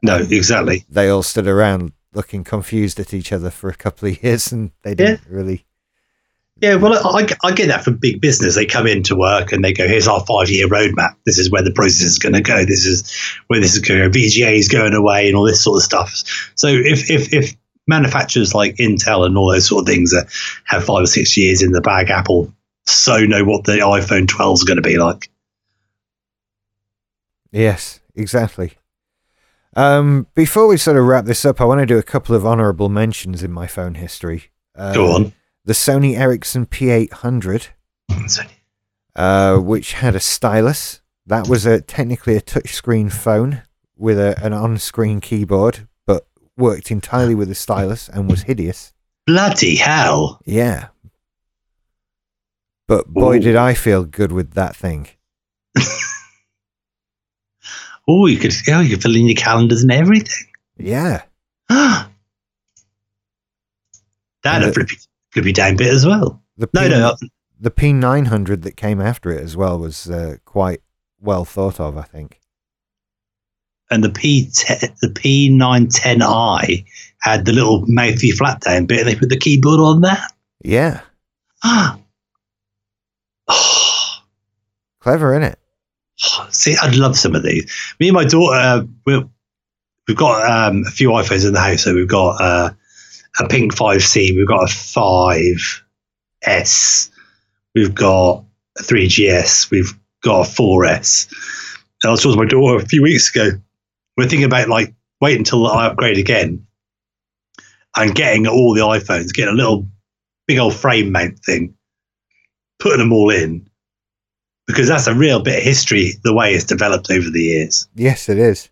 no, 0.02 0.16
exactly. 0.16 0.84
They 0.88 1.08
all 1.08 1.22
stood 1.22 1.46
around 1.46 1.92
looking 2.12 2.42
confused 2.42 2.98
at 2.98 3.14
each 3.14 3.32
other 3.32 3.50
for 3.50 3.70
a 3.70 3.74
couple 3.74 4.08
of 4.08 4.22
years, 4.22 4.50
and 4.52 4.72
they 4.82 4.94
didn't 4.94 5.20
really. 5.28 5.64
Yeah, 6.60 6.74
well, 6.74 7.16
I, 7.16 7.24
I 7.44 7.52
get 7.52 7.68
that 7.68 7.84
from 7.84 7.98
big 7.98 8.20
business. 8.20 8.56
They 8.56 8.66
come 8.66 8.88
into 8.88 9.14
work 9.14 9.52
and 9.52 9.64
they 9.64 9.72
go, 9.72 9.86
"Here's 9.86 10.08
our 10.08 10.24
five-year 10.26 10.66
roadmap. 10.66 11.14
This 11.24 11.38
is 11.38 11.48
where 11.48 11.62
the 11.62 11.70
process 11.70 12.02
is 12.02 12.18
going 12.18 12.32
to 12.32 12.40
go. 12.40 12.64
This 12.64 12.84
is 12.84 13.08
where 13.46 13.60
this 13.60 13.74
is 13.74 13.78
going. 13.78 14.00
to. 14.00 14.18
VGA 14.18 14.56
is 14.56 14.66
going 14.66 14.94
away, 14.94 15.28
and 15.28 15.36
all 15.36 15.44
this 15.44 15.62
sort 15.62 15.76
of 15.76 15.84
stuff." 15.84 16.24
So, 16.56 16.66
if 16.66 17.08
if 17.08 17.32
if 17.32 17.56
manufacturers 17.86 18.54
like 18.54 18.74
Intel 18.76 19.24
and 19.24 19.38
all 19.38 19.52
those 19.52 19.68
sort 19.68 19.82
of 19.82 19.86
things 19.86 20.10
that 20.10 20.26
have 20.64 20.84
five 20.84 21.04
or 21.04 21.06
six 21.06 21.36
years 21.36 21.62
in 21.62 21.70
the 21.70 21.80
bag, 21.80 22.10
Apple 22.10 22.52
so 22.90 23.18
know 23.18 23.44
what 23.44 23.64
the 23.64 23.78
iPhone 23.78 24.26
12 24.28 24.54
is 24.54 24.64
going 24.64 24.76
to 24.76 24.82
be 24.82 24.98
like. 24.98 25.30
Yes, 27.50 28.00
exactly. 28.14 28.72
Um, 29.74 30.26
before 30.34 30.66
we 30.66 30.76
sort 30.76 30.96
of 30.96 31.04
wrap 31.04 31.24
this 31.24 31.44
up, 31.44 31.60
I 31.60 31.64
want 31.64 31.80
to 31.80 31.86
do 31.86 31.98
a 31.98 32.02
couple 32.02 32.34
of 32.34 32.44
honourable 32.44 32.88
mentions 32.88 33.42
in 33.42 33.52
my 33.52 33.66
phone 33.66 33.94
history. 33.94 34.50
Uh, 34.74 34.94
Go 34.94 35.12
on. 35.12 35.32
The 35.64 35.72
Sony 35.72 36.16
Ericsson 36.18 36.66
P800, 36.66 37.68
So, 38.26 38.42
uh, 39.16 39.56
which 39.58 39.94
had 39.94 40.16
a 40.16 40.20
stylus. 40.20 41.00
That 41.26 41.46
was 41.46 41.66
a 41.66 41.80
technically 41.82 42.36
a 42.36 42.40
touchscreen 42.40 43.12
phone 43.12 43.62
with 43.96 44.18
a, 44.18 44.42
an 44.42 44.52
on-screen 44.54 45.20
keyboard, 45.20 45.86
but 46.06 46.26
worked 46.56 46.90
entirely 46.90 47.34
with 47.34 47.50
a 47.50 47.54
stylus 47.54 48.08
and 48.08 48.30
was 48.30 48.42
hideous. 48.42 48.92
bloody 49.26 49.76
hell! 49.76 50.40
Yeah. 50.46 50.88
But 52.88 53.06
boy, 53.06 53.36
Ooh. 53.36 53.40
did 53.40 53.54
I 53.54 53.74
feel 53.74 54.02
good 54.04 54.32
with 54.32 54.54
that 54.54 54.74
thing. 54.74 55.06
Oh, 58.10 58.24
you 58.26 58.38
could, 58.38 58.54
oh, 58.70 58.80
you 58.80 58.88
could 58.94 59.02
fill 59.02 59.16
in 59.16 59.26
your 59.26 59.34
calendars 59.34 59.82
and 59.82 59.92
everything. 59.92 60.46
Yeah. 60.78 61.24
that 61.68 62.08
And 64.44 64.64
a 64.64 64.66
the- 64.68 64.72
flippy, 64.72 64.96
flippy 65.32 65.52
down 65.52 65.76
bit 65.76 65.88
as 65.92 66.06
well. 66.06 66.42
The 66.56 66.70
No, 66.72 66.80
P- 66.82 66.88
no, 66.88 67.16
the 67.60 67.70
P900 67.70 68.62
that 68.62 68.76
came 68.78 68.98
after 69.02 69.30
it 69.30 69.42
as 69.42 69.58
well 69.58 69.78
was 69.78 70.08
uh, 70.08 70.36
quite 70.46 70.80
well 71.20 71.44
thought 71.44 71.78
of, 71.80 71.98
I 71.98 72.02
think. 72.02 72.40
and 73.90 74.02
the 74.02 74.08
P 74.10 74.44
the 75.02 75.12
P 75.14 75.50
nine 75.50 75.88
ten 75.88 76.22
I 76.22 76.84
had 77.20 77.44
the 77.44 77.52
little 77.52 77.84
mouthy 77.88 78.30
flat 78.30 78.60
down 78.62 78.86
bit, 78.86 79.00
and 79.00 79.08
they 79.08 79.16
put 79.16 79.28
the 79.28 79.36
keyboard 79.38 79.80
on 79.80 80.00
that. 80.02 80.32
Yeah. 80.64 81.02
Clever, 85.00 85.38
innit? 85.38 85.56
see, 86.50 86.76
I'd 86.80 86.96
love 86.96 87.16
some 87.16 87.34
of 87.34 87.42
these. 87.42 87.70
Me 88.00 88.08
and 88.08 88.14
my 88.14 88.24
daughter, 88.24 88.86
we're, 89.06 89.28
we've 90.06 90.16
got 90.16 90.50
um, 90.50 90.84
a 90.86 90.90
few 90.90 91.10
iPhones 91.10 91.46
in 91.46 91.52
the 91.52 91.60
house. 91.60 91.84
So 91.84 91.94
we've 91.94 92.08
got 92.08 92.40
uh, 92.40 92.70
a 93.38 93.48
pink 93.48 93.74
5C, 93.74 94.34
we've 94.34 94.48
got 94.48 94.64
a 94.64 94.72
5S, 94.72 97.10
we've 97.74 97.94
got 97.94 98.44
a 98.78 98.82
3GS, 98.82 99.70
we've 99.70 99.92
got 100.22 100.46
a 100.46 100.50
4S. 100.50 101.30
And 102.02 102.08
I 102.08 102.10
was 102.10 102.22
talking 102.22 102.38
to 102.38 102.44
my 102.44 102.48
daughter 102.48 102.82
a 102.82 102.86
few 102.86 103.02
weeks 103.02 103.34
ago. 103.34 103.50
We're 104.16 104.28
thinking 104.28 104.44
about 104.44 104.68
like 104.68 104.94
wait 105.20 105.38
until 105.38 105.66
I 105.66 105.86
upgrade 105.86 106.18
again 106.18 106.66
and 107.96 108.14
getting 108.14 108.46
all 108.46 108.74
the 108.74 108.82
iPhones, 108.82 109.32
getting 109.32 109.54
a 109.54 109.56
little 109.56 109.88
big 110.46 110.58
old 110.58 110.74
frame 110.74 111.10
mount 111.12 111.38
thing, 111.40 111.74
putting 112.78 112.98
them 112.98 113.12
all 113.12 113.30
in. 113.30 113.68
Because 114.66 114.88
that's 114.88 115.06
a 115.06 115.14
real 115.14 115.40
bit 115.40 115.58
of 115.58 115.64
history, 115.64 116.12
the 116.24 116.34
way 116.34 116.52
it's 116.52 116.64
developed 116.64 117.10
over 117.10 117.30
the 117.30 117.42
years. 117.42 117.88
Yes, 117.94 118.28
it 118.28 118.38
is. 118.38 118.68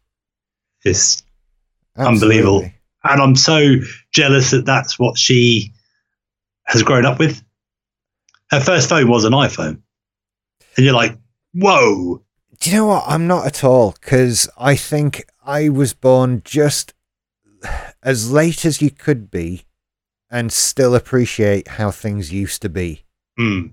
It's 0.85 1.23
Unbelievable. 1.97 2.71
And 3.05 3.23
I'm 3.23 3.37
so 3.37 3.77
jealous 4.13 4.51
that 4.51 4.67
that's 4.67 4.99
what 4.99 5.19
she 5.19 5.73
has 6.65 6.83
grown 6.83 7.07
up 7.07 7.19
with. 7.19 7.43
Her 8.51 8.61
first 8.61 8.89
phone 8.89 9.09
was 9.09 9.25
an 9.25 9.33
iPhone, 9.33 9.81
and 10.77 10.85
you're 10.85 10.95
like, 10.95 11.17
"Whoa!" 11.53 12.23
Do 12.61 12.71
you 12.71 12.77
know 12.77 12.87
what? 12.87 13.05
I'm 13.07 13.27
not 13.27 13.47
at 13.47 13.65
all 13.65 13.93
because 13.93 14.49
I 14.57 14.77
think 14.77 15.27
I 15.45 15.69
was 15.69 15.95
born 15.95 16.43
just 16.45 16.95
as 18.03 18.31
late 18.31 18.65
as 18.65 18.81
you 18.81 18.91
could 18.91 19.31
be 19.31 19.65
and 20.31 20.53
still 20.53 20.95
appreciate 20.95 21.69
how 21.69 21.91
things 21.91 22.33
used 22.33 22.63
to 22.63 22.69
be. 22.69 23.05
Mm. 23.39 23.73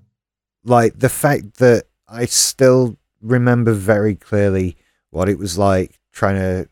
Like 0.63 0.99
the 0.99 1.09
fact 1.09 1.57
that 1.57 1.85
I 2.07 2.25
still 2.25 2.97
remember 3.21 3.73
very 3.73 4.15
clearly 4.15 4.77
what 5.09 5.29
it 5.29 5.37
was 5.37 5.57
like 5.57 5.99
trying 6.11 6.35
to 6.35 6.69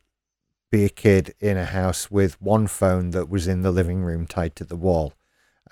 be 0.72 0.86
a 0.86 0.90
kid 0.90 1.36
in 1.40 1.58
a 1.58 1.66
house 1.66 2.10
with 2.10 2.42
one 2.42 2.66
phone 2.68 3.12
that 3.12 3.30
was 3.30 3.48
in 3.48 3.62
the 3.62 3.72
living 3.72 4.04
room 4.04 4.26
tied 4.26 4.56
to 4.56 4.64
the 4.64 4.76
wall 4.76 5.14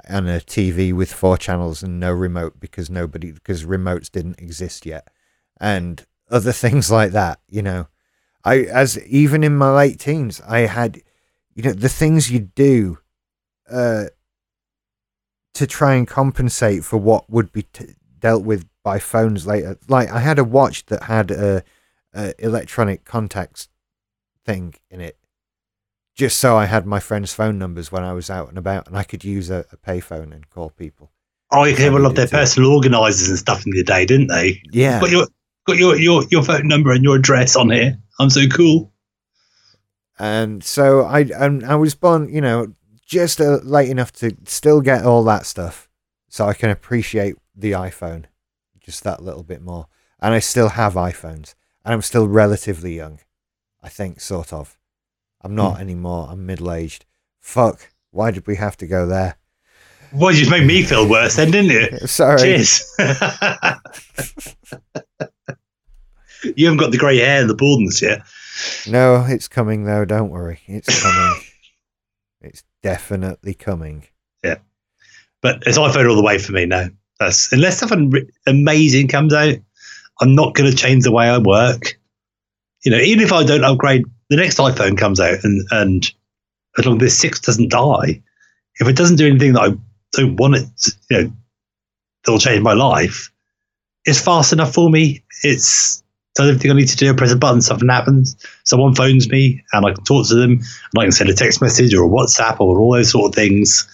and 0.05 0.27
a 0.27 0.39
TV 0.39 0.93
with 0.93 1.11
four 1.13 1.37
channels 1.37 1.81
and 1.83 1.99
no 1.99 2.11
remote 2.11 2.59
because 2.59 2.89
nobody 2.89 3.31
because 3.31 3.65
remotes 3.65 4.11
didn't 4.11 4.39
exist 4.39 4.85
yet 4.85 5.07
and 5.59 6.05
other 6.29 6.51
things 6.63 6.91
like 6.91 7.11
that 7.11 7.39
you 7.47 7.61
know. 7.61 7.87
I 8.43 8.59
as 8.59 9.01
even 9.05 9.43
in 9.43 9.57
my 9.57 9.71
late 9.71 9.99
teens 9.99 10.41
I 10.47 10.59
had 10.61 11.01
you 11.55 11.63
know 11.63 11.73
the 11.73 11.89
things 11.89 12.31
you 12.31 12.39
do 12.39 12.99
uh 13.69 14.05
to 15.53 15.67
try 15.67 15.95
and 15.95 16.07
compensate 16.07 16.85
for 16.85 16.97
what 16.97 17.29
would 17.29 17.51
be 17.51 17.63
t- 17.63 17.95
dealt 18.19 18.43
with 18.43 18.65
by 18.83 18.99
phones 18.99 19.45
later. 19.47 19.77
Like 19.87 20.09
I 20.09 20.19
had 20.19 20.39
a 20.39 20.43
watch 20.43 20.85
that 20.87 21.03
had 21.03 21.31
a, 21.31 21.63
a 22.13 22.33
electronic 22.39 23.05
contacts 23.05 23.69
thing 24.45 24.75
in 24.89 25.01
it, 25.01 25.17
just 26.15 26.37
so 26.39 26.57
I 26.57 26.65
had 26.65 26.85
my 26.85 26.99
friends' 26.99 27.33
phone 27.33 27.57
numbers 27.57 27.91
when 27.91 28.03
I 28.03 28.13
was 28.13 28.29
out 28.29 28.49
and 28.49 28.57
about, 28.57 28.87
and 28.87 28.97
I 28.97 29.03
could 29.03 29.23
use 29.23 29.49
a, 29.49 29.65
a 29.71 29.77
payphone 29.77 30.31
and 30.33 30.49
call 30.49 30.69
people. 30.69 31.11
Oh, 31.51 31.63
you 31.63 31.75
Funny 31.75 31.87
people 31.87 32.01
loved 32.01 32.15
their 32.15 32.27
personal 32.27 32.71
organisers 32.73 33.29
and 33.29 33.39
stuff 33.39 33.65
in 33.65 33.71
the 33.71 33.83
day, 33.83 34.05
didn't 34.05 34.27
they? 34.27 34.61
Yeah, 34.71 34.99
Got 34.99 35.09
your 35.09 35.27
got 35.65 35.77
your, 35.77 35.95
your 35.97 36.23
your 36.29 36.43
phone 36.43 36.67
number 36.67 36.91
and 36.91 37.03
your 37.03 37.15
address 37.15 37.55
on 37.55 37.69
here. 37.69 37.97
I'm 38.19 38.29
so 38.29 38.47
cool. 38.47 38.91
and 40.19 40.63
so 40.63 41.01
I 41.01 41.21
and 41.21 41.65
I 41.65 41.75
was 41.75 41.95
born, 41.95 42.29
you 42.33 42.41
know, 42.41 42.73
just 43.05 43.39
uh, 43.41 43.59
late 43.63 43.89
enough 43.89 44.11
to 44.13 44.35
still 44.45 44.81
get 44.81 45.03
all 45.05 45.23
that 45.23 45.45
stuff, 45.45 45.89
so 46.27 46.45
I 46.45 46.53
can 46.53 46.69
appreciate 46.69 47.35
the 47.55 47.71
iPhone 47.71 48.25
just 48.79 49.03
that 49.03 49.21
little 49.21 49.43
bit 49.43 49.61
more. 49.61 49.87
And 50.19 50.33
I 50.33 50.39
still 50.39 50.69
have 50.69 50.95
iPhones, 50.95 51.55
and 51.85 51.93
I'm 51.93 52.01
still 52.01 52.27
relatively 52.27 52.95
young, 52.95 53.19
I 53.81 53.89
think, 53.89 54.19
sort 54.19 54.51
of. 54.51 54.77
I'm 55.41 55.55
not 55.55 55.75
hmm. 55.75 55.81
anymore. 55.81 56.27
I'm 56.29 56.45
middle 56.45 56.71
aged. 56.71 57.05
Fuck. 57.39 57.91
Why 58.11 58.31
did 58.31 58.47
we 58.47 58.55
have 58.57 58.75
to 58.77 58.87
go 58.87 59.05
there? 59.05 59.37
Well, 60.11 60.31
you 60.31 60.39
just 60.39 60.51
made 60.51 60.65
me 60.65 60.81
feel 60.83 61.07
worse 61.07 61.35
then, 61.35 61.51
didn't 61.51 61.71
you? 61.71 61.97
Sorry. 62.07 62.39
Cheers. 62.39 62.95
you 66.55 66.65
haven't 66.65 66.79
got 66.79 66.91
the 66.91 66.97
grey 66.97 67.19
hair 67.19 67.41
and 67.41 67.49
the 67.49 67.55
baldness 67.55 68.01
yet. 68.01 68.23
No, 68.87 69.25
it's 69.27 69.47
coming 69.47 69.85
though. 69.85 70.05
Don't 70.05 70.29
worry. 70.29 70.61
It's 70.65 71.01
coming. 71.01 71.41
it's 72.41 72.63
definitely 72.81 73.53
coming. 73.53 74.07
Yeah, 74.43 74.57
but 75.41 75.63
it's 75.65 75.77
iPhone 75.77 76.09
all 76.09 76.15
the 76.15 76.23
way 76.23 76.39
for 76.39 76.53
me 76.53 76.65
now. 76.65 76.87
That's 77.19 77.51
unless 77.51 77.79
something 77.79 78.13
amazing 78.47 79.07
comes 79.07 79.33
out, 79.33 79.55
I'm 80.21 80.35
not 80.35 80.53
going 80.53 80.69
to 80.69 80.75
change 80.75 81.03
the 81.03 81.11
way 81.11 81.27
I 81.27 81.37
work. 81.37 81.99
You 82.83 82.91
know, 82.91 82.97
even 82.97 83.23
if 83.23 83.33
I 83.33 83.43
don't 83.43 83.63
upgrade, 83.63 84.05
the 84.29 84.37
next 84.37 84.57
iPhone 84.57 84.97
comes 84.97 85.19
out, 85.19 85.43
and 85.43 85.67
and 85.71 86.11
as 86.77 86.85
long 86.85 86.95
as 86.97 87.01
this 87.01 87.19
six 87.19 87.39
doesn't 87.39 87.71
die, 87.71 88.21
if 88.79 88.87
it 88.87 88.95
doesn't 88.95 89.17
do 89.17 89.27
anything 89.27 89.53
that 89.53 89.61
I 89.61 89.69
don't 90.13 90.37
want 90.37 90.55
it, 90.55 90.65
to, 90.77 90.91
you 91.09 91.21
know, 91.21 91.33
that'll 92.23 92.39
change 92.39 92.61
my 92.61 92.73
life. 92.73 93.31
It's 94.05 94.21
fast 94.21 94.53
enough 94.53 94.73
for 94.73 94.89
me. 94.89 95.23
It's 95.43 96.03
does 96.35 96.47
everything 96.47 96.71
I 96.71 96.75
need 96.75 96.87
to 96.87 96.95
do. 96.95 97.09
I 97.09 97.15
press 97.15 97.33
a 97.33 97.35
button, 97.35 97.61
something 97.61 97.89
happens. 97.89 98.37
Someone 98.63 98.95
phones 98.95 99.29
me, 99.29 99.63
and 99.73 99.85
I 99.85 99.93
can 99.93 100.03
talk 100.05 100.27
to 100.29 100.35
them, 100.35 100.51
and 100.51 100.99
I 100.99 101.03
can 101.03 101.11
send 101.11 101.29
a 101.29 101.33
text 101.33 101.61
message 101.61 101.93
or 101.93 102.05
a 102.05 102.09
WhatsApp 102.09 102.61
or 102.61 102.79
all 102.79 102.93
those 102.93 103.11
sort 103.11 103.29
of 103.29 103.35
things 103.35 103.87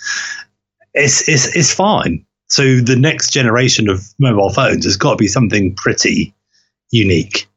it's 0.96 1.28
it's 1.28 1.56
it's 1.56 1.74
fine. 1.74 2.26
So 2.48 2.80
the 2.80 2.96
next 2.96 3.32
generation 3.32 3.90
of 3.90 4.04
mobile 4.20 4.52
phones 4.52 4.86
has 4.86 4.98
got 4.98 5.12
to 5.12 5.18
be 5.18 5.28
something 5.28 5.76
pretty 5.76 6.34
unique. 6.92 7.48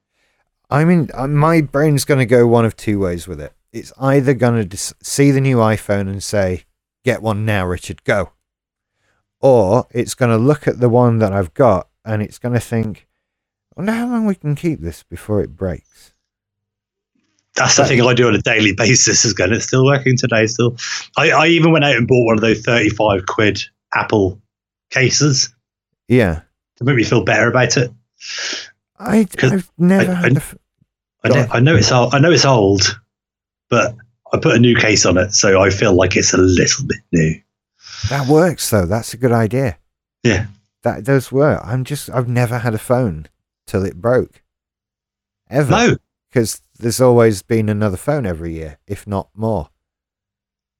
I 0.71 0.85
mean, 0.85 1.11
uh, 1.15 1.29
my 1.29 1.61
brain's 1.61 2.05
going 2.05 2.21
to 2.21 2.27
go 2.27 2.47
one 2.47 2.65
of 2.65 2.77
two 2.77 2.99
ways 2.99 3.27
with 3.29 3.41
it. 3.41 3.53
It's 3.73 3.93
either 3.99 4.35
going 4.35 4.57
to 4.57 4.65
dis- 4.65 4.95
see 5.03 5.31
the 5.31 5.41
new 5.41 5.59
iPhone 5.59 6.09
and 6.09 6.23
say, 6.23 6.65
"Get 7.05 7.23
one 7.23 7.45
now, 7.45 7.67
Richard, 7.67 8.05
go," 8.05 8.33
or 9.41 9.87
it's 9.91 10.15
going 10.15 10.31
to 10.31 10.39
look 10.39 10.67
at 10.67 10.81
the 10.81 10.89
one 10.89 11.19
that 11.19 11.33
I've 11.33 11.55
got 11.55 11.89
and 12.05 12.23
it's 12.23 12.39
going 12.39 12.55
to 12.55 12.61
think, 12.61 13.07
wonder 13.77 13.93
how 13.93 14.09
long 14.09 14.25
we 14.27 14.35
can 14.35 14.55
keep 14.55 14.81
this 14.81 15.03
before 15.03 15.43
it 15.43 15.55
breaks. 15.55 16.15
That's 17.55 17.77
the 17.77 17.85
thing 17.85 18.01
I 18.01 18.15
do 18.15 18.29
on 18.29 18.35
a 18.35 18.43
daily 18.43 18.73
basis. 18.73 19.25
Is 19.25 19.35
going. 19.35 19.53
It's 19.53 19.67
still 19.67 19.85
working 19.85 20.17
today. 20.17 20.47
Still, 20.47 20.77
I, 21.17 21.31
I 21.31 21.47
even 21.49 21.73
went 21.73 21.85
out 21.85 21.97
and 21.97 22.09
bought 22.09 22.25
one 22.25 22.37
of 22.37 22.43
those 22.43 22.63
thirty-five 22.63 23.27
quid 23.27 23.61
Apple 23.95 24.41
cases 24.91 25.55
Yeah. 26.09 26.41
to 26.77 26.85
make 26.85 26.97
me 26.97 27.05
feel 27.05 27.25
better 27.25 27.49
about 27.49 27.77
it. 27.77 27.91
I, 28.99 29.27
I've 29.43 29.71
never 29.79 30.13
I- 30.13 30.15
had 30.15 30.33
I- 30.33 30.35
a 30.35 30.39
f- 30.39 30.57
I 31.25 31.29
Go 31.31 31.35
know. 31.35 31.47
I 31.51 31.61
know 31.61 31.75
it's 31.77 31.91
old. 31.93 32.15
I 32.15 32.19
know 32.21 32.31
it's 32.31 32.45
old, 32.45 33.01
but 33.69 33.95
I 34.33 34.39
put 34.39 34.55
a 34.55 34.59
new 34.61 34.77
case 34.77 35.05
on 35.05 35.19
it, 35.19 35.33
so 35.35 35.61
I 35.61 35.71
feel 35.71 35.93
like 35.95 36.17
it's 36.17 36.33
a 36.33 36.37
little 36.39 36.87
bit 36.87 36.99
new. 37.13 37.41
that 38.09 38.29
works 38.29 38.71
though. 38.71 38.87
That's 38.87 39.15
a 39.15 39.17
good 39.17 39.33
idea. 39.33 39.79
Yeah. 40.23 40.47
That 40.83 41.03
does 41.05 41.33
work. 41.33 41.61
I'm 41.65 41.83
just 41.85 42.09
I've 42.11 42.29
never 42.29 42.59
had 42.59 42.73
a 42.75 42.79
phone 42.79 43.27
till 43.67 43.85
it 43.85 44.01
broke. 44.01 44.43
Ever. 45.51 45.71
No, 45.71 45.97
because 46.31 46.61
there's 46.79 47.01
always 47.01 47.43
been 47.43 47.69
another 47.69 47.97
phone 47.97 48.25
every 48.27 48.53
year, 48.55 48.79
if 48.87 49.05
not 49.07 49.29
more. 49.35 49.71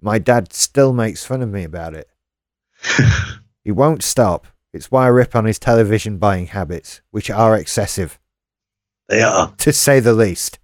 My 0.01 0.19
dad 0.21 0.53
still 0.53 0.93
makes 0.93 1.25
fun 1.25 1.43
of 1.43 1.49
me 1.49 1.65
about 1.65 1.95
it. 1.95 2.09
He 3.65 3.73
won't 3.73 4.03
stop. 4.03 4.47
It's 4.73 4.91
why 4.91 5.05
I 5.05 5.09
rip 5.09 5.35
on 5.35 5.45
his 5.45 5.59
television 5.59 6.19
buying 6.19 6.47
habits, 6.47 7.01
which 7.11 7.31
are 7.31 7.57
excessive, 7.57 8.19
they 9.09 9.23
are. 9.23 9.55
to 9.59 9.73
say 9.73 10.01
the 10.01 10.13
least. 10.13 10.59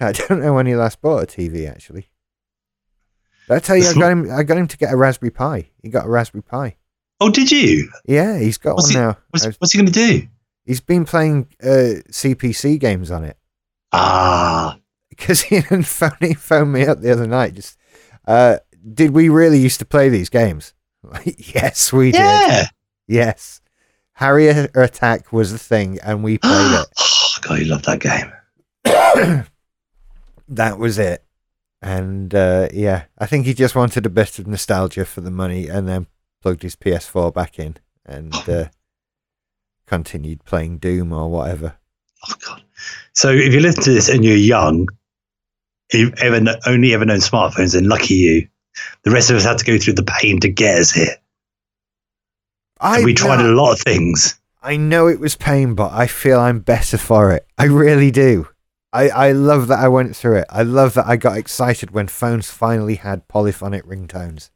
I 0.00 0.12
don't 0.12 0.40
know 0.40 0.54
when 0.54 0.66
he 0.66 0.74
last 0.74 1.00
bought 1.00 1.22
a 1.22 1.26
TV, 1.26 1.68
actually. 1.68 2.08
Did 3.48 3.54
I 3.54 3.58
tell 3.58 3.76
you, 3.76 3.86
I 3.88 3.92
got 3.94 4.12
him. 4.12 4.30
I 4.30 4.42
got 4.42 4.56
him 4.56 4.68
to 4.68 4.76
get 4.78 4.92
a 4.92 4.96
Raspberry 4.96 5.30
Pi. 5.30 5.68
He 5.82 5.88
got 5.90 6.06
a 6.06 6.08
Raspberry 6.08 6.42
Pi. 6.42 6.76
Oh, 7.20 7.30
did 7.30 7.50
you? 7.50 7.90
Yeah, 8.06 8.38
he's 8.38 8.58
got 8.58 8.76
What's 8.76 8.94
one 8.94 9.02
he- 9.02 9.06
now. 9.06 9.16
What's, 9.30 9.44
what's 9.58 9.72
he 9.72 9.78
going 9.78 9.92
to 9.92 9.92
do? 9.92 10.28
He's 10.64 10.80
been 10.80 11.04
playing 11.04 11.48
uh, 11.62 12.00
CPC 12.10 12.78
games 12.80 13.10
on 13.10 13.24
it. 13.24 13.36
Ah, 13.92 14.78
because 15.10 15.42
he 15.48 15.60
didn't 15.60 15.84
phone, 15.84 16.16
he 16.20 16.34
phoned 16.34 16.72
me 16.72 16.86
up 16.86 17.00
the 17.00 17.12
other 17.12 17.26
night. 17.26 17.54
Just, 17.54 17.76
uh, 18.26 18.58
did 18.92 19.10
we 19.10 19.28
really 19.28 19.58
used 19.58 19.78
to 19.80 19.84
play 19.84 20.08
these 20.08 20.30
games? 20.30 20.72
Yes, 21.24 21.92
we 21.92 22.10
did. 22.12 22.20
yeah. 22.20 22.66
Yes, 23.06 23.60
Harrier 24.14 24.68
Attack 24.74 25.32
was 25.32 25.52
the 25.52 25.58
thing, 25.58 25.98
and 26.02 26.22
we 26.24 26.38
played 26.42 26.80
it. 26.80 26.86
oh, 26.98 27.36
God, 27.42 27.58
you 27.58 27.66
love 27.66 27.82
that 27.82 28.00
game. 28.00 28.32
that 30.48 30.78
was 30.78 30.98
it. 30.98 31.24
And 31.82 32.34
uh, 32.34 32.68
yeah, 32.72 33.04
I 33.18 33.26
think 33.26 33.44
he 33.44 33.52
just 33.52 33.74
wanted 33.74 34.06
a 34.06 34.10
bit 34.10 34.38
of 34.38 34.46
nostalgia 34.46 35.04
for 35.04 35.20
the 35.20 35.30
money, 35.30 35.68
and 35.68 35.86
then 35.86 36.06
plugged 36.40 36.62
his 36.62 36.76
PS4 36.76 37.32
back 37.32 37.58
in 37.58 37.76
and 38.06 38.34
uh, 38.48 38.68
continued 39.86 40.44
playing 40.44 40.78
Doom 40.78 41.12
or 41.12 41.30
whatever. 41.30 41.76
Oh, 42.28 42.34
God. 42.46 42.62
So 43.12 43.30
if 43.30 43.52
you 43.52 43.60
listen 43.60 43.82
to 43.84 43.92
this 43.92 44.08
and 44.08 44.24
you're 44.24 44.36
young, 44.36 44.88
you've 45.92 46.14
ever 46.18 46.40
only 46.66 46.94
ever 46.94 47.04
known 47.04 47.18
smartphones, 47.18 47.76
and 47.76 47.86
lucky 47.86 48.14
you, 48.14 48.48
the 49.02 49.10
rest 49.10 49.30
of 49.30 49.36
us 49.36 49.44
had 49.44 49.58
to 49.58 49.64
go 49.64 49.78
through 49.78 49.94
the 49.94 50.02
pain 50.20 50.40
to 50.40 50.48
get 50.48 50.78
us 50.78 50.90
here. 50.92 51.16
I 52.80 52.96
And 52.96 53.04
we 53.04 53.14
tried 53.14 53.38
know- 53.42 53.52
a 53.52 53.54
lot 53.54 53.72
of 53.72 53.80
things. 53.80 54.38
I 54.62 54.76
know 54.78 55.08
it 55.08 55.20
was 55.20 55.36
pain, 55.36 55.74
but 55.74 55.92
I 55.92 56.06
feel 56.06 56.40
I'm 56.40 56.60
better 56.60 56.96
for 56.96 57.32
it. 57.32 57.46
I 57.58 57.64
really 57.64 58.10
do. 58.10 58.48
I, 58.94 59.08
I 59.10 59.32
love 59.32 59.66
that 59.68 59.78
I 59.78 59.88
went 59.88 60.16
through 60.16 60.38
it. 60.38 60.46
I 60.48 60.62
love 60.62 60.94
that 60.94 61.06
I 61.06 61.16
got 61.16 61.36
excited 61.36 61.90
when 61.90 62.06
phones 62.06 62.48
finally 62.50 62.94
had 62.94 63.28
polyphonic 63.28 63.84
ringtones 63.84 64.50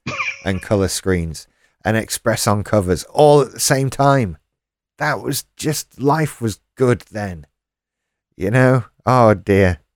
and 0.45 0.63
color 0.63 0.89
screens 0.89 1.47
and 1.85 1.97
Xpress-on 1.97 2.65
covers 2.65 3.05
all 3.05 3.43
at 3.43 3.53
the 3.53 3.61
same 3.61 3.91
time. 3.91 4.39
That 4.97 5.21
was 5.21 5.45
just 5.57 6.01
life 6.01 6.41
was 6.41 6.61
good 6.77 7.01
then. 7.11 7.47
You 8.37 8.51
know? 8.51 8.85
Oh 9.05 9.35
dear. 9.35 9.81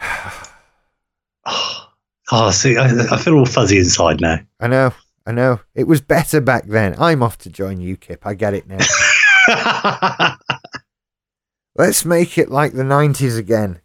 Oh. 1.50 1.77
Oh, 2.30 2.50
see, 2.50 2.76
I, 2.76 2.86
I 2.86 3.16
feel 3.16 3.34
all 3.38 3.46
fuzzy 3.46 3.78
inside 3.78 4.20
now. 4.20 4.38
I 4.60 4.66
know. 4.68 4.92
I 5.26 5.32
know. 5.32 5.60
It 5.74 5.84
was 5.86 6.00
better 6.00 6.40
back 6.40 6.66
then. 6.66 6.94
I'm 6.98 7.22
off 7.22 7.38
to 7.38 7.50
join 7.50 7.78
UKIP. 7.78 8.18
I 8.24 8.34
get 8.34 8.54
it 8.54 8.66
now. 8.66 8.78
Let's 11.76 12.04
make 12.04 12.38
it 12.38 12.50
like 12.50 12.72
the 12.72 12.82
90s 12.82 13.38
again. 13.38 13.80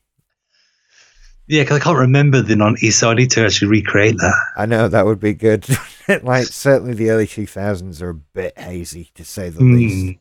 yeah, 1.47 1.63
because 1.63 1.79
I 1.79 1.83
can't 1.83 1.97
remember 1.97 2.41
the 2.41 2.55
90s, 2.55 2.93
so 2.93 3.11
I 3.11 3.13
need 3.13 3.29
to 3.31 3.45
actually 3.45 3.67
recreate 3.69 4.17
that. 4.17 4.33
I 4.57 4.65
know 4.65 4.87
that 4.87 5.05
would 5.05 5.19
be 5.19 5.33
good. 5.33 5.67
like 6.23 6.45
certainly 6.47 6.93
the 6.93 7.11
early 7.11 7.27
2000s 7.27 8.01
are 8.01 8.09
a 8.09 8.13
bit 8.15 8.57
hazy 8.57 9.11
to 9.15 9.23
say 9.23 9.49
the 9.49 9.59
Hmm. 9.59 9.75
least. 9.75 10.17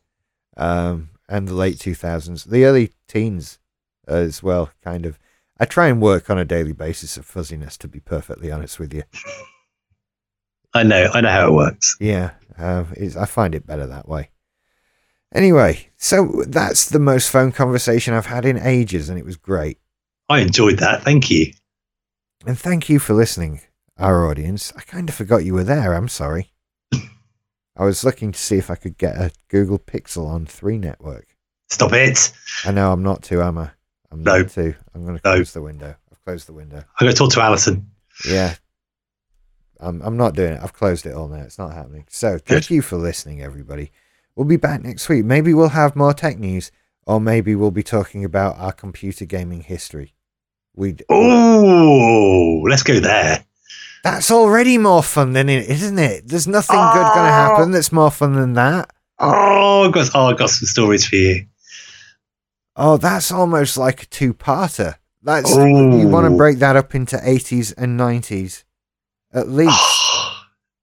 Um, 0.57 1.11
and 1.29 1.49
the 1.49 1.55
late 1.55 1.77
2000s, 1.79 2.45
the 2.45 2.65
early 2.65 2.93
teens 3.09 3.59
as 4.07 4.43
well, 4.43 4.71
kind 4.83 5.07
of. 5.07 5.19
I 5.63 5.65
try 5.65 5.87
and 5.87 6.03
work 6.03 6.29
on 6.29 6.39
a 6.39 6.45
daily 6.45 6.73
basis 6.73 7.17
of 7.17 7.25
fuzziness, 7.25 7.77
to 7.77 7.87
be 7.87 8.01
perfectly 8.01 8.51
honest 8.51 8.81
with 8.81 8.93
you. 8.93 9.05
I 10.75 10.83
know, 10.83 11.09
I 11.15 11.21
know 11.21 11.31
how 11.31 11.47
it 11.47 11.53
works. 11.53 11.97
Yeah, 12.01 12.33
uh, 12.59 12.87
it's, 12.97 13.15
I 13.15 13.27
find 13.27 13.55
it 13.55 13.65
better 13.65 13.87
that 13.87 14.09
way. 14.09 14.31
Anyway, 15.33 15.91
so 15.97 16.43
that's 16.49 16.89
the 16.89 16.99
most 16.99 17.31
phone 17.31 17.53
conversation 17.53 18.13
I've 18.13 18.27
had 18.27 18.45
in 18.45 18.59
ages, 18.59 19.09
and 19.09 19.17
it 19.17 19.25
was 19.25 19.37
great. 19.37 19.79
I 20.29 20.41
enjoyed 20.41 20.81
that. 20.81 21.05
Thank 21.05 21.31
you. 21.31 21.53
And 22.45 22.59
thank 22.59 22.89
you 22.89 22.99
for 22.99 23.15
listening, 23.15 23.61
our 23.97 24.29
audience. 24.29 24.73
I 24.75 24.81
kind 24.81 25.09
of 25.09 25.15
forgot 25.15 25.45
you 25.45 25.55
were 25.55 25.63
there. 25.63 25.95
I'm 25.95 26.09
sorry. 26.09 26.51
I 26.93 27.85
was 27.85 28.03
looking 28.03 28.33
to 28.33 28.39
see 28.41 28.57
if 28.57 28.69
I 28.69 28.75
could 28.75 28.99
get 28.99 29.15
a 29.15 29.31
Google 29.47 29.79
Pixel 29.79 30.27
on 30.27 30.45
3 30.45 30.77
network. 30.79 31.37
Stop 31.71 31.93
it. 31.93 32.33
I 32.65 32.73
know 32.73 32.91
I'm 32.91 33.05
not 33.05 33.23
to, 33.25 33.41
am 33.43 33.59
I? 33.59 33.71
I'm 34.13 34.23
No. 34.23 34.43
to. 34.45 34.75
I'm 34.95 35.05
going 35.05 35.19
to 35.19 35.23
No. 35.25 35.35
close 35.37 35.53
the 35.53 35.63
window. 35.63 35.95
I've 36.13 36.25
closed 36.25 36.47
the 36.47 36.53
window. 36.53 36.77
I'm 36.79 37.05
going 37.07 37.13
to 37.13 37.17
talk 37.19 37.33
to 37.33 37.41
Alison. 37.41 37.91
Yeah. 38.29 38.55
I'm, 39.81 40.01
I'm 40.03 40.17
not 40.17 40.35
doing 40.35 40.53
it. 40.55 40.61
I've 40.63 40.73
closed 40.75 41.07
it 41.07 41.15
all 41.15 41.29
now. 41.29 41.43
It's 41.43 41.59
not 41.59 41.73
happening. 41.73 42.05
So 42.09 42.33
thank 42.39 42.69
Good. 42.69 42.71
you 42.71 42.83
for 42.83 42.97
listening, 42.97 43.43
everybody. 43.43 43.91
We'll 44.37 44.47
be 44.47 44.57
back 44.57 44.83
next 44.83 45.09
week. 45.09 45.25
Maybe 45.25 45.53
we'll 45.55 45.71
have 45.71 45.97
more 45.97 46.15
tech 46.15 46.39
news, 46.39 46.71
or 47.07 47.21
maybe 47.21 47.55
we'll 47.55 47.71
be 47.73 47.83
talking 47.83 48.25
about 48.25 48.59
our 48.59 48.73
computer 48.73 49.25
gaming 49.25 49.63
history. 49.63 50.15
We 50.77 50.97
Oh, 51.11 52.63
let's 52.69 52.83
go 52.83 53.01
there. 53.01 53.45
That's 54.05 54.31
already 54.31 54.79
more 54.79 55.03
fun 55.03 55.33
than 55.33 55.49
it, 55.49 55.69
isn't 55.69 55.99
it? 55.99 56.29
There's 56.29 56.49
nothing 56.49 56.77
good 56.77 56.95
going 56.95 57.15
to 57.15 57.21
Oh. 57.21 57.25
happen 57.25 57.71
that's 57.73 57.93
more 57.93 58.11
fun 58.11 58.35
than 58.35 58.55
that. 58.55 58.91
Oh, 59.19 59.85
I've 59.87 59.93
got, 59.93 60.11
oh, 60.15 60.27
I've 60.27 60.39
got 60.39 60.51
some 60.51 60.67
stories 60.67 61.07
for 61.07 61.17
you. 61.17 61.47
Oh, 62.77 62.97
that's 62.97 63.31
almost 63.31 63.77
like 63.77 64.03
a 64.05 64.07
two-parter. 64.07 64.97
That's 65.23 65.55
Oh. 65.55 65.67
you 65.67 66.09
want 66.09 66.31
to 66.31 66.37
break 66.37 66.59
that 66.59 66.75
up 66.77 66.95
into 66.95 67.17
80s 67.17 67.73
and 67.77 67.99
90s, 67.99 68.65
at 69.33 69.49
least. 69.51 69.79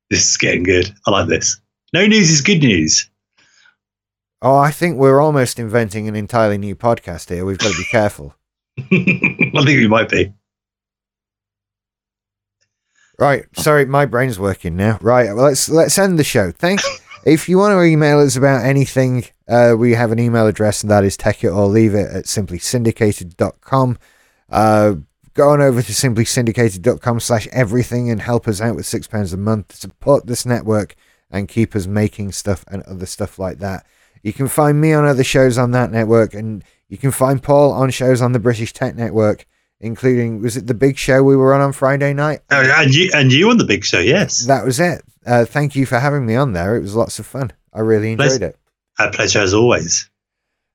this 0.09 0.29
is 0.31 0.37
getting 0.37 0.63
good. 0.63 0.93
I 1.07 1.11
like 1.11 1.27
this. 1.27 1.59
No 1.93 2.05
news 2.05 2.29
is 2.29 2.41
good 2.41 2.59
news. 2.59 3.09
Oh, 4.41 4.55
I 4.57 4.71
think 4.71 4.97
we're 4.97 5.19
almost 5.19 5.59
inventing 5.59 6.07
an 6.07 6.15
entirely 6.15 6.57
new 6.57 6.75
podcast 6.75 7.29
here. 7.29 7.43
We've 7.43 7.57
got 7.57 7.71
to 7.71 7.77
be 7.77 7.83
careful. 7.91 8.35
I 8.79 8.83
think 8.83 9.65
we 9.65 9.87
might 9.87 10.07
be. 10.09 10.31
Right. 13.17 13.43
Sorry, 13.57 13.83
my 13.85 14.05
brain's 14.05 14.39
working 14.39 14.77
now. 14.77 14.97
Right. 15.01 15.25
Well, 15.33 15.43
let's 15.43 15.67
let's 15.67 15.97
end 15.97 16.17
the 16.17 16.23
show. 16.23 16.51
Thank. 16.51 16.79
If 17.25 17.49
you 17.49 17.57
want 17.57 17.73
to 17.73 17.83
email 17.83 18.19
us 18.19 18.35
about 18.35 18.63
anything, 18.63 19.25
uh, 19.47 19.75
we 19.77 19.93
have 19.93 20.11
an 20.11 20.19
email 20.19 20.47
address, 20.47 20.81
and 20.81 20.91
that 20.91 21.03
is 21.03 21.17
take 21.17 21.43
it 21.43 21.49
or 21.49 21.67
leave 21.67 21.93
it 21.93 22.09
at 22.11 22.25
simplysyndicated.com. 22.25 23.97
Uh, 24.49 24.95
go 25.33 25.49
on 25.49 25.61
over 25.61 25.81
to 25.81 25.91
simplysyndicated.com 25.91 27.19
slash 27.19 27.47
everything 27.51 28.09
and 28.09 28.21
help 28.21 28.47
us 28.47 28.61
out 28.61 28.75
with 28.75 28.85
six 28.85 29.07
pounds 29.07 29.33
a 29.33 29.37
month 29.37 29.69
to 29.69 29.77
support 29.77 30.27
this 30.27 30.45
network 30.45 30.95
and 31.29 31.47
keep 31.47 31.75
us 31.75 31.87
making 31.87 32.31
stuff 32.31 32.63
and 32.71 32.83
other 32.83 33.05
stuff 33.05 33.37
like 33.37 33.59
that. 33.59 33.85
You 34.23 34.33
can 34.33 34.47
find 34.47 34.81
me 34.81 34.93
on 34.93 35.05
other 35.05 35.23
shows 35.23 35.57
on 35.57 35.71
that 35.71 35.91
network, 35.91 36.33
and 36.33 36.63
you 36.87 36.97
can 36.97 37.11
find 37.11 37.41
Paul 37.41 37.71
on 37.71 37.89
shows 37.89 38.21
on 38.21 38.31
the 38.31 38.39
British 38.39 38.73
Tech 38.73 38.95
Network, 38.95 39.45
including 39.81 40.41
was 40.41 40.57
it 40.57 40.67
the 40.67 40.73
big 40.73 40.97
show 40.97 41.23
we 41.23 41.35
were 41.35 41.53
on 41.53 41.61
on 41.61 41.73
Friday 41.73 42.13
night? 42.13 42.39
Oh, 42.51 42.61
and 42.61 42.93
you 42.93 43.09
and 43.13 43.31
you 43.31 43.49
on 43.49 43.57
the 43.57 43.65
big 43.65 43.83
show, 43.85 43.99
yes. 43.99 44.45
That 44.45 44.65
was 44.65 44.79
it. 44.79 45.01
Uh, 45.25 45.45
thank 45.45 45.75
you 45.75 45.85
for 45.85 45.99
having 45.99 46.25
me 46.25 46.35
on 46.35 46.53
there. 46.53 46.75
It 46.75 46.81
was 46.81 46.95
lots 46.95 47.19
of 47.19 47.25
fun. 47.25 47.51
I 47.73 47.79
really 47.81 48.11
enjoyed 48.13 48.27
Pleasure. 48.39 48.45
it. 48.45 48.57
A 48.97 49.09
pleasure 49.11 49.39
as 49.39 49.53
always. 49.53 50.09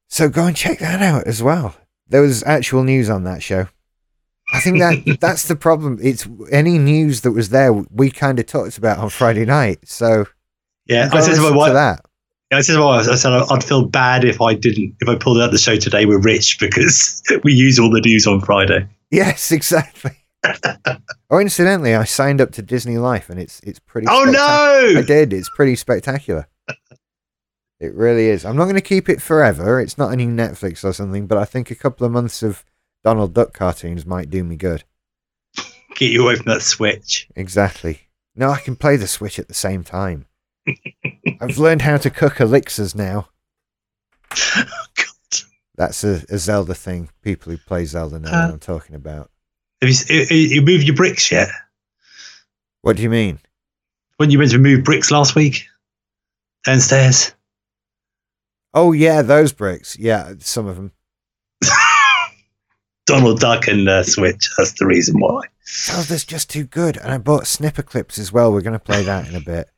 So 0.09 0.28
go 0.28 0.47
and 0.47 0.56
check 0.56 0.78
that 0.78 1.02
out 1.02 1.26
as 1.26 1.43
well. 1.43 1.74
There 2.09 2.20
was 2.22 2.43
actual 2.44 2.85
news 2.85 3.10
on 3.10 3.24
that 3.24 3.43
show. 3.43 3.66
I 4.52 4.60
think 4.60 4.78
that 4.78 5.18
that's 5.20 5.48
the 5.48 5.56
problem. 5.56 5.98
It's 6.02 6.28
any 6.52 6.78
news 6.78 7.22
that 7.22 7.32
was 7.32 7.48
there 7.48 7.72
we 7.72 8.10
kind 8.10 8.39
of 8.39 8.47
talked 8.47 8.78
about 8.78 8.98
on 8.98 9.09
Friday 9.10 9.44
night. 9.44 9.89
So 9.89 10.26
Yeah, 10.86 11.09
I 11.12 11.20
said 11.20 11.35
to 11.36 11.51
my 11.51 11.56
wife, 11.56 11.72
that. 11.72 12.05
I 12.52 12.60
said 12.60 12.76
I 12.76 13.02
said 13.02 13.32
I'd 13.32 13.64
feel 13.64 13.86
bad 13.86 14.24
if 14.24 14.40
I 14.40 14.54
didn't, 14.54 14.96
if 15.00 15.08
I 15.08 15.16
pulled 15.16 15.40
out 15.40 15.50
the 15.50 15.58
show 15.58 15.76
today 15.76 16.06
We're 16.06 16.20
Rich 16.20 16.58
because 16.60 17.22
we 17.44 17.52
use 17.52 17.78
all 17.78 17.90
the 17.90 18.00
news 18.00 18.26
on 18.26 18.40
Friday. 18.40 18.88
Yes, 19.10 19.50
exactly. 19.52 20.12
oh, 21.30 21.38
incidentally, 21.38 21.94
I 21.94 22.04
signed 22.04 22.40
up 22.40 22.52
to 22.52 22.62
Disney 22.62 22.98
Life, 22.98 23.30
and 23.30 23.40
it's 23.40 23.60
it's 23.60 23.78
pretty. 23.78 24.06
Oh 24.10 24.26
spectac- 24.26 24.98
I 24.98 25.02
did. 25.02 25.32
It's 25.32 25.50
pretty 25.50 25.76
spectacular. 25.76 26.48
It 27.80 27.92
really 27.92 28.28
is. 28.28 28.46
I'm 28.46 28.56
not 28.56 28.64
going 28.64 28.76
to 28.76 28.80
keep 28.80 29.10
it 29.10 29.20
forever. 29.20 29.78
It's 29.78 29.98
not 29.98 30.12
any 30.12 30.26
Netflix 30.26 30.84
or 30.84 30.94
something, 30.94 31.26
but 31.26 31.36
I 31.36 31.44
think 31.44 31.70
a 31.70 31.74
couple 31.74 32.06
of 32.06 32.12
months 32.12 32.42
of 32.42 32.64
Donald 33.02 33.34
Duck 33.34 33.52
cartoons 33.52 34.06
might 34.06 34.30
do 34.30 34.42
me 34.42 34.56
good. 34.56 34.84
Get 35.96 36.12
you 36.12 36.22
away 36.22 36.36
from 36.36 36.46
that 36.46 36.62
Switch. 36.62 37.28
Exactly. 37.36 38.08
No, 38.34 38.50
I 38.50 38.60
can 38.60 38.76
play 38.76 38.96
the 38.96 39.06
Switch 39.06 39.38
at 39.38 39.48
the 39.48 39.54
same 39.54 39.84
time. 39.84 40.26
I've 41.40 41.58
learned 41.58 41.82
how 41.82 41.96
to 41.98 42.10
cook 42.10 42.40
elixirs 42.40 42.94
now. 42.94 43.28
God. 44.56 44.66
That's 45.76 46.04
a, 46.04 46.22
a 46.28 46.38
Zelda 46.38 46.74
thing. 46.74 47.10
People 47.22 47.52
who 47.52 47.58
play 47.58 47.84
Zelda 47.84 48.18
know 48.18 48.28
Uh, 48.30 48.44
what 48.46 48.52
I'm 48.54 48.58
talking 48.60 48.94
about. 48.96 49.30
Have 49.82 49.90
you- 50.08 50.24
you 50.36 50.62
moved 50.62 50.84
your 50.84 50.94
bricks 50.96 51.30
yet? 51.30 51.48
What 52.82 52.96
do 52.96 53.02
you 53.02 53.10
mean? 53.10 53.38
When 54.16 54.30
you 54.30 54.38
meant 54.38 54.52
to 54.52 54.58
move 54.58 54.84
bricks 54.84 55.10
last 55.10 55.34
week? 55.34 55.66
Downstairs? 56.64 57.32
Oh 58.72 58.92
yeah, 58.92 59.22
those 59.22 59.52
bricks. 59.52 59.98
Yeah, 59.98 60.34
some 60.38 60.66
of 60.66 60.76
them. 60.76 60.92
Donald 63.06 63.40
Duck 63.40 63.68
and 63.68 63.88
uh, 63.88 64.02
Switch. 64.02 64.48
That's 64.56 64.72
the 64.78 64.86
reason 64.86 65.20
why. 65.20 65.42
Zelda's 65.66 66.24
just 66.24 66.48
too 66.50 66.64
good, 66.64 66.96
and 66.96 67.12
I 67.12 67.18
bought 67.18 67.44
Snipperclips 67.44 68.18
as 68.18 68.32
well. 68.32 68.52
We're 68.52 68.62
going 68.62 68.72
to 68.72 68.78
play 68.78 69.02
that 69.02 69.28
in 69.28 69.34
a 69.34 69.40
bit. 69.40 69.68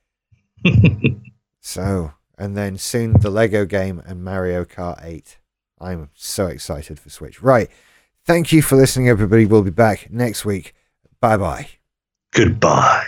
So, 1.66 2.12
and 2.38 2.56
then 2.56 2.78
soon 2.78 3.14
the 3.14 3.28
Lego 3.28 3.64
game 3.64 4.00
and 4.06 4.22
Mario 4.22 4.64
Kart 4.64 5.04
8. 5.04 5.36
I'm 5.80 6.10
so 6.14 6.46
excited 6.46 7.00
for 7.00 7.10
Switch. 7.10 7.42
Right. 7.42 7.68
Thank 8.24 8.52
you 8.52 8.62
for 8.62 8.76
listening, 8.76 9.08
everybody. 9.08 9.46
We'll 9.46 9.64
be 9.64 9.70
back 9.70 10.08
next 10.12 10.44
week. 10.44 10.72
Bye 11.20 11.36
bye. 11.38 11.68
Goodbye. 12.30 13.04